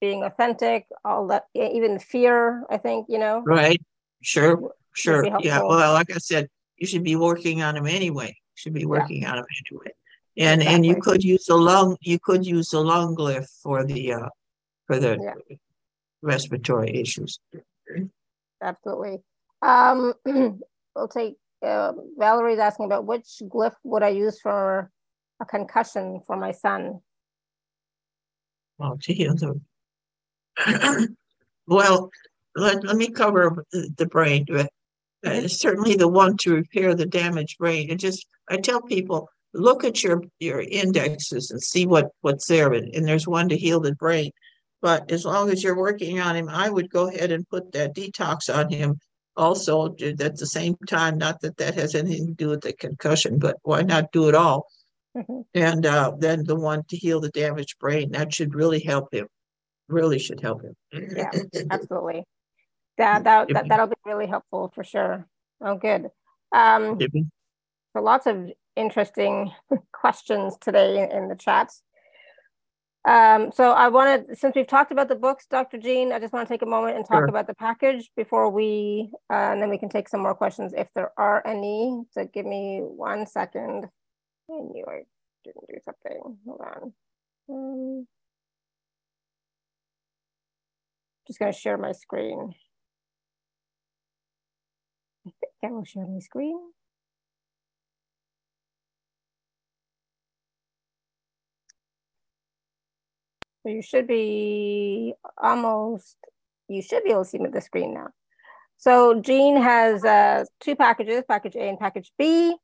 being 0.00 0.24
authentic, 0.24 0.86
all 1.04 1.28
that, 1.28 1.44
even 1.54 1.98
fear, 2.00 2.64
I 2.68 2.78
think, 2.78 3.06
you 3.08 3.18
know, 3.18 3.42
Right, 3.46 3.80
sure, 4.22 4.72
sure, 4.92 5.24
yeah, 5.40 5.60
well, 5.62 5.92
like 5.92 6.10
I 6.10 6.18
said, 6.18 6.48
you 6.76 6.86
should 6.86 7.04
be 7.04 7.14
working 7.14 7.62
on 7.62 7.74
them 7.74 7.86
anyway, 7.86 8.28
You 8.28 8.54
should 8.56 8.74
be 8.74 8.86
working 8.86 9.24
on 9.24 9.36
them 9.36 9.46
anyway. 9.70 9.92
And, 10.38 10.62
and 10.62 10.84
you 10.84 10.96
could 11.00 11.24
use 11.24 11.46
the 11.46 11.56
lung, 11.56 11.96
you 12.02 12.18
could 12.18 12.44
use 12.44 12.70
the 12.70 12.80
lung 12.80 13.16
glyph 13.16 13.48
for 13.62 13.84
the, 13.84 14.12
uh, 14.12 14.28
for 14.86 14.98
the 14.98 15.18
Yeah. 15.22 15.56
respiratory 16.22 16.94
issues. 16.94 17.40
absolutely. 18.60 19.22
Um, 19.62 20.12
we'll 20.94 21.08
take, 21.08 21.36
uh, 21.62 21.92
Valerie's 22.18 22.58
asking 22.58 22.86
about 22.86 23.06
which 23.06 23.40
glyph 23.44 23.74
would 23.84 24.02
I 24.02 24.10
use 24.10 24.38
for 24.40 24.90
a 25.40 25.44
concussion 25.46 26.20
for 26.26 26.36
my 26.36 26.52
son? 26.52 27.00
Well, 28.78 28.96
the. 28.96 29.60
Well, 31.68 32.10
let, 32.54 32.84
let 32.84 32.96
me 32.96 33.10
cover 33.10 33.64
the, 33.72 34.06
brain. 34.06 34.46
uh, 34.52 35.48
Certainly 35.48 35.96
the 35.96 36.06
one 36.06 36.36
to 36.38 36.54
repair 36.54 36.94
the 36.94 37.06
damaged 37.06 37.58
brain. 37.58 37.90
And 37.90 37.98
just, 37.98 38.24
I 38.48 38.58
tell 38.58 38.80
people, 38.80 39.28
look 39.56 39.84
at 39.84 40.02
your, 40.02 40.22
your 40.38 40.60
indexes 40.60 41.50
and 41.50 41.62
see 41.62 41.86
what, 41.86 42.10
what's 42.20 42.46
there. 42.46 42.72
And, 42.72 42.94
and 42.94 43.06
there's 43.06 43.26
one 43.26 43.48
to 43.48 43.56
heal 43.56 43.80
the 43.80 43.94
brain. 43.94 44.30
But 44.82 45.10
as 45.10 45.24
long 45.24 45.50
as 45.50 45.64
you're 45.64 45.76
working 45.76 46.20
on 46.20 46.36
him, 46.36 46.48
I 46.48 46.68
would 46.68 46.90
go 46.90 47.08
ahead 47.08 47.32
and 47.32 47.48
put 47.48 47.72
that 47.72 47.94
detox 47.94 48.54
on 48.54 48.70
him. 48.70 48.98
Also, 49.36 49.94
at 50.00 50.36
the 50.36 50.46
same 50.46 50.76
time, 50.88 51.18
not 51.18 51.40
that 51.40 51.56
that 51.58 51.74
has 51.74 51.94
anything 51.94 52.28
to 52.28 52.32
do 52.34 52.48
with 52.48 52.62
the 52.62 52.72
concussion, 52.72 53.38
but 53.38 53.56
why 53.62 53.82
not 53.82 54.12
do 54.12 54.28
it 54.28 54.34
all? 54.34 54.66
Mhm. 55.14 55.44
And 55.54 55.86
uh, 55.86 56.12
then 56.18 56.44
the 56.44 56.56
one 56.56 56.84
to 56.88 56.96
heal 56.96 57.20
the 57.20 57.30
damaged 57.30 57.78
brain, 57.78 58.12
that 58.12 58.32
should 58.34 58.54
really 58.54 58.80
help 58.80 59.12
him. 59.12 59.26
Really 59.88 60.18
should 60.18 60.40
help 60.40 60.62
him. 60.62 60.74
Yeah, 60.92 61.30
Absolutely. 61.70 62.24
that, 62.98 63.24
that, 63.24 63.48
that 63.48 63.68
that'll 63.68 63.86
be 63.88 63.96
really 64.04 64.26
helpful 64.26 64.72
for 64.74 64.84
sure. 64.84 65.26
Oh, 65.60 65.76
good. 65.76 66.10
Um, 66.52 66.98
So 67.96 68.02
lots 68.02 68.26
of 68.26 68.50
interesting 68.76 69.50
questions 69.92 70.58
today 70.60 71.02
in, 71.02 71.10
in 71.22 71.28
the 71.28 71.34
chat. 71.34 71.72
Um, 73.08 73.50
so 73.50 73.70
I 73.70 73.88
wanted, 73.88 74.36
since 74.36 74.54
we've 74.54 74.66
talked 74.66 74.92
about 74.92 75.08
the 75.08 75.14
books, 75.14 75.46
Dr. 75.46 75.78
Jean, 75.78 76.12
I 76.12 76.18
just 76.18 76.34
want 76.34 76.46
to 76.46 76.52
take 76.52 76.60
a 76.60 76.66
moment 76.66 76.96
and 76.96 77.06
talk 77.06 77.20
Sure. 77.20 77.28
about 77.28 77.46
the 77.46 77.54
package 77.54 78.10
before 78.14 78.50
we, 78.50 79.10
uh, 79.30 79.52
and 79.52 79.62
then 79.62 79.70
we 79.70 79.78
can 79.78 79.88
take 79.88 80.10
some 80.10 80.20
more 80.20 80.34
questions 80.34 80.74
if 80.76 80.88
there 80.94 81.10
are 81.16 81.40
any. 81.46 82.02
So 82.10 82.28
give 82.34 82.44
me 82.44 82.80
one 82.82 83.26
second. 83.26 83.86
I 84.50 84.52
knew 84.52 84.84
I 84.86 85.04
didn't 85.42 85.64
do 85.66 85.78
something. 85.82 86.38
Hold 86.46 86.60
on. 86.60 86.92
Um, 87.48 88.06
just 91.26 91.38
going 91.38 91.50
to 91.50 91.58
share 91.58 91.78
my 91.78 91.92
screen. 91.92 92.52
I 95.26 95.30
think 95.40 95.52
I 95.64 95.70
will 95.74 95.84
share 95.84 96.06
my 96.06 96.18
screen. 96.18 96.58
So 103.66 103.72
you 103.72 103.82
should 103.82 104.06
be 104.06 105.14
almost, 105.42 106.16
you 106.68 106.82
should 106.82 107.02
be 107.02 107.10
able 107.10 107.24
to 107.24 107.28
see 107.28 107.38
the 107.38 107.60
screen 107.60 107.94
now. 107.94 108.10
So 108.76 109.20
Jean 109.20 109.60
has 109.60 110.04
uh, 110.04 110.44
two 110.60 110.76
packages, 110.76 111.24
package 111.28 111.56
A 111.56 111.68
and 111.68 111.78
package 111.78 112.12
B. 112.16 112.54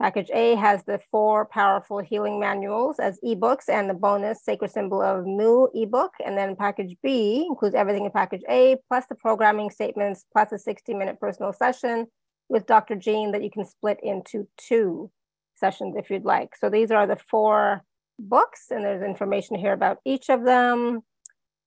Package 0.00 0.30
A 0.32 0.54
has 0.54 0.84
the 0.84 1.00
four 1.10 1.44
powerful 1.44 1.98
healing 1.98 2.40
manuals 2.40 2.98
as 2.98 3.20
ebooks 3.22 3.68
and 3.68 3.90
the 3.90 3.94
bonus 3.94 4.42
Sacred 4.42 4.70
Symbol 4.70 5.02
of 5.02 5.26
Mu 5.26 5.66
ebook. 5.74 6.12
And 6.24 6.38
then 6.38 6.56
package 6.56 6.96
B 7.02 7.44
includes 7.46 7.74
everything 7.74 8.06
in 8.06 8.10
package 8.10 8.42
A, 8.48 8.76
plus 8.88 9.04
the 9.06 9.16
programming 9.16 9.68
statements, 9.68 10.24
plus 10.32 10.50
a 10.52 10.58
60 10.58 10.94
minute 10.94 11.20
personal 11.20 11.52
session 11.52 12.06
with 12.48 12.66
Dr. 12.66 12.94
Jean 12.94 13.32
that 13.32 13.44
you 13.44 13.50
can 13.50 13.66
split 13.66 14.00
into 14.02 14.48
two 14.56 15.10
sessions 15.56 15.94
if 15.98 16.08
you'd 16.08 16.24
like. 16.24 16.56
So 16.56 16.70
these 16.70 16.90
are 16.90 17.06
the 17.06 17.18
four 17.30 17.82
books 18.18 18.66
and 18.70 18.84
there's 18.84 19.02
information 19.02 19.56
here 19.56 19.72
about 19.72 19.98
each 20.04 20.28
of 20.28 20.44
them. 20.44 21.00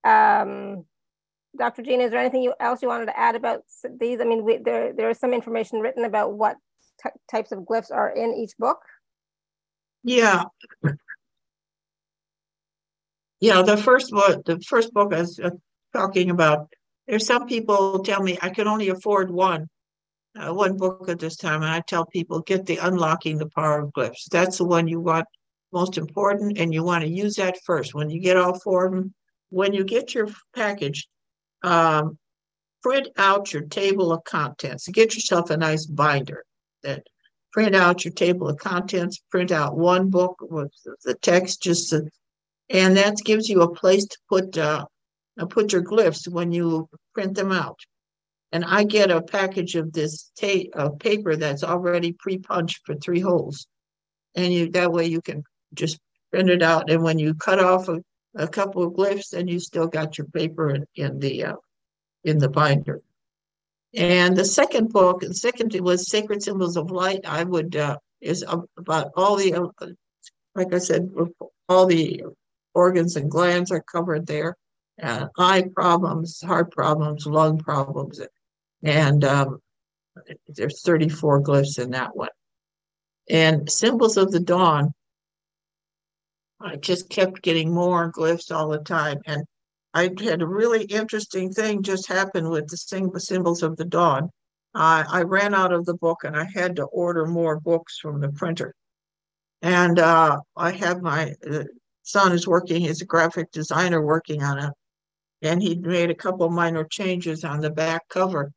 Um, 0.03 0.85
Dr. 1.57 1.81
Jean, 1.81 2.01
is 2.01 2.11
there 2.11 2.19
anything 2.19 2.43
you, 2.43 2.53
else 2.59 2.81
you 2.81 2.87
wanted 2.87 3.07
to 3.07 3.19
add 3.19 3.35
about 3.35 3.63
these? 3.99 4.21
I 4.21 4.23
mean, 4.23 4.43
we, 4.43 4.57
there, 4.57 4.93
there 4.93 5.09
is 5.09 5.19
some 5.19 5.33
information 5.33 5.79
written 5.79 6.05
about 6.05 6.33
what 6.33 6.57
ty- 7.01 7.11
types 7.29 7.51
of 7.51 7.59
glyphs 7.59 7.91
are 7.91 8.09
in 8.09 8.33
each 8.33 8.57
book. 8.57 8.79
Yeah. 10.03 10.45
Yeah, 13.39 13.63
the 13.63 13.77
first 13.77 14.11
book, 14.11 14.45
the 14.45 14.59
first 14.59 14.93
book 14.93 15.13
I 15.13 15.19
was 15.19 15.39
uh, 15.39 15.49
talking 15.93 16.29
about, 16.29 16.69
there's 17.07 17.25
some 17.25 17.47
people 17.47 18.03
tell 18.03 18.21
me 18.21 18.37
I 18.41 18.49
can 18.49 18.67
only 18.67 18.89
afford 18.89 19.31
one, 19.31 19.67
uh, 20.39 20.53
one 20.53 20.77
book 20.77 21.09
at 21.09 21.19
this 21.19 21.35
time. 21.35 21.63
And 21.63 21.71
I 21.71 21.81
tell 21.81 22.05
people, 22.05 22.41
get 22.41 22.65
the 22.65 22.77
Unlocking 22.77 23.37
the 23.37 23.49
Power 23.49 23.81
of 23.81 23.91
Glyphs. 23.91 24.25
That's 24.29 24.59
the 24.59 24.65
one 24.65 24.87
you 24.87 24.99
want 24.99 25.25
most 25.71 25.97
important, 25.97 26.57
and 26.57 26.73
you 26.73 26.83
want 26.83 27.03
to 27.03 27.09
use 27.09 27.35
that 27.35 27.57
first. 27.63 27.93
When 27.93 28.09
you 28.09 28.19
get 28.19 28.37
all 28.37 28.59
four 28.59 28.85
of 28.85 28.93
them, 28.93 29.13
when 29.49 29.73
you 29.73 29.83
get 29.83 30.13
your 30.13 30.27
package, 30.55 31.07
um, 31.63 32.17
print 32.81 33.07
out 33.17 33.53
your 33.53 33.63
table 33.63 34.11
of 34.11 34.23
contents. 34.23 34.87
Get 34.87 35.13
yourself 35.13 35.49
a 35.49 35.57
nice 35.57 35.85
binder 35.85 36.43
that 36.83 37.03
print 37.51 37.75
out 37.75 38.03
your 38.03 38.13
table 38.13 38.49
of 38.49 38.57
contents, 38.57 39.21
print 39.29 39.51
out 39.51 39.77
one 39.77 40.09
book 40.09 40.37
with 40.41 40.71
the 41.03 41.15
text, 41.15 41.61
just 41.61 41.89
to, 41.89 42.03
and 42.69 42.95
that 42.97 43.17
gives 43.23 43.49
you 43.49 43.61
a 43.61 43.73
place 43.73 44.05
to 44.05 44.17
put 44.29 44.57
uh, 44.57 44.85
put 45.49 45.73
your 45.73 45.83
glyphs 45.83 46.27
when 46.27 46.51
you 46.51 46.87
print 47.13 47.35
them 47.35 47.51
out. 47.51 47.79
And 48.53 48.65
I 48.65 48.83
get 48.83 49.11
a 49.11 49.21
package 49.21 49.75
of 49.75 49.93
this 49.93 50.31
ta- 50.39 50.69
uh, 50.75 50.89
paper 50.89 51.35
that's 51.35 51.63
already 51.63 52.13
pre-punched 52.13 52.81
for 52.85 52.95
three 52.95 53.19
holes, 53.19 53.67
and 54.35 54.53
you 54.53 54.69
that 54.71 54.91
way 54.91 55.05
you 55.05 55.21
can 55.21 55.43
just 55.73 55.99
print 56.31 56.49
it 56.49 56.61
out. 56.61 56.89
And 56.89 57.03
when 57.03 57.19
you 57.19 57.33
cut 57.33 57.59
off 57.59 57.87
a, 57.87 58.01
a 58.35 58.47
couple 58.47 58.83
of 58.83 58.93
glyphs, 58.93 59.29
then 59.29 59.47
you 59.47 59.59
still 59.59 59.87
got 59.87 60.17
your 60.17 60.27
paper 60.27 60.69
in, 60.71 60.85
in 60.95 61.19
the 61.19 61.45
uh, 61.45 61.55
in 62.23 62.37
the 62.37 62.49
binder. 62.49 63.01
And 63.93 64.37
the 64.37 64.45
second 64.45 64.93
book, 64.93 65.21
the 65.21 65.33
second 65.33 65.73
was 65.81 66.09
Sacred 66.09 66.41
Symbols 66.41 66.77
of 66.77 66.91
Light. 66.91 67.21
I 67.25 67.43
would 67.43 67.75
uh, 67.75 67.97
is 68.21 68.45
about 68.77 69.11
all 69.17 69.35
the, 69.35 69.53
uh, 69.53 69.67
like 70.55 70.73
I 70.73 70.77
said, 70.77 71.09
all 71.67 71.85
the 71.87 72.23
organs 72.73 73.15
and 73.15 73.29
glands 73.29 73.71
are 73.71 73.81
covered 73.81 74.27
there, 74.27 74.55
uh, 75.01 75.27
eye 75.37 75.65
problems, 75.75 76.39
heart 76.41 76.71
problems, 76.71 77.25
lung 77.25 77.57
problems, 77.57 78.21
and 78.83 79.23
um, 79.25 79.59
there's 80.47 80.81
34 80.83 81.41
glyphs 81.43 81.79
in 81.79 81.91
that 81.91 82.15
one. 82.15 82.29
And 83.29 83.69
symbols 83.69 84.17
of 84.17 84.31
the 84.31 84.39
dawn, 84.39 84.91
I 86.63 86.75
just 86.75 87.09
kept 87.09 87.41
getting 87.41 87.73
more 87.73 88.11
glyphs 88.11 88.53
all 88.53 88.69
the 88.69 88.79
time. 88.79 89.19
And 89.25 89.43
I 89.93 90.09
had 90.19 90.41
a 90.41 90.47
really 90.47 90.83
interesting 90.85 91.51
thing 91.51 91.83
just 91.83 92.07
happen 92.07 92.49
with 92.49 92.67
the 92.67 92.77
symbols 93.19 93.63
of 93.63 93.77
the 93.77 93.85
dawn. 93.85 94.29
Uh, 94.73 95.03
I 95.07 95.23
ran 95.23 95.53
out 95.53 95.73
of 95.73 95.85
the 95.85 95.95
book 95.95 96.19
and 96.23 96.35
I 96.35 96.45
had 96.53 96.77
to 96.77 96.85
order 96.85 97.25
more 97.25 97.59
books 97.59 97.99
from 97.99 98.21
the 98.21 98.29
printer. 98.29 98.73
And 99.61 99.99
uh, 99.99 100.39
I 100.55 100.71
have 100.71 101.01
my 101.01 101.33
uh, 101.49 101.63
son 102.03 102.31
is 102.31 102.47
working, 102.47 102.81
he's 102.81 103.01
a 103.01 103.05
graphic 103.05 103.51
designer 103.51 104.01
working 104.01 104.41
on 104.43 104.59
it. 104.59 104.73
And 105.41 105.61
he 105.61 105.75
made 105.75 106.09
a 106.09 106.15
couple 106.15 106.49
minor 106.49 106.83
changes 106.85 107.43
on 107.43 107.59
the 107.59 107.69
back 107.69 108.07
cover. 108.09 108.51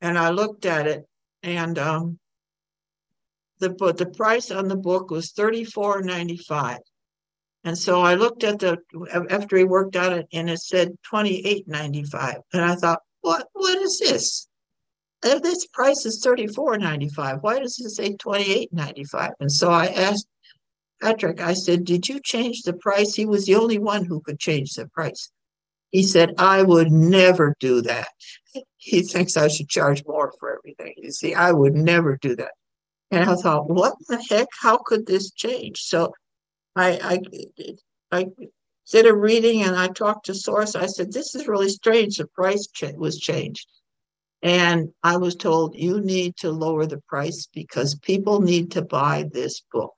And 0.00 0.16
I 0.16 0.30
looked 0.30 0.64
at 0.64 0.86
it 0.86 1.04
and 1.42 1.78
um, 1.78 2.18
the 3.60 3.70
the 3.96 4.12
price 4.16 4.50
on 4.50 4.68
the 4.68 4.76
book 4.76 5.10
was 5.10 5.32
thirty 5.32 5.64
four 5.64 6.02
ninety 6.02 6.36
five, 6.36 6.78
and 7.68 7.76
so 7.76 8.00
I 8.00 8.14
looked 8.14 8.44
at 8.44 8.60
the 8.60 8.78
after 9.30 9.58
he 9.58 9.64
worked 9.64 9.94
on 9.94 10.14
it, 10.14 10.26
and 10.32 10.48
it 10.48 10.58
said 10.60 10.96
twenty 11.02 11.44
eight 11.46 11.68
ninety 11.68 12.02
five, 12.02 12.38
and 12.54 12.64
I 12.64 12.74
thought, 12.74 13.02
what 13.20 13.46
what 13.52 13.76
is 13.78 13.98
this? 13.98 14.48
Uh, 15.22 15.38
this 15.40 15.66
price 15.66 16.06
is 16.06 16.22
thirty 16.24 16.46
four 16.46 16.78
ninety 16.78 17.10
five, 17.10 17.42
why 17.42 17.58
does 17.58 17.78
it 17.78 17.90
say 17.90 18.16
twenty 18.16 18.50
eight 18.54 18.72
ninety 18.72 19.04
five? 19.04 19.32
And 19.38 19.52
so 19.52 19.70
I 19.70 19.88
asked 19.88 20.26
Patrick, 21.02 21.42
I 21.42 21.52
said, 21.52 21.84
did 21.84 22.08
you 22.08 22.20
change 22.20 22.62
the 22.62 22.72
price? 22.72 23.14
He 23.14 23.26
was 23.26 23.44
the 23.44 23.56
only 23.56 23.78
one 23.78 24.06
who 24.06 24.22
could 24.22 24.40
change 24.40 24.72
the 24.72 24.86
price. 24.86 25.30
He 25.90 26.02
said, 26.02 26.34
I 26.38 26.62
would 26.62 26.90
never 26.90 27.54
do 27.60 27.82
that. 27.82 28.08
He 28.80 29.02
thinks 29.02 29.36
I 29.36 29.48
should 29.48 29.68
charge 29.68 30.02
more 30.06 30.32
for 30.40 30.56
everything. 30.56 30.94
You 30.96 31.10
see, 31.10 31.34
I 31.34 31.52
would 31.52 31.74
never 31.74 32.16
do 32.16 32.34
that. 32.36 32.52
And 33.10 33.28
I 33.28 33.34
thought, 33.34 33.68
what 33.68 33.94
the 34.08 34.22
heck? 34.30 34.48
How 34.62 34.78
could 34.78 35.06
this 35.06 35.30
change? 35.32 35.80
So 35.80 36.14
I, 36.78 37.20
I, 38.12 38.20
I 38.20 38.26
did 38.90 39.06
a 39.06 39.14
reading 39.14 39.62
and 39.62 39.76
I 39.76 39.88
talked 39.88 40.26
to 40.26 40.34
Source. 40.34 40.74
I 40.74 40.86
said, 40.86 41.12
this 41.12 41.34
is 41.34 41.48
really 41.48 41.68
strange. 41.68 42.16
The 42.16 42.26
price 42.26 42.66
ch- 42.68 42.94
was 42.96 43.18
changed. 43.18 43.68
And 44.42 44.90
I 45.02 45.16
was 45.16 45.34
told, 45.34 45.74
you 45.74 46.00
need 46.00 46.36
to 46.38 46.50
lower 46.50 46.86
the 46.86 47.02
price 47.08 47.48
because 47.52 47.96
people 47.96 48.40
need 48.40 48.70
to 48.72 48.82
buy 48.82 49.28
this 49.32 49.62
book. 49.72 49.94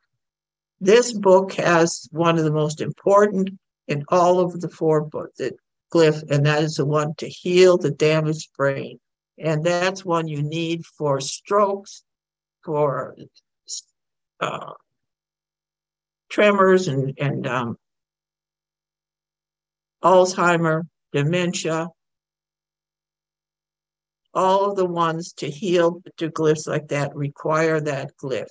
This 0.80 1.12
book 1.12 1.52
has 1.54 2.08
one 2.10 2.38
of 2.38 2.44
the 2.44 2.52
most 2.52 2.80
important 2.80 3.50
in 3.86 4.04
all 4.08 4.40
of 4.40 4.60
the 4.60 4.70
four 4.70 5.02
books, 5.02 5.36
the 5.36 5.52
glyph, 5.92 6.22
and 6.30 6.46
that 6.46 6.62
is 6.62 6.76
the 6.76 6.86
one 6.86 7.14
to 7.18 7.28
heal 7.28 7.76
the 7.76 7.90
damaged 7.90 8.48
brain. 8.56 8.98
And 9.38 9.62
that's 9.62 10.04
one 10.04 10.26
you 10.28 10.42
need 10.42 10.86
for 10.86 11.20
strokes, 11.20 12.02
for 12.64 13.16
uh, 14.40 14.72
tremors 16.30 16.88
and, 16.88 17.14
and 17.18 17.46
um, 17.46 17.76
Alzheimer, 20.02 20.82
dementia, 21.12 21.88
all 24.32 24.70
of 24.70 24.76
the 24.76 24.86
ones 24.86 25.32
to 25.34 25.50
heal 25.50 26.02
to 26.16 26.30
glyphs 26.30 26.66
like 26.66 26.88
that 26.88 27.14
require 27.14 27.80
that 27.80 28.16
glyph. 28.16 28.46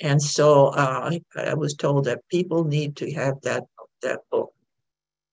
And 0.00 0.22
so 0.22 0.66
uh, 0.66 1.10
I, 1.36 1.40
I 1.40 1.54
was 1.54 1.74
told 1.74 2.04
that 2.04 2.20
people 2.30 2.64
need 2.64 2.96
to 2.96 3.10
have 3.12 3.40
that 3.42 3.64
that 4.02 4.20
book. 4.30 4.52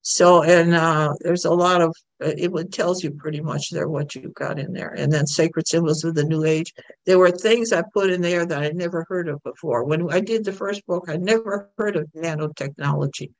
So, 0.08 0.44
and 0.44 0.72
uh, 0.72 1.14
there's 1.18 1.46
a 1.46 1.50
lot 1.50 1.82
of, 1.82 1.88
uh, 2.24 2.30
it 2.36 2.70
tells 2.70 3.02
you 3.02 3.10
pretty 3.10 3.40
much 3.40 3.70
there 3.70 3.88
what 3.88 4.14
you've 4.14 4.34
got 4.34 4.56
in 4.56 4.72
there. 4.72 4.90
And 4.90 5.12
then 5.12 5.26
Sacred 5.26 5.66
Symbols 5.66 6.04
of 6.04 6.14
the 6.14 6.22
New 6.22 6.44
Age. 6.44 6.72
There 7.06 7.18
were 7.18 7.32
things 7.32 7.72
I 7.72 7.82
put 7.92 8.10
in 8.10 8.20
there 8.22 8.46
that 8.46 8.62
I'd 8.62 8.76
never 8.76 9.04
heard 9.08 9.28
of 9.28 9.42
before. 9.42 9.82
When 9.82 10.08
I 10.12 10.20
did 10.20 10.44
the 10.44 10.52
first 10.52 10.86
book, 10.86 11.06
I 11.08 11.16
never 11.16 11.72
heard 11.76 11.96
of 11.96 12.06
nanotechnology. 12.14 13.32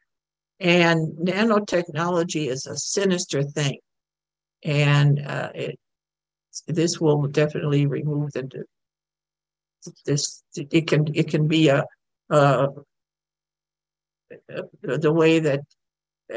And 0.58 1.16
nanotechnology 1.18 2.48
is 2.48 2.66
a 2.66 2.76
sinister 2.76 3.44
thing. 3.44 3.78
And 4.64 5.20
uh, 5.24 5.52
it, 5.54 5.78
this 6.66 7.00
will 7.00 7.28
definitely 7.28 7.86
remove 7.86 8.32
the, 8.32 8.64
this, 10.04 10.42
it 10.56 10.88
can, 10.88 11.14
it 11.14 11.28
can 11.28 11.46
be 11.46 11.68
a, 11.68 11.84
uh, 12.28 12.66
the 14.82 15.12
way 15.12 15.38
that 15.38 15.60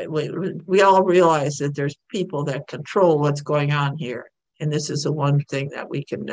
we, 0.08 0.30
we 0.66 0.82
all 0.82 1.04
realize 1.04 1.58
that 1.58 1.76
there's 1.76 1.96
people 2.10 2.44
that 2.46 2.68
control 2.68 3.20
what's 3.20 3.42
going 3.42 3.72
on 3.72 3.98
here. 3.98 4.30
And 4.60 4.72
this 4.72 4.90
is 4.90 5.04
the 5.04 5.12
one 5.12 5.42
thing 5.46 5.70
that 5.70 5.90
we 5.90 6.04
can 6.04 6.30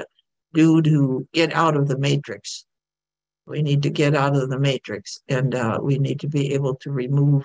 do 0.53 0.83
to 0.83 1.29
get 1.33 1.53
out 1.53 1.77
of 1.77 1.89
the 1.89 1.99
matrix. 1.99 2.65
We 3.47 3.63
need 3.63 3.83
to 3.85 3.91
get 3.91 4.15
out 4.15 4.37
of 4.37 4.51
the 4.51 4.59
matrix 4.59 5.21
and 5.29 5.55
uh, 5.55 5.79
we 5.81 5.99
need 5.99 6.21
to 6.21 6.29
be 6.29 6.53
able 6.55 6.75
to 6.77 6.91
remove 6.91 7.45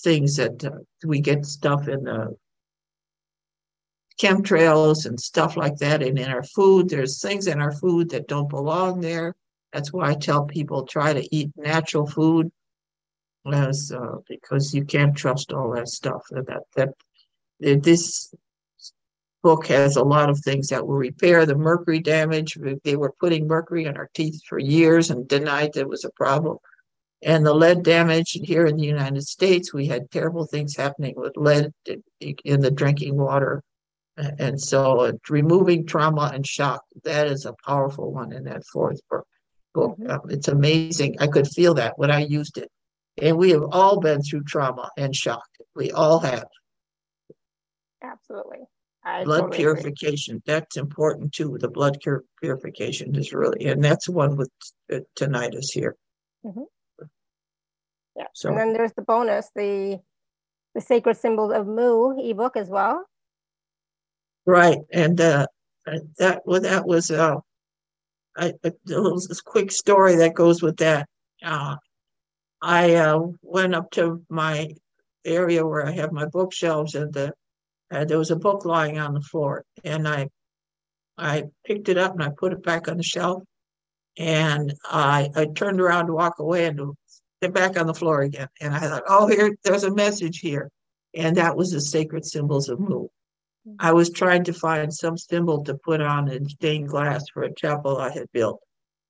things 0.00 0.36
that 0.36 0.64
uh, 0.64 0.70
we 1.04 1.20
get 1.20 1.44
stuff 1.44 1.88
in 1.88 2.04
the 2.04 2.36
chemtrails 4.20 5.06
and 5.06 5.18
stuff 5.18 5.56
like 5.56 5.76
that. 5.76 6.02
And 6.02 6.18
in 6.18 6.28
our 6.28 6.42
food, 6.42 6.88
there's 6.88 7.20
things 7.20 7.46
in 7.46 7.60
our 7.60 7.72
food 7.72 8.10
that 8.10 8.28
don't 8.28 8.48
belong 8.48 9.00
there. 9.00 9.34
That's 9.72 9.92
why 9.92 10.10
I 10.10 10.14
tell 10.14 10.44
people 10.44 10.84
try 10.84 11.12
to 11.12 11.34
eat 11.34 11.50
natural 11.56 12.06
food 12.06 12.50
as 13.54 13.92
uh, 13.94 14.16
because 14.28 14.74
you 14.74 14.84
can't 14.84 15.16
trust 15.16 15.52
all 15.52 15.72
that 15.72 15.88
stuff. 15.88 16.22
That 16.30 16.64
that 16.76 16.94
this 17.60 18.34
book 19.42 19.66
has 19.66 19.96
a 19.96 20.02
lot 20.02 20.30
of 20.30 20.38
things 20.40 20.68
that 20.68 20.86
will 20.86 20.96
repair 20.96 21.46
the 21.46 21.54
mercury 21.54 22.00
damage. 22.00 22.58
They 22.84 22.96
were 22.96 23.14
putting 23.20 23.46
mercury 23.46 23.84
in 23.84 23.96
our 23.96 24.10
teeth 24.14 24.40
for 24.48 24.58
years 24.58 25.10
and 25.10 25.28
denied 25.28 25.72
there 25.72 25.88
was 25.88 26.04
a 26.04 26.10
problem. 26.10 26.58
And 27.22 27.44
the 27.44 27.54
lead 27.54 27.82
damage 27.82 28.38
here 28.42 28.66
in 28.66 28.76
the 28.76 28.86
United 28.86 29.22
States, 29.22 29.74
we 29.74 29.86
had 29.86 30.10
terrible 30.10 30.46
things 30.46 30.76
happening 30.76 31.14
with 31.16 31.36
lead 31.36 31.72
in 32.44 32.60
the 32.60 32.70
drinking 32.70 33.16
water. 33.16 33.62
And 34.16 34.60
so 34.60 35.00
uh, 35.00 35.12
removing 35.28 35.86
trauma 35.86 36.30
and 36.34 36.46
shock, 36.46 36.82
that 37.04 37.28
is 37.28 37.46
a 37.46 37.54
powerful 37.64 38.12
one 38.12 38.32
in 38.32 38.44
that 38.44 38.64
fourth 38.66 39.00
book. 39.10 39.26
Mm-hmm. 39.76 40.10
Um, 40.10 40.20
it's 40.28 40.48
amazing. 40.48 41.16
I 41.20 41.28
could 41.28 41.46
feel 41.46 41.74
that 41.74 41.98
when 41.98 42.10
I 42.10 42.20
used 42.20 42.58
it. 42.58 42.70
And 43.20 43.36
we 43.36 43.50
have 43.50 43.64
all 43.72 44.00
been 44.00 44.22
through 44.22 44.44
trauma 44.44 44.90
and 44.96 45.14
shock. 45.14 45.46
We 45.74 45.90
all 45.90 46.18
have. 46.20 46.46
Absolutely. 48.02 48.60
I 49.04 49.24
blood 49.24 49.40
totally 49.40 49.58
purification. 49.58 50.36
Agree. 50.36 50.54
That's 50.54 50.76
important 50.76 51.32
too. 51.32 51.56
The 51.60 51.68
blood 51.68 51.98
purification 52.40 53.14
is 53.14 53.32
really, 53.32 53.66
and 53.66 53.82
that's 53.82 54.06
the 54.06 54.12
one 54.12 54.36
with 54.36 54.50
uh, 54.92 54.98
tinnitus 55.18 55.70
here. 55.72 55.96
Mm-hmm. 56.44 56.62
Yeah. 58.16 58.26
So, 58.34 58.48
and 58.50 58.58
then 58.58 58.72
there's 58.72 58.92
the 58.92 59.02
bonus, 59.02 59.50
the 59.54 60.00
the 60.74 60.80
sacred 60.80 61.16
symbols 61.16 61.52
of 61.52 61.66
Mu 61.66 62.18
ebook 62.18 62.56
as 62.56 62.68
well. 62.68 63.04
Right, 64.44 64.78
and 64.92 65.20
uh, 65.20 65.46
that 66.18 66.42
well, 66.44 66.60
that 66.60 66.86
was 66.86 67.10
uh, 67.10 67.36
a, 68.36 68.54
a 68.64 68.72
little 68.86 69.20
quick 69.44 69.70
story 69.70 70.16
that 70.16 70.34
goes 70.34 70.62
with 70.62 70.78
that. 70.78 71.08
Uh, 71.42 71.76
I 72.60 72.94
uh, 72.94 73.20
went 73.42 73.74
up 73.74 73.90
to 73.92 74.22
my 74.28 74.74
area 75.24 75.66
where 75.66 75.86
I 75.86 75.92
have 75.92 76.12
my 76.12 76.26
bookshelves, 76.26 76.94
and 76.94 77.12
the 77.12 77.32
uh, 77.90 78.04
there 78.04 78.18
was 78.18 78.30
a 78.30 78.36
book 78.36 78.64
lying 78.64 78.98
on 78.98 79.14
the 79.14 79.20
floor, 79.20 79.64
and 79.84 80.06
I 80.08 80.28
I 81.16 81.44
picked 81.64 81.88
it 81.88 81.98
up 81.98 82.12
and 82.12 82.22
I 82.22 82.30
put 82.30 82.52
it 82.52 82.62
back 82.62 82.88
on 82.88 82.96
the 82.96 83.02
shelf, 83.02 83.42
and 84.16 84.74
I 84.84 85.30
I 85.34 85.46
turned 85.46 85.80
around 85.80 86.06
to 86.06 86.14
walk 86.14 86.38
away 86.38 86.66
and 86.66 86.80
it 87.40 87.54
back 87.54 87.78
on 87.78 87.86
the 87.86 87.94
floor 87.94 88.22
again, 88.22 88.48
and 88.60 88.74
I 88.74 88.80
thought, 88.80 89.04
oh, 89.08 89.28
here 89.28 89.54
there's 89.62 89.84
a 89.84 89.94
message 89.94 90.40
here, 90.40 90.70
and 91.14 91.36
that 91.36 91.56
was 91.56 91.70
the 91.70 91.80
sacred 91.80 92.24
symbols 92.26 92.68
of 92.68 92.80
Mu. 92.80 93.06
I 93.78 93.92
was 93.92 94.10
trying 94.10 94.44
to 94.44 94.52
find 94.52 94.92
some 94.92 95.18
symbol 95.18 95.62
to 95.64 95.74
put 95.74 96.00
on 96.00 96.28
in 96.30 96.48
stained 96.48 96.88
glass 96.88 97.24
for 97.32 97.42
a 97.42 97.54
chapel 97.54 97.98
I 97.98 98.10
had 98.10 98.26
built. 98.32 98.60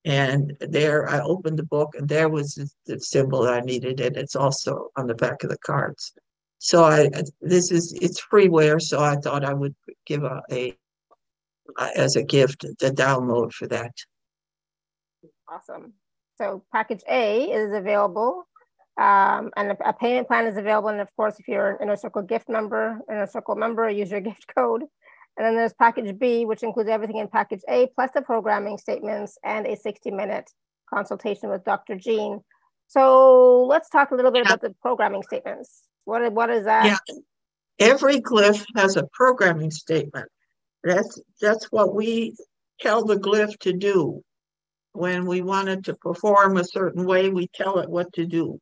And 0.08 0.56
there 0.60 1.06
I 1.06 1.20
opened 1.20 1.58
the 1.58 1.66
book 1.66 1.94
and 1.94 2.08
there 2.08 2.30
was 2.30 2.54
the 2.86 2.98
symbol 2.98 3.42
that 3.42 3.52
I 3.52 3.60
needed. 3.60 4.00
And 4.00 4.16
it's 4.16 4.34
also 4.34 4.88
on 4.96 5.06
the 5.06 5.14
back 5.14 5.44
of 5.44 5.50
the 5.50 5.58
cards. 5.58 6.14
So 6.56 6.82
I, 6.82 7.10
this 7.42 7.70
is, 7.70 7.92
it's 8.00 8.18
freeware. 8.20 8.80
So 8.80 9.00
I 9.00 9.16
thought 9.16 9.44
I 9.44 9.52
would 9.52 9.74
give 10.06 10.24
a, 10.24 10.40
a 10.50 10.74
as 11.94 12.16
a 12.16 12.22
gift, 12.22 12.64
the 12.80 12.90
download 12.90 13.52
for 13.52 13.66
that. 13.68 13.92
Awesome. 15.46 15.92
So 16.38 16.64
package 16.72 17.02
A 17.06 17.44
is 17.44 17.74
available 17.74 18.48
um, 18.98 19.50
and 19.58 19.72
a, 19.72 19.88
a, 19.90 19.92
payment 19.92 20.26
plan 20.26 20.46
is 20.46 20.56
available. 20.56 20.88
And 20.88 21.00
of 21.02 21.14
course, 21.16 21.38
if 21.38 21.46
you're 21.46 21.72
an 21.72 21.82
Inner 21.82 21.96
Circle 21.96 22.22
gift 22.22 22.48
member, 22.48 22.98
Inner 23.10 23.26
Circle 23.26 23.56
member, 23.56 23.90
use 23.90 24.10
your 24.10 24.20
gift 24.20 24.46
code. 24.56 24.84
And 25.38 25.46
then 25.46 25.54
there's 25.54 25.72
package 25.72 26.18
B, 26.18 26.44
which 26.44 26.64
includes 26.64 26.90
everything 26.90 27.18
in 27.18 27.28
package 27.28 27.62
A, 27.68 27.86
plus 27.94 28.10
the 28.12 28.22
programming 28.22 28.76
statements 28.76 29.38
and 29.44 29.66
a 29.68 29.76
60 29.76 30.10
minute 30.10 30.50
consultation 30.92 31.48
with 31.48 31.64
Dr. 31.64 31.94
Jean. 31.94 32.40
So 32.88 33.64
let's 33.64 33.88
talk 33.88 34.10
a 34.10 34.16
little 34.16 34.32
bit 34.32 34.44
yeah. 34.44 34.54
about 34.54 34.62
the 34.62 34.74
programming 34.82 35.22
statements. 35.22 35.84
What, 36.06 36.32
what 36.32 36.50
is 36.50 36.64
that? 36.64 36.86
Yeah. 36.86 37.16
every 37.78 38.20
glyph 38.20 38.66
has 38.74 38.96
a 38.96 39.06
programming 39.12 39.70
statement. 39.70 40.28
That's 40.82 41.20
that's 41.40 41.66
what 41.66 41.94
we 41.94 42.34
tell 42.80 43.04
the 43.04 43.16
glyph 43.16 43.56
to 43.60 43.72
do. 43.72 44.22
When 44.92 45.26
we 45.26 45.42
want 45.42 45.68
it 45.68 45.84
to 45.84 45.94
perform 45.94 46.56
a 46.56 46.64
certain 46.64 47.04
way, 47.04 47.28
we 47.28 47.46
tell 47.54 47.78
it 47.78 47.88
what 47.88 48.12
to 48.14 48.26
do. 48.26 48.58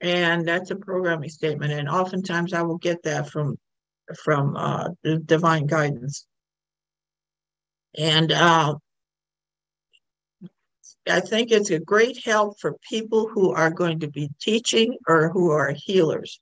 And 0.00 0.46
that's 0.46 0.70
a 0.70 0.76
programming 0.76 1.30
statement. 1.30 1.72
And 1.72 1.88
oftentimes 1.88 2.52
I 2.52 2.62
will 2.62 2.78
get 2.78 3.02
that 3.04 3.30
from 3.30 3.56
from 4.22 4.56
uh, 4.56 4.88
divine 5.24 5.66
guidance. 5.66 6.26
And 7.96 8.30
uh, 8.30 8.74
I 11.08 11.20
think 11.20 11.50
it's 11.50 11.70
a 11.70 11.78
great 11.78 12.24
help 12.24 12.60
for 12.60 12.76
people 12.88 13.28
who 13.28 13.52
are 13.52 13.70
going 13.70 14.00
to 14.00 14.08
be 14.08 14.30
teaching 14.40 14.96
or 15.06 15.30
who 15.30 15.50
are 15.50 15.72
healers, 15.72 16.40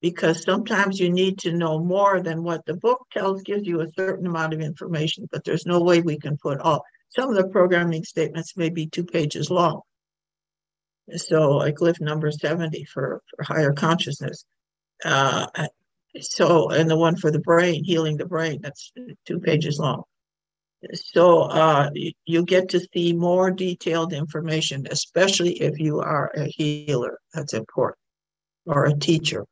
because 0.00 0.42
sometimes 0.42 0.98
you 0.98 1.10
need 1.10 1.38
to 1.40 1.52
know 1.52 1.78
more 1.78 2.20
than 2.20 2.42
what 2.42 2.66
the 2.66 2.74
book 2.74 3.06
tells, 3.12 3.42
gives 3.42 3.66
you 3.66 3.80
a 3.80 3.92
certain 3.92 4.26
amount 4.26 4.52
of 4.52 4.60
information, 4.60 5.28
but 5.30 5.44
there's 5.44 5.66
no 5.66 5.80
way 5.80 6.00
we 6.00 6.18
can 6.18 6.36
put 6.36 6.60
all. 6.60 6.84
Some 7.10 7.30
of 7.30 7.36
the 7.36 7.48
programming 7.48 8.04
statements 8.04 8.56
may 8.56 8.70
be 8.70 8.86
two 8.86 9.04
pages 9.04 9.50
long. 9.50 9.82
So, 11.16 11.56
like 11.56 11.76
glyph 11.76 12.00
number 12.00 12.30
70 12.30 12.84
for, 12.84 13.20
for 13.28 13.42
higher 13.42 13.72
consciousness. 13.72 14.44
Uh, 15.04 15.46
so, 16.18 16.70
and 16.70 16.90
the 16.90 16.96
one 16.96 17.16
for 17.16 17.30
the 17.30 17.38
brain, 17.38 17.84
healing 17.84 18.16
the 18.16 18.26
brain, 18.26 18.60
that's 18.62 18.92
two 19.26 19.38
pages 19.38 19.78
long. 19.78 20.02
So 20.94 21.42
uh, 21.42 21.90
you 22.24 22.44
get 22.44 22.70
to 22.70 22.80
see 22.94 23.12
more 23.12 23.50
detailed 23.50 24.12
information, 24.12 24.86
especially 24.90 25.52
if 25.60 25.78
you 25.78 26.00
are 26.00 26.32
a 26.34 26.46
healer. 26.46 27.18
That's 27.34 27.52
important, 27.52 27.98
or 28.64 28.86
a 28.86 28.94
teacher. 28.94 29.44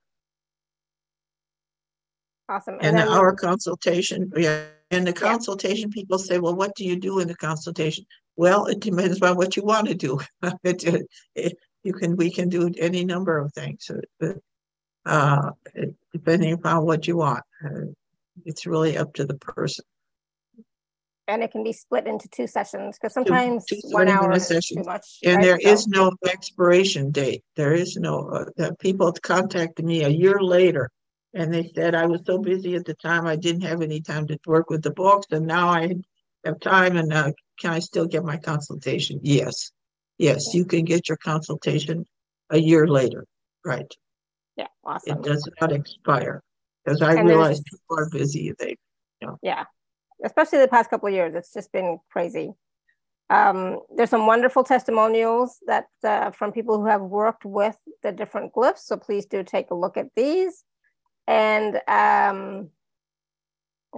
Awesome. 2.48 2.78
And, 2.80 2.98
and 2.98 3.10
our 3.10 3.34
consultation, 3.34 4.32
yeah, 4.34 4.64
in 4.90 5.04
the 5.04 5.12
consultation, 5.12 5.90
yeah. 5.90 6.00
people 6.00 6.18
say, 6.18 6.38
"Well, 6.38 6.56
what 6.56 6.74
do 6.76 6.84
you 6.84 6.98
do 6.98 7.20
in 7.20 7.28
the 7.28 7.36
consultation?" 7.36 8.06
Well, 8.36 8.66
it 8.66 8.80
depends 8.80 9.20
on 9.20 9.36
what 9.36 9.54
you 9.56 9.64
want 9.64 9.88
to 9.88 9.94
do. 9.94 10.20
it, 10.64 11.06
it, 11.34 11.58
you 11.82 11.92
can, 11.92 12.16
we 12.16 12.30
can 12.30 12.48
do 12.48 12.70
any 12.78 13.04
number 13.04 13.38
of 13.38 13.52
things, 13.52 13.90
uh, 15.04 15.50
depending 16.18 16.52
upon 16.52 16.84
what 16.84 17.06
you 17.06 17.16
want. 17.16 17.44
Uh, 17.64 17.92
it's 18.44 18.66
really 18.66 18.96
up 18.96 19.14
to 19.14 19.24
the 19.24 19.36
person 19.36 19.84
and 21.28 21.42
it 21.42 21.52
can 21.52 21.62
be 21.62 21.72
split 21.72 22.06
into 22.06 22.26
two 22.28 22.46
sessions 22.46 22.98
because 22.98 23.12
sometimes 23.12 23.64
two, 23.66 23.76
two 23.76 23.88
one 23.90 24.08
hour 24.08 24.32
is 24.32 24.48
too 24.48 24.82
much. 24.82 25.18
And 25.22 25.36
right? 25.36 25.44
there 25.44 25.60
so. 25.60 25.68
is 25.68 25.86
no 25.86 26.12
expiration 26.26 27.10
date. 27.10 27.44
There 27.54 27.74
is 27.74 27.96
no. 27.96 28.46
Uh, 28.58 28.70
people 28.80 29.12
contacted 29.22 29.84
me 29.84 30.04
a 30.04 30.08
year 30.08 30.40
later, 30.40 30.90
and 31.34 31.52
they 31.52 31.70
said 31.74 31.94
I 31.94 32.06
was 32.06 32.22
so 32.24 32.38
busy 32.38 32.74
at 32.74 32.86
the 32.86 32.94
time 32.94 33.26
I 33.26 33.36
didn't 33.36 33.62
have 33.62 33.82
any 33.82 34.00
time 34.00 34.26
to 34.28 34.38
work 34.46 34.70
with 34.70 34.82
the 34.82 34.90
books, 34.90 35.26
and 35.30 35.46
now 35.46 35.68
I 35.68 35.94
have 36.44 36.58
time. 36.60 36.96
And 36.96 37.12
uh, 37.12 37.32
can 37.60 37.72
I 37.72 37.78
still 37.78 38.06
get 38.06 38.24
my 38.24 38.38
consultation? 38.38 39.20
Yes, 39.22 39.70
yes, 40.16 40.54
you 40.54 40.64
can 40.64 40.84
get 40.84 41.08
your 41.08 41.18
consultation 41.18 42.06
a 42.50 42.58
year 42.58 42.88
later. 42.88 43.26
Right. 43.64 43.92
Yeah, 44.58 44.66
awesome. 44.84 45.18
It 45.18 45.22
does 45.22 45.48
not 45.60 45.72
expire 45.72 46.42
because 46.84 47.00
I 47.00 47.14
and 47.14 47.28
realize 47.28 47.60
people 47.60 47.96
are 47.96 48.10
busy. 48.10 48.52
They, 48.58 48.76
you 49.20 49.28
know. 49.28 49.38
Yeah, 49.40 49.64
especially 50.24 50.58
the 50.58 50.68
past 50.68 50.90
couple 50.90 51.08
of 51.08 51.14
years. 51.14 51.34
It's 51.36 51.52
just 51.52 51.72
been 51.72 51.98
crazy. 52.10 52.52
Um, 53.30 53.80
there's 53.94 54.10
some 54.10 54.26
wonderful 54.26 54.64
testimonials 54.64 55.58
that 55.66 55.86
uh, 56.02 56.32
from 56.32 56.50
people 56.50 56.80
who 56.80 56.86
have 56.86 57.02
worked 57.02 57.44
with 57.44 57.76
the 58.02 58.10
different 58.10 58.52
glyphs. 58.52 58.78
So 58.78 58.96
please 58.96 59.26
do 59.26 59.44
take 59.44 59.70
a 59.70 59.76
look 59.76 59.96
at 59.96 60.08
these. 60.16 60.64
And 61.28 61.80
um, 61.86 62.70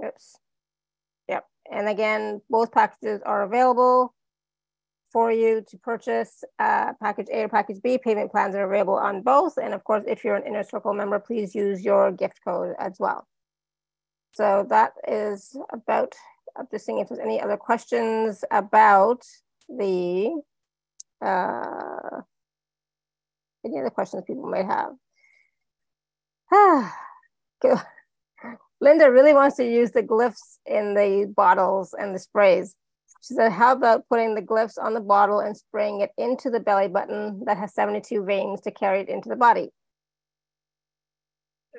oops, 0.04 0.36
yep. 1.26 1.44
And 1.72 1.88
again, 1.88 2.42
both 2.50 2.72
packages 2.72 3.22
are 3.24 3.44
available 3.44 4.14
for 5.12 5.32
you 5.32 5.64
to 5.68 5.78
purchase. 5.78 6.44
Uh, 6.58 6.92
package 7.00 7.28
A 7.32 7.42
or 7.44 7.48
package 7.48 7.80
B 7.82 7.98
payment 7.98 8.30
plans 8.30 8.54
are 8.54 8.64
available 8.64 8.94
on 8.94 9.22
both. 9.22 9.56
And 9.56 9.74
of 9.74 9.84
course, 9.84 10.04
if 10.06 10.24
you're 10.24 10.36
an 10.36 10.46
inner 10.46 10.64
circle 10.64 10.94
member, 10.94 11.18
please 11.18 11.54
use 11.54 11.84
your 11.84 12.12
gift 12.12 12.40
code 12.44 12.74
as 12.78 12.96
well. 12.98 13.26
So 14.32 14.66
that 14.70 14.92
is 15.08 15.56
about, 15.72 16.14
I'm 16.56 16.66
just 16.70 16.86
seeing 16.86 16.98
if 16.98 17.08
there's 17.08 17.20
any 17.20 17.40
other 17.40 17.56
questions 17.56 18.44
about 18.50 19.24
the, 19.68 20.40
uh, 21.24 22.20
any 23.64 23.78
other 23.78 23.90
questions 23.90 24.24
people 24.26 24.48
might 24.48 24.66
have. 24.66 24.92
Linda 28.80 29.10
really 29.10 29.34
wants 29.34 29.56
to 29.56 29.64
use 29.64 29.90
the 29.90 30.02
glyphs 30.02 30.58
in 30.64 30.94
the 30.94 31.32
bottles 31.36 31.94
and 31.98 32.14
the 32.14 32.18
sprays. 32.18 32.74
She 33.22 33.34
said, 33.34 33.52
how 33.52 33.72
about 33.72 34.08
putting 34.08 34.34
the 34.34 34.42
glyphs 34.42 34.78
on 34.82 34.94
the 34.94 35.00
bottle 35.00 35.40
and 35.40 35.56
spraying 35.56 36.00
it 36.00 36.10
into 36.16 36.48
the 36.50 36.60
belly 36.60 36.88
button 36.88 37.44
that 37.44 37.58
has 37.58 37.74
72 37.74 38.24
veins 38.24 38.62
to 38.62 38.70
carry 38.70 39.00
it 39.00 39.08
into 39.08 39.28
the 39.28 39.36
body? 39.36 39.70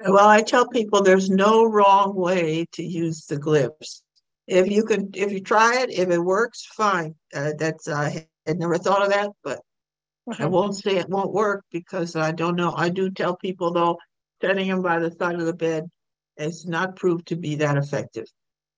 Well, 0.08 0.28
I 0.28 0.42
tell 0.42 0.68
people 0.68 1.02
there's 1.02 1.30
no 1.30 1.66
wrong 1.66 2.16
way 2.16 2.66
to 2.74 2.84
use 2.84 3.26
the 3.26 3.38
glyphs. 3.38 4.02
If 4.48 4.70
you 4.70 4.84
can, 4.84 5.10
if 5.14 5.32
you 5.32 5.40
try 5.40 5.82
it, 5.82 5.92
if 5.92 6.10
it 6.10 6.20
works, 6.20 6.66
fine. 6.66 7.16
Uh, 7.34 7.52
that's 7.58 7.88
uh, 7.88 7.96
I 7.96 8.28
had 8.46 8.60
never 8.60 8.78
thought 8.78 9.04
of 9.04 9.10
that, 9.10 9.32
but 9.44 9.62
I 10.40 10.46
won't 10.46 10.76
say 10.76 10.98
it 10.98 11.10
won't 11.10 11.34
work 11.34 11.66
because 11.72 12.16
I 12.16 12.32
don't 12.32 12.56
know. 12.56 12.74
I 12.76 12.90
do 12.90 13.10
tell 13.10 13.36
people 13.36 13.72
though, 13.72 13.98
setting 14.42 14.70
them 14.70 14.82
by 14.82 15.00
the 15.00 15.12
side 15.12 15.36
of 15.36 15.46
the 15.46 15.54
bed 15.54 15.90
is 16.38 16.66
not 16.66 16.96
proved 16.96 17.28
to 17.28 17.36
be 17.36 17.56
that 17.56 17.78
effective, 17.78 18.26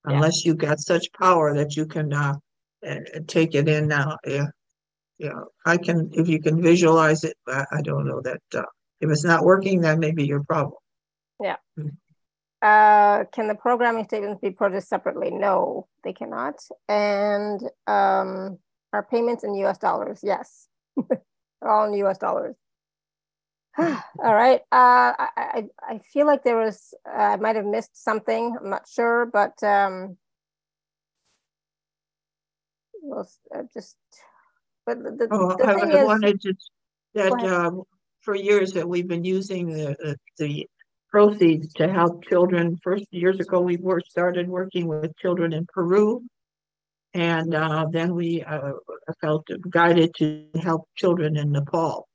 yeah. 0.06 0.14
unless 0.14 0.44
you've 0.44 0.58
got 0.58 0.80
such 0.80 1.12
power 1.12 1.54
that 1.54 1.76
you 1.76 1.86
can 1.86 2.12
uh, 2.12 2.34
uh, 2.86 3.20
take 3.26 3.54
it 3.54 3.68
in 3.68 3.88
now. 3.88 4.18
Yeah, 4.26 4.46
yeah. 5.18 5.40
I 5.64 5.76
can 5.76 6.10
if 6.12 6.28
you 6.28 6.40
can 6.40 6.62
visualize 6.62 7.24
it. 7.24 7.36
I, 7.46 7.64
I 7.72 7.82
don't 7.82 8.06
know 8.06 8.20
that 8.22 8.42
uh, 8.54 8.62
if 9.00 9.10
it's 9.10 9.24
not 9.24 9.44
working, 9.44 9.82
that 9.82 9.98
may 9.98 10.12
be 10.12 10.24
your 10.26 10.42
problem. 10.44 10.78
Yeah. 11.40 11.56
Hmm. 11.76 11.88
Uh, 12.62 13.24
can 13.24 13.46
the 13.46 13.54
programming 13.54 14.04
statements 14.04 14.40
be 14.40 14.50
purchased 14.50 14.88
separately? 14.88 15.30
No, 15.30 15.86
they 16.02 16.14
cannot. 16.14 16.54
And 16.88 17.60
um, 17.86 18.58
are 18.94 19.06
payments 19.10 19.44
in 19.44 19.54
US 19.56 19.76
dollars? 19.76 20.20
Yes. 20.22 20.66
all 21.62 21.84
in 21.84 21.94
US 22.04 22.16
dollars. 22.16 22.56
all 23.78 24.34
right. 24.34 24.60
Uh, 24.72 25.12
I, 25.18 25.28
I, 25.36 25.64
I 25.82 25.98
feel 25.98 26.26
like 26.26 26.42
there 26.42 26.56
was, 26.56 26.94
uh, 27.06 27.20
I 27.20 27.36
might 27.36 27.56
have 27.56 27.66
missed 27.66 28.02
something. 28.02 28.56
I'm 28.58 28.70
not 28.70 28.88
sure, 28.88 29.26
but 29.26 29.62
um, 29.62 30.16
we'll 33.04 33.28
uh, 33.54 33.62
just, 33.72 33.96
but 34.86 35.02
the, 35.02 35.10
the, 35.12 35.28
oh, 35.30 35.56
the 35.56 35.64
I, 35.64 35.72
I 35.72 36.00
is, 36.00 36.06
wanted 36.06 36.40
to, 36.42 36.54
that 37.14 37.32
um, 37.32 37.82
for 38.20 38.34
years 38.34 38.72
that 38.72 38.88
we've 38.88 39.08
been 39.08 39.24
using 39.24 39.68
the, 39.68 40.16
the 40.38 40.66
proceeds 41.10 41.72
to 41.74 41.86
help 41.88 42.24
children. 42.24 42.78
First, 42.82 43.06
years 43.12 43.38
ago, 43.38 43.60
we 43.60 43.76
were 43.76 44.00
started 44.00 44.48
working 44.48 44.88
with 44.88 45.16
children 45.18 45.52
in 45.52 45.66
Peru. 45.72 46.24
And 47.12 47.54
uh, 47.54 47.86
then 47.92 48.16
we 48.16 48.42
uh, 48.42 48.72
felt 49.20 49.46
guided 49.70 50.10
to 50.16 50.46
help 50.60 50.88
children 50.96 51.36
in 51.36 51.52
Nepal. 51.52 52.08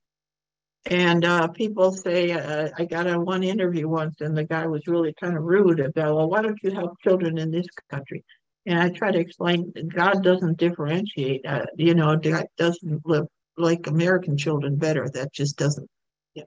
And 0.86 1.24
uh, 1.24 1.48
people 1.48 1.94
say, 1.94 2.32
uh, 2.32 2.70
I 2.78 2.84
got 2.84 3.08
a 3.08 3.18
one 3.18 3.44
interview 3.44 3.88
once, 3.88 4.16
and 4.20 4.36
the 4.36 4.44
guy 4.44 4.68
was 4.68 4.88
really 4.88 5.14
kind 5.14 5.38
of 5.38 5.44
rude 5.44 5.80
about, 5.80 6.16
well, 6.16 6.30
why 6.30 6.42
don't 6.42 6.60
you 6.62 6.72
help 6.72 7.00
children 7.02 7.38
in 7.38 7.52
this 7.52 7.68
country? 7.90 8.26
And 8.66 8.80
I 8.80 8.90
try 8.90 9.12
to 9.12 9.20
explain 9.20 9.74
God 9.94 10.24
doesn't 10.24 10.58
differentiate. 10.58 11.46
Uh, 11.46 11.66
you 11.78 11.96
know, 11.96 12.16
God 12.18 12.46
doesn't 12.58 13.06
live 13.06 13.26
like 13.58 13.88
American 13.88 14.38
children 14.38 14.76
better. 14.76 15.10
That 15.10 15.34
just 15.34 15.58
doesn't. 15.58 15.90
Yeah. 16.34 16.44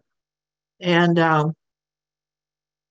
And 0.80 1.18
um, 1.18 1.54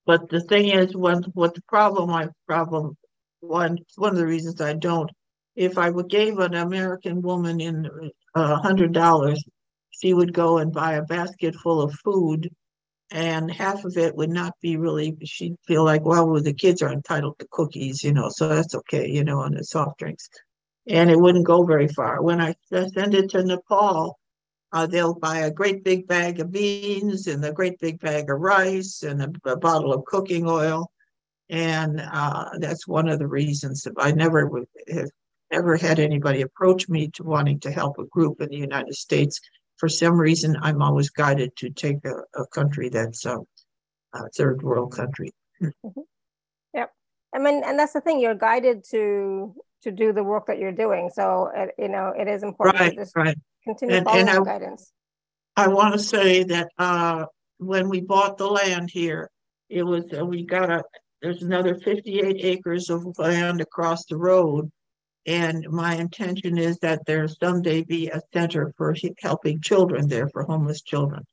but 0.04 0.28
the 0.28 0.40
thing 0.40 0.68
is, 0.68 0.94
what 0.94 1.24
what 1.34 1.54
the 1.54 1.62
problem? 1.62 2.10
My 2.10 2.28
problem 2.46 2.96
one 3.40 3.78
one 3.96 4.10
of 4.10 4.16
the 4.16 4.26
reasons 4.26 4.60
I 4.60 4.74
don't. 4.74 5.10
If 5.54 5.76
I 5.76 5.92
gave 6.08 6.38
an 6.38 6.54
American 6.54 7.20
woman 7.20 7.60
in 7.60 7.86
a 8.34 8.38
uh, 8.38 8.60
hundred 8.60 8.92
dollars, 8.92 9.42
she 9.90 10.14
would 10.14 10.32
go 10.32 10.58
and 10.58 10.72
buy 10.72 10.94
a 10.94 11.02
basket 11.02 11.54
full 11.56 11.82
of 11.82 11.94
food, 12.04 12.48
and 13.12 13.50
half 13.50 13.84
of 13.84 13.96
it 13.96 14.16
would 14.16 14.30
not 14.30 14.54
be 14.60 14.76
really. 14.76 15.16
She'd 15.24 15.56
feel 15.66 15.84
like, 15.84 16.04
well, 16.04 16.40
the 16.40 16.54
kids 16.54 16.82
are 16.82 16.92
entitled 16.92 17.38
to 17.38 17.46
cookies, 17.50 18.02
you 18.02 18.12
know, 18.12 18.28
so 18.30 18.48
that's 18.48 18.74
okay, 18.74 19.08
you 19.08 19.22
know, 19.22 19.42
and 19.42 19.56
the 19.56 19.64
soft 19.64 19.98
drinks, 19.98 20.28
and 20.88 21.10
it 21.10 21.20
wouldn't 21.20 21.46
go 21.46 21.64
very 21.64 21.88
far. 21.88 22.22
When 22.22 22.40
I 22.40 22.54
send 22.70 23.14
it 23.14 23.30
to 23.30 23.44
Nepal, 23.44 24.18
uh, 24.72 24.86
they'll 24.86 25.14
buy 25.14 25.38
a 25.40 25.50
great 25.50 25.84
big 25.84 26.06
bag 26.06 26.40
of 26.40 26.50
beans 26.50 27.26
and 27.26 27.44
a 27.44 27.52
great 27.52 27.78
big 27.78 28.00
bag 28.00 28.30
of 28.30 28.40
rice 28.40 29.02
and 29.02 29.22
a, 29.22 29.30
a 29.44 29.56
bottle 29.56 29.92
of 29.92 30.04
cooking 30.06 30.48
oil. 30.48 30.90
And 31.50 32.00
uh, 32.00 32.50
that's 32.58 32.88
one 32.88 33.10
of 33.10 33.18
the 33.18 33.26
reasons 33.26 33.82
that 33.82 33.92
I 33.98 34.12
never 34.12 34.46
would 34.46 34.64
have 34.88 35.10
ever 35.50 35.76
had 35.76 35.98
anybody 35.98 36.40
approach 36.40 36.88
me 36.88 37.08
to 37.08 37.22
wanting 37.22 37.60
to 37.60 37.70
help 37.70 37.98
a 37.98 38.06
group 38.06 38.40
in 38.40 38.48
the 38.48 38.56
United 38.56 38.94
States. 38.94 39.38
For 39.82 39.88
some 39.88 40.16
reason, 40.16 40.56
I'm 40.62 40.80
always 40.80 41.10
guided 41.10 41.56
to 41.56 41.68
take 41.70 41.96
a, 42.04 42.40
a 42.40 42.46
country 42.46 42.88
that's 42.88 43.26
a, 43.26 43.38
a 44.14 44.28
third 44.28 44.62
world 44.62 44.92
country. 44.94 45.32
Yep. 45.60 46.90
I 47.34 47.38
mean, 47.40 47.62
and 47.66 47.76
that's 47.76 47.92
the 47.92 48.00
thing. 48.00 48.20
You're 48.20 48.36
guided 48.36 48.84
to 48.92 49.52
to 49.82 49.90
do 49.90 50.12
the 50.12 50.22
work 50.22 50.46
that 50.46 50.60
you're 50.60 50.70
doing. 50.70 51.10
So 51.12 51.50
it, 51.52 51.70
you 51.78 51.88
know, 51.88 52.14
it 52.16 52.28
is 52.28 52.44
important 52.44 52.78
Right, 52.78 52.90
to 52.90 52.96
just 52.96 53.16
right. 53.16 53.36
continue 53.64 53.96
And- 53.96 54.04
following 54.04 54.28
and 54.28 54.38
I- 54.38 54.44
guidance. 54.44 54.92
I 55.56 55.66
want 55.66 55.94
to 55.94 55.98
say 55.98 56.44
that 56.44 56.68
uh, 56.78 57.24
when 57.58 57.88
we 57.88 58.00
bought 58.02 58.38
the 58.38 58.46
land 58.46 58.88
here, 58.88 59.30
it 59.68 59.82
was, 59.82 60.04
uh, 60.16 60.24
we 60.24 60.44
got 60.46 60.70
a, 60.70 60.84
there's 61.22 61.42
another 61.42 61.74
fifty-eight 61.74 62.36
acres 62.44 62.88
of 62.88 63.18
land 63.18 63.60
across 63.60 64.04
the 64.06 64.16
road. 64.16 64.70
And 65.26 65.66
my 65.70 65.94
intention 65.94 66.58
is 66.58 66.78
that 66.78 67.06
there 67.06 67.28
someday 67.28 67.82
be 67.82 68.08
a 68.08 68.20
center 68.32 68.72
for 68.76 68.94
helping 69.20 69.60
children 69.60 70.08
there, 70.08 70.28
for 70.28 70.42
homeless 70.42 70.82
children. 70.82 71.24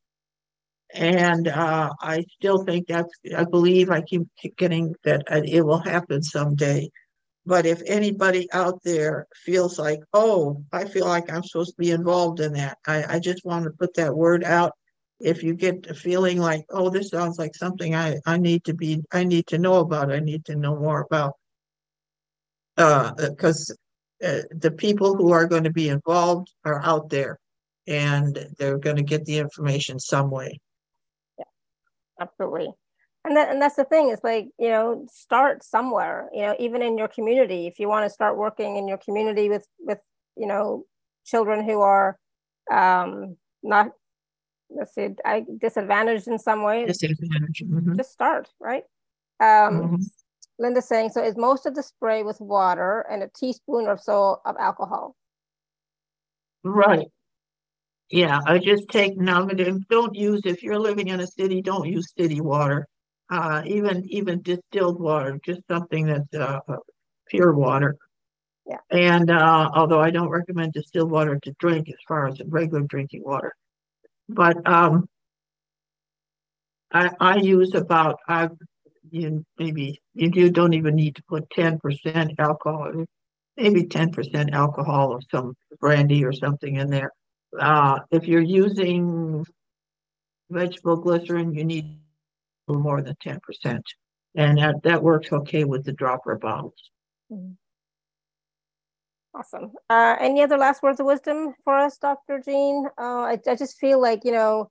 And 0.93 1.47
uh, 1.47 1.91
I 1.99 2.23
still 2.35 2.63
think 2.63 2.87
that's, 2.87 3.13
I 3.35 3.43
believe, 3.45 3.89
I 3.89 4.01
keep 4.01 4.27
getting 4.57 4.95
that 5.03 5.23
uh, 5.31 5.41
it 5.43 5.65
will 5.65 5.79
happen 5.79 6.21
someday. 6.21 6.89
But 7.45 7.65
if 7.65 7.81
anybody 7.85 8.47
out 8.53 8.83
there 8.83 9.25
feels 9.35 9.79
like, 9.79 10.01
oh, 10.13 10.63
I 10.71 10.85
feel 10.85 11.05
like 11.05 11.31
I'm 11.31 11.43
supposed 11.43 11.71
to 11.71 11.81
be 11.81 11.91
involved 11.91 12.39
in 12.39 12.53
that, 12.53 12.77
I, 12.85 13.15
I 13.15 13.19
just 13.19 13.45
want 13.45 13.63
to 13.63 13.71
put 13.71 13.95
that 13.95 14.15
word 14.15 14.43
out. 14.43 14.73
If 15.19 15.43
you 15.43 15.53
get 15.53 15.87
a 15.89 15.93
feeling 15.93 16.39
like, 16.39 16.65
oh, 16.69 16.89
this 16.89 17.09
sounds 17.09 17.39
like 17.39 17.55
something 17.55 17.95
I, 17.95 18.19
I 18.25 18.37
need 18.37 18.65
to 18.65 18.73
be, 18.73 19.01
I 19.11 19.23
need 19.23 19.47
to 19.47 19.57
know 19.57 19.75
about, 19.75 20.11
I 20.11 20.19
need 20.19 20.45
to 20.45 20.55
know 20.55 20.75
more 20.75 21.01
about. 21.01 21.33
Uh, 22.79 23.13
because 23.29 23.75
uh, 24.23 24.41
the 24.51 24.71
people 24.71 25.15
who 25.15 25.31
are 25.31 25.45
going 25.45 25.63
to 25.63 25.71
be 25.71 25.89
involved 25.89 26.51
are 26.65 26.81
out 26.83 27.09
there 27.09 27.37
and 27.87 28.47
they're 28.57 28.77
going 28.77 28.95
to 28.95 29.03
get 29.03 29.25
the 29.25 29.37
information 29.37 29.99
some 29.99 30.31
way. 30.31 30.59
Yeah 31.37 31.45
absolutely. 32.19 32.69
And 33.25 33.35
that, 33.35 33.49
and 33.49 33.61
that's 33.61 33.75
the 33.75 33.83
thing 33.83 34.09
is 34.09 34.19
like, 34.23 34.47
you 34.57 34.69
know, 34.69 35.05
start 35.11 35.63
somewhere, 35.63 36.29
you 36.33 36.41
know, 36.41 36.55
even 36.57 36.81
in 36.81 36.97
your 36.97 37.09
community, 37.09 37.67
if 37.67 37.79
you 37.79 37.89
want 37.89 38.05
to 38.05 38.09
start 38.09 38.37
working 38.37 38.77
in 38.77 38.87
your 38.87 38.97
community 38.97 39.49
with, 39.49 39.67
with, 39.79 39.99
you 40.37 40.47
know, 40.47 40.85
children 41.25 41.63
who 41.65 41.81
are 41.81 42.17
um, 42.71 43.35
not, 43.61 43.91
let's 44.69 44.95
say, 44.95 45.15
I, 45.25 45.45
disadvantaged 45.59 46.27
in 46.27 46.39
some 46.39 46.63
way, 46.63 46.85
Disadvantage. 46.85 47.63
Mhm. 47.67 47.97
just 47.97 48.11
start, 48.11 48.47
right? 48.59 48.83
Um, 49.41 49.97
Mhm. 49.97 50.11
Linda's 50.59 50.87
saying, 50.87 51.09
so 51.09 51.23
is 51.23 51.37
most 51.37 51.65
of 51.65 51.73
the 51.73 51.81
spray 51.81 52.21
with 52.21 52.39
water 52.41 53.05
and 53.09 53.23
a 53.23 53.29
teaspoon 53.29 53.87
or 53.87 53.97
so 53.97 54.41
of 54.45 54.57
alcohol? 54.59 55.15
Right. 56.63 57.07
Yeah, 58.11 58.39
I 58.45 58.57
just 58.57 58.89
take 58.89 59.17
nominative, 59.17 59.87
don't 59.87 60.13
use, 60.15 60.41
if 60.43 60.61
you're 60.61 60.79
living 60.79 61.07
in 61.07 61.21
a 61.21 61.27
city, 61.27 61.61
don't 61.61 61.87
use 61.87 62.11
city 62.17 62.41
water. 62.41 62.87
Uh, 63.31 63.61
even, 63.65 64.03
even 64.09 64.41
distilled 64.41 64.99
water, 64.99 65.39
just 65.45 65.61
something 65.69 66.07
that's, 66.07 66.33
uh, 66.33 66.59
uh, 66.67 66.77
pure 67.27 67.53
water. 67.53 67.95
Yeah. 68.65 68.79
And, 68.89 69.29
uh, 69.29 69.69
although 69.73 70.01
I 70.01 70.09
don't 70.09 70.29
recommend 70.29 70.73
distilled 70.73 71.11
water 71.11 71.39
to 71.43 71.55
drink 71.59 71.87
as 71.89 71.95
far 72.07 72.27
as 72.27 72.41
regular 72.47 72.81
drinking 72.81 73.23
water. 73.23 73.53
But, 74.27 74.67
um, 74.67 75.07
I, 76.91 77.11
I 77.19 77.35
use 77.37 77.75
about, 77.75 78.19
I, 78.27 78.49
you, 79.11 79.45
maybe, 79.57 79.99
you, 80.13 80.49
don't 80.49 80.73
even 80.73 80.95
need 80.95 81.15
to 81.15 81.23
put 81.27 81.49
ten 81.49 81.79
percent 81.79 82.33
alcohol, 82.39 83.05
maybe 83.57 83.85
ten 83.85 84.11
percent 84.11 84.53
alcohol 84.53 85.11
or 85.11 85.19
some 85.31 85.55
brandy 85.79 86.23
or 86.23 86.33
something 86.33 86.75
in 86.75 86.89
there. 86.89 87.11
Uh, 87.59 87.99
if 88.11 88.27
you're 88.27 88.41
using 88.41 89.45
vegetable 90.49 90.97
glycerin, 90.97 91.53
you 91.53 91.63
need 91.63 91.99
more 92.67 93.01
than 93.01 93.15
ten 93.21 93.39
percent. 93.41 93.83
And 94.35 94.57
that, 94.59 94.83
that 94.83 95.01
works 95.01 95.31
okay 95.31 95.63
with 95.63 95.83
the 95.85 95.93
dropper 95.93 96.37
bottles. 96.37 96.91
Awesome. 99.33 99.71
Uh, 99.89 100.15
any 100.19 100.41
other 100.41 100.57
last 100.57 100.83
words 100.83 100.99
of 100.99 101.05
wisdom 101.05 101.53
for 101.63 101.75
us, 101.75 101.97
Dr. 101.97 102.41
Jean? 102.43 102.87
Uh, 102.97 103.21
I, 103.21 103.39
I 103.47 103.55
just 103.55 103.77
feel 103.77 104.01
like, 104.01 104.25
you 104.25 104.31
know, 104.31 104.69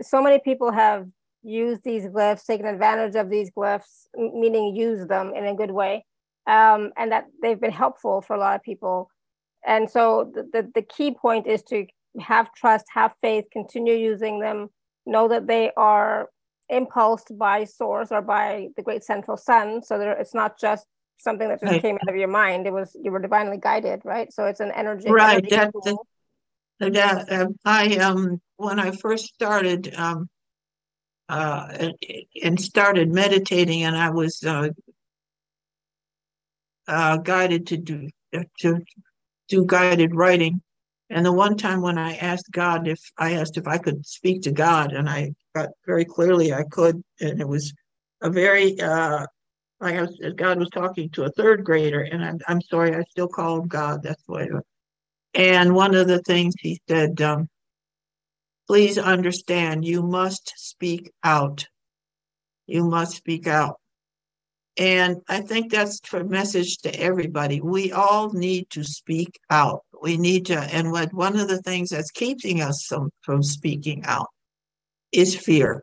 so 0.00 0.22
many 0.22 0.38
people 0.38 0.72
have 0.72 1.06
used 1.42 1.82
these 1.84 2.04
glyphs, 2.06 2.44
taken 2.44 2.66
advantage 2.66 3.14
of 3.14 3.30
these 3.30 3.50
glyphs, 3.50 4.06
meaning 4.14 4.74
use 4.76 5.06
them 5.06 5.32
in 5.34 5.46
a 5.46 5.54
good 5.54 5.70
way, 5.70 6.04
um, 6.46 6.90
and 6.96 7.12
that 7.12 7.26
they've 7.42 7.60
been 7.60 7.70
helpful 7.72 8.20
for 8.22 8.34
a 8.34 8.38
lot 8.38 8.56
of 8.56 8.62
people. 8.62 9.10
And 9.66 9.88
so 9.90 10.30
the, 10.34 10.42
the, 10.52 10.70
the 10.74 10.82
key 10.82 11.12
point 11.12 11.46
is 11.46 11.62
to 11.64 11.86
have 12.20 12.52
trust, 12.52 12.86
have 12.94 13.12
faith, 13.20 13.44
continue 13.52 13.94
using 13.94 14.40
them, 14.40 14.68
know 15.06 15.28
that 15.28 15.46
they 15.46 15.70
are 15.76 16.28
impulsed 16.68 17.36
by 17.38 17.64
source 17.64 18.12
or 18.12 18.22
by 18.22 18.68
the 18.76 18.82
great 18.82 19.04
central 19.04 19.36
sun. 19.36 19.82
So 19.82 19.98
there, 19.98 20.12
it's 20.12 20.34
not 20.34 20.58
just 20.58 20.86
something 21.18 21.48
that 21.48 21.60
just 21.60 21.72
Right. 21.72 21.82
came 21.82 21.96
out 21.96 22.08
of 22.08 22.16
your 22.16 22.28
mind. 22.28 22.66
It 22.66 22.72
was, 22.72 22.96
you 23.02 23.10
were 23.10 23.18
divinely 23.20 23.58
guided, 23.58 24.02
right? 24.04 24.32
So 24.32 24.44
it's 24.44 24.60
an 24.60 24.72
energy. 24.72 25.10
Right, 25.10 25.38
energy 25.38 25.50
that- 25.56 25.72
that- 25.84 26.92
That, 26.92 27.32
um, 27.32 27.56
I, 27.64 27.96
um, 27.96 28.40
when 28.56 28.78
I 28.78 28.92
first 28.92 29.34
started, 29.34 29.92
um, 29.96 30.28
uh, 31.28 31.68
and, 31.70 31.94
and 32.42 32.60
started 32.60 33.12
meditating 33.12 33.82
and 33.82 33.96
I 33.96 34.10
was, 34.10 34.42
uh, 34.44 34.68
uh, 36.86 37.18
guided 37.18 37.66
to 37.68 37.76
do, 37.76 38.08
to 38.60 38.80
do 39.48 39.64
guided 39.66 40.14
writing. 40.14 40.62
And 41.10 41.24
the 41.24 41.32
one 41.32 41.56
time 41.56 41.80
when 41.80 41.98
I 41.98 42.16
asked 42.16 42.50
God 42.50 42.86
if, 42.86 43.00
I 43.16 43.34
asked 43.34 43.56
if 43.56 43.66
I 43.66 43.78
could 43.78 44.06
speak 44.06 44.42
to 44.42 44.52
God 44.52 44.92
and 44.92 45.08
I 45.08 45.32
got 45.54 45.70
very 45.86 46.04
clearly 46.04 46.52
I 46.52 46.64
could, 46.64 47.02
and 47.20 47.40
it 47.40 47.48
was 47.48 47.72
a 48.22 48.30
very, 48.30 48.78
uh, 48.80 49.26
like 49.80 49.96
I 49.96 50.02
was, 50.02 50.20
God 50.36 50.58
was 50.58 50.70
talking 50.70 51.08
to 51.10 51.24
a 51.24 51.30
third 51.30 51.64
grader 51.64 52.00
and 52.00 52.24
I'm, 52.24 52.38
I'm 52.48 52.60
sorry, 52.62 52.94
I 52.94 53.02
still 53.10 53.28
call 53.28 53.60
him 53.60 53.68
God, 53.68 54.02
that's 54.02 54.26
way. 54.28 54.48
And 55.34 55.74
one 55.74 55.94
of 55.94 56.08
the 56.08 56.20
things 56.20 56.54
he 56.58 56.80
said, 56.88 57.20
um, 57.20 57.48
please 58.68 58.98
understand, 58.98 59.84
you 59.84 60.02
must 60.02 60.52
speak 60.56 61.10
out. 61.24 61.66
You 62.66 62.84
must 62.84 63.16
speak 63.16 63.46
out. 63.46 63.80
And 64.76 65.16
I 65.28 65.40
think 65.40 65.72
that's 65.72 66.00
a 66.12 66.22
message 66.22 66.78
to 66.78 67.00
everybody. 67.00 67.60
We 67.60 67.90
all 67.90 68.30
need 68.32 68.70
to 68.70 68.84
speak 68.84 69.40
out. 69.50 69.80
We 70.00 70.16
need 70.16 70.46
to, 70.46 70.58
and 70.60 70.92
what 70.92 71.12
one 71.12 71.36
of 71.40 71.48
the 71.48 71.62
things 71.62 71.90
that's 71.90 72.12
keeping 72.12 72.60
us 72.60 72.84
from, 72.84 73.10
from 73.22 73.42
speaking 73.42 74.04
out 74.04 74.28
is 75.10 75.34
fear. 75.34 75.82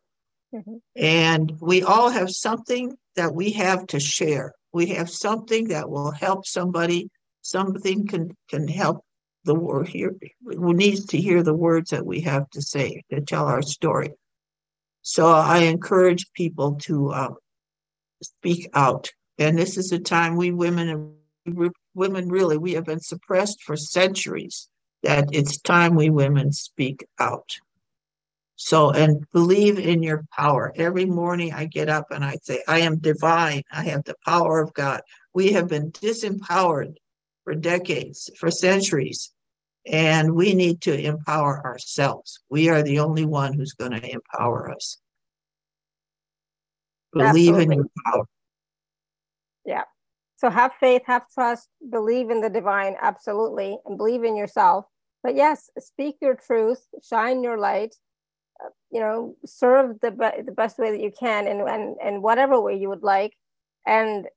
Mhm. 0.54 0.80
And 0.96 1.58
we 1.60 1.84
all 1.84 2.10
have 2.10 2.30
something 2.30 2.96
that 3.16 3.34
we 3.34 3.52
have 3.52 3.88
to 3.88 4.00
share. 4.00 4.54
We 4.72 4.86
have 4.88 5.10
something 5.10 5.70
that 5.70 5.90
will 5.90 6.12
help 6.12 6.46
somebody. 6.46 7.10
Something 7.42 8.08
can 8.08 8.36
can 8.48 8.68
help 8.68 9.04
the 9.46 9.86
here 9.88 10.16
who 10.44 10.74
needs 10.74 11.06
to 11.06 11.18
hear 11.18 11.44
the 11.44 11.54
words 11.54 11.92
that 11.92 12.06
we 12.06 12.22
have 12.22 12.50
to 12.50 12.62
say 12.62 13.04
to 13.12 13.22
tell 13.22 13.46
our 13.46 13.62
story. 13.62 14.12
So 15.02 15.28
I 15.28 15.60
encourage 15.60 16.34
people 16.34 16.76
to 16.84 17.14
um, 17.14 17.36
speak 18.22 18.70
out. 18.74 19.12
And 19.38 19.58
this 19.58 19.78
is 19.78 19.92
a 19.92 20.00
time 20.00 20.36
we 20.36 20.52
women, 20.52 21.16
women 21.94 22.30
really, 22.30 22.58
we 22.58 22.74
have 22.74 22.86
been 22.86 23.00
suppressed 23.00 23.62
for 23.64 23.78
centuries. 23.78 24.68
That 25.04 25.30
it's 25.32 25.62
time 25.62 25.94
we 25.94 26.10
women 26.10 26.52
speak 26.52 27.06
out. 27.20 27.58
So, 28.56 28.90
and 28.92 29.30
believe 29.32 29.78
in 29.78 30.02
your 30.02 30.26
power. 30.36 30.74
Every 30.76 31.06
morning 31.06 31.54
I 31.54 31.66
get 31.66 31.90
up 31.90 32.08
and 32.10 32.24
I 32.24 32.38
say, 32.42 32.64
I 32.68 32.80
am 32.80 32.98
divine. 32.98 33.62
I 33.72 33.84
have 33.84 34.06
the 34.06 34.16
power 34.26 34.62
of 34.62 34.74
God. 34.74 35.02
We 35.34 35.52
have 35.52 35.68
been 35.68 35.92
disempowered 35.92 36.96
for 37.44 37.54
decades, 37.54 38.32
for 38.40 38.50
centuries. 38.50 39.32
And 39.92 40.34
we 40.34 40.54
need 40.54 40.82
to 40.82 41.00
empower 41.00 41.64
ourselves. 41.64 42.40
We 42.50 42.70
are 42.70 42.82
the 42.82 43.00
only 43.00 43.26
one 43.26 43.54
who's 43.54 43.74
going 43.74 43.92
to 43.92 44.12
empower 44.12 44.72
us. 44.72 44.98
Believe 47.14 47.58
in 47.58 47.72
your 47.72 47.86
power. 48.06 48.26
Yeah. 49.66 49.84
So 50.38 50.50
have 50.50 50.74
faith, 50.80 51.04
have 51.06 51.24
trust, 51.34 51.70
believe 51.90 52.30
in 52.30 52.42
the 52.42 52.50
divine, 52.50 52.96
absolutely, 53.02 53.78
and 53.86 53.98
believe 53.98 54.24
in 54.24 54.36
yourself. 54.36 54.86
But 55.24 55.36
yes, 55.36 55.70
speak 55.80 56.18
your 56.22 56.36
truth, 56.36 56.86
shine 57.02 57.42
your 57.42 57.58
light, 57.58 57.96
uh, 58.64 58.70
you 58.92 59.00
know, 59.00 59.36
serve 59.46 60.00
the 60.02 60.12
be- 60.12 60.42
the 60.44 60.52
best 60.52 60.78
way 60.78 60.92
that 60.92 61.02
you 61.02 61.12
can, 61.18 61.48
and 61.48 61.62
and 61.62 61.96
and 62.04 62.22
whatever 62.22 62.60
way 62.60 62.76
you 62.76 62.90
would 62.90 63.02
like, 63.02 63.34
and 63.88 64.28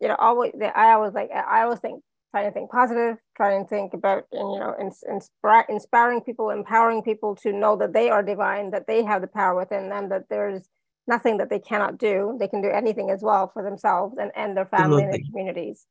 you 0.00 0.08
know, 0.08 0.16
always 0.16 0.52
I 0.74 0.92
always 0.92 1.12
like 1.12 1.30
I 1.32 1.62
always 1.62 1.80
think 1.80 2.02
trying 2.32 2.46
to 2.48 2.52
think 2.52 2.70
positive, 2.70 3.16
trying 3.36 3.64
to 3.64 3.68
think 3.68 3.94
about 3.94 4.24
and 4.32 4.52
you 4.52 4.58
know, 4.58 4.74
ins- 4.80 5.04
inspire, 5.08 5.66
inspiring 5.68 6.20
people, 6.22 6.50
empowering 6.50 7.02
people 7.02 7.36
to 7.36 7.52
know 7.52 7.76
that 7.76 7.92
they 7.92 8.08
are 8.08 8.22
divine, 8.22 8.70
that 8.70 8.86
they 8.86 9.04
have 9.04 9.20
the 9.20 9.28
power 9.28 9.54
within 9.54 9.90
them, 9.90 10.08
that 10.08 10.24
there's 10.30 10.62
nothing 11.06 11.36
that 11.36 11.50
they 11.50 11.58
cannot 11.58 11.98
do. 11.98 12.36
They 12.40 12.48
can 12.48 12.62
do 12.62 12.70
anything 12.70 13.10
as 13.10 13.22
well 13.22 13.50
for 13.52 13.62
themselves 13.62 14.16
and, 14.18 14.32
and 14.34 14.56
their 14.56 14.66
family 14.66 15.02
and 15.02 15.12
their 15.12 15.20
communities. 15.26 15.86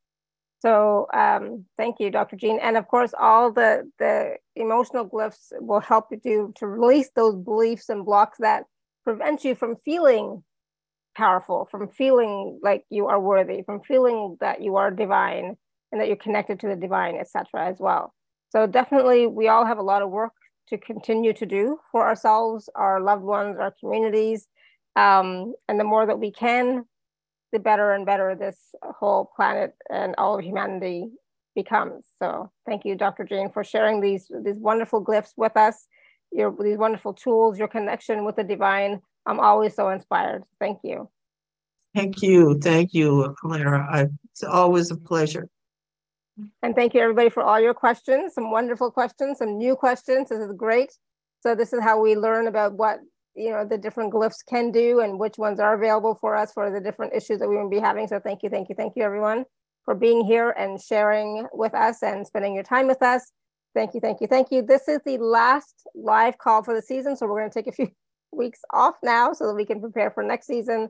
So 0.61 1.07
um, 1.13 1.65
thank 1.77 1.99
you, 1.99 2.09
Dr. 2.09 2.35
Jean. 2.35 2.59
And 2.59 2.75
of 2.75 2.87
course, 2.87 3.13
all 3.19 3.51
the, 3.51 3.89
the 3.99 4.35
emotional 4.55 5.07
glyphs 5.07 5.51
will 5.59 5.79
help 5.79 6.07
you 6.11 6.19
to, 6.23 6.53
to 6.57 6.67
release 6.67 7.09
those 7.15 7.35
beliefs 7.35 7.89
and 7.89 8.05
blocks 8.05 8.37
that 8.39 8.65
prevent 9.03 9.43
you 9.43 9.55
from 9.55 9.75
feeling 9.85 10.43
powerful, 11.15 11.67
from 11.69 11.87
feeling 11.87 12.59
like 12.63 12.85
you 12.89 13.07
are 13.07 13.19
worthy, 13.19 13.63
from 13.63 13.81
feeling 13.81 14.37
that 14.39 14.61
you 14.61 14.77
are 14.77 14.91
divine 14.91 15.57
and 15.91 15.99
that 15.99 16.07
you're 16.07 16.17
connected 16.17 16.59
to 16.61 16.67
the 16.67 16.75
divine, 16.75 17.15
etc. 17.15 17.45
as 17.67 17.77
well. 17.79 18.13
So 18.49 18.67
definitely 18.67 19.27
we 19.27 19.47
all 19.47 19.65
have 19.65 19.77
a 19.77 19.83
lot 19.83 20.01
of 20.01 20.09
work 20.09 20.33
to 20.69 20.77
continue 20.77 21.33
to 21.33 21.45
do 21.45 21.79
for 21.91 22.05
ourselves, 22.05 22.69
our 22.75 23.01
loved 23.01 23.23
ones, 23.23 23.57
our 23.59 23.73
communities. 23.79 24.47
Um, 24.95 25.53
and 25.67 25.79
the 25.79 25.83
more 25.83 26.05
that 26.05 26.19
we 26.19 26.31
can, 26.31 26.85
the 27.51 27.59
better 27.59 27.91
and 27.91 28.05
better 28.05 28.35
this 28.35 28.57
whole 28.81 29.31
planet 29.35 29.73
and 29.89 30.15
all 30.17 30.37
of 30.37 30.45
humanity 30.45 31.09
becomes. 31.55 32.05
So 32.21 32.49
thank 32.65 32.85
you, 32.85 32.95
Dr. 32.95 33.25
Jean, 33.25 33.51
for 33.51 33.63
sharing 33.63 33.99
these, 33.99 34.31
these 34.43 34.57
wonderful 34.57 35.03
glyphs 35.03 35.33
with 35.35 35.55
us, 35.57 35.87
your, 36.31 36.55
these 36.61 36.77
wonderful 36.77 37.13
tools, 37.13 37.59
your 37.59 37.67
connection 37.67 38.25
with 38.25 38.37
the 38.37 38.43
divine. 38.43 39.01
I'm 39.25 39.39
always 39.39 39.75
so 39.75 39.89
inspired. 39.89 40.43
Thank 40.59 40.79
you. 40.83 41.09
Thank 41.93 42.21
you. 42.21 42.57
Thank 42.59 42.93
you, 42.93 43.35
Alara. 43.43 43.85
I, 43.89 44.07
it's 44.31 44.43
always 44.43 44.91
a 44.91 44.95
pleasure. 44.95 45.49
And 46.63 46.75
thank 46.75 46.93
you 46.93 47.01
everybody 47.01 47.29
for 47.29 47.43
all 47.43 47.59
your 47.59 47.73
questions, 47.73 48.33
some 48.33 48.51
wonderful 48.51 48.91
questions, 48.91 49.39
some 49.39 49.57
new 49.57 49.75
questions. 49.75 50.29
This 50.29 50.39
is 50.39 50.53
great. 50.53 50.91
So 51.41 51.55
this 51.55 51.73
is 51.73 51.81
how 51.81 51.99
we 51.99 52.15
learn 52.15 52.47
about 52.47 52.73
what 52.73 52.99
you 53.35 53.49
know 53.49 53.65
the 53.65 53.77
different 53.77 54.13
glyphs 54.13 54.45
can 54.47 54.71
do 54.71 54.99
and 54.99 55.19
which 55.19 55.37
ones 55.37 55.59
are 55.59 55.73
available 55.73 56.15
for 56.15 56.35
us 56.35 56.51
for 56.51 56.69
the 56.69 56.81
different 56.81 57.13
issues 57.13 57.39
that 57.39 57.49
we 57.49 57.57
will 57.57 57.69
be 57.69 57.79
having. 57.79 58.07
So 58.07 58.19
thank 58.19 58.43
you, 58.43 58.49
thank 58.49 58.69
you, 58.69 58.75
thank 58.75 58.93
you 58.95 59.03
everyone 59.03 59.45
for 59.83 59.95
being 59.95 60.25
here 60.25 60.51
and 60.51 60.79
sharing 60.79 61.47
with 61.53 61.73
us 61.73 62.03
and 62.03 62.25
spending 62.25 62.53
your 62.53 62.63
time 62.63 62.87
with 62.87 63.01
us. 63.01 63.31
Thank 63.73 63.93
you, 63.93 64.01
thank 64.01 64.21
you, 64.21 64.27
thank 64.27 64.51
you. 64.51 64.61
This 64.61 64.87
is 64.87 64.99
the 65.05 65.17
last 65.17 65.87
live 65.95 66.37
call 66.37 66.63
for 66.63 66.73
the 66.73 66.81
season. 66.81 67.15
So 67.15 67.25
we're 67.25 67.39
going 67.39 67.51
to 67.51 67.59
take 67.59 67.67
a 67.67 67.71
few 67.71 67.89
weeks 68.31 68.59
off 68.71 68.95
now 69.03 69.33
so 69.33 69.47
that 69.47 69.55
we 69.55 69.65
can 69.65 69.79
prepare 69.79 70.11
for 70.11 70.23
next 70.23 70.47
season. 70.47 70.89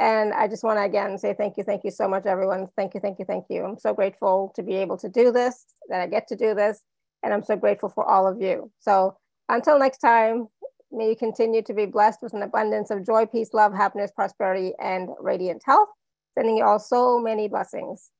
And 0.00 0.32
I 0.32 0.48
just 0.48 0.64
want 0.64 0.78
to 0.78 0.82
again 0.82 1.18
say 1.18 1.34
thank 1.34 1.58
you, 1.58 1.62
thank 1.62 1.84
you 1.84 1.90
so 1.90 2.08
much, 2.08 2.24
everyone. 2.24 2.68
Thank 2.74 2.94
you, 2.94 3.00
thank 3.00 3.18
you, 3.18 3.26
thank 3.26 3.44
you. 3.50 3.62
I'm 3.62 3.78
so 3.78 3.92
grateful 3.92 4.50
to 4.56 4.62
be 4.62 4.76
able 4.76 4.96
to 4.96 5.10
do 5.10 5.30
this, 5.30 5.66
that 5.90 6.00
I 6.00 6.06
get 6.06 6.26
to 6.28 6.36
do 6.36 6.54
this. 6.54 6.80
And 7.22 7.34
I'm 7.34 7.44
so 7.44 7.54
grateful 7.54 7.90
for 7.90 8.06
all 8.06 8.26
of 8.26 8.40
you. 8.40 8.72
So 8.80 9.18
until 9.50 9.78
next 9.78 9.98
time, 9.98 10.48
may 10.90 11.10
you 11.10 11.16
continue 11.16 11.60
to 11.62 11.74
be 11.74 11.84
blessed 11.84 12.20
with 12.22 12.32
an 12.32 12.40
abundance 12.40 12.90
of 12.90 13.04
joy, 13.04 13.26
peace, 13.26 13.50
love, 13.52 13.74
happiness, 13.74 14.10
prosperity, 14.10 14.72
and 14.80 15.10
radiant 15.20 15.62
health. 15.66 15.90
Sending 16.34 16.56
you 16.56 16.64
all 16.64 16.78
so 16.78 17.20
many 17.20 17.48
blessings 17.48 18.10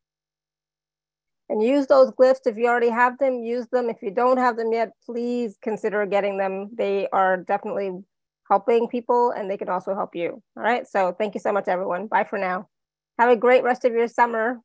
and 1.48 1.62
use 1.62 1.86
those 1.86 2.10
glyphs 2.12 2.46
if 2.46 2.56
you 2.56 2.66
already 2.66 2.88
have 2.88 3.18
them 3.18 3.42
use 3.42 3.66
them 3.72 3.90
if 3.90 3.96
you 4.02 4.10
don't 4.10 4.38
have 4.38 4.56
them 4.56 4.72
yet 4.72 4.90
please 5.04 5.58
consider 5.62 6.06
getting 6.06 6.38
them 6.38 6.70
they 6.74 7.08
are 7.12 7.38
definitely 7.38 7.90
helping 8.50 8.88
people 8.88 9.30
and 9.30 9.50
they 9.50 9.56
can 9.56 9.68
also 9.68 9.94
help 9.94 10.14
you. 10.14 10.42
All 10.56 10.62
right 10.62 10.86
so 10.86 11.14
thank 11.16 11.34
you 11.34 11.40
so 11.40 11.52
much 11.52 11.68
everyone. 11.68 12.08
Bye 12.08 12.24
for 12.24 12.38
now. 12.38 12.68
Have 13.18 13.30
a 13.30 13.36
great 13.36 13.62
rest 13.62 13.84
of 13.84 13.92
your 13.92 14.08
summer 14.08 14.60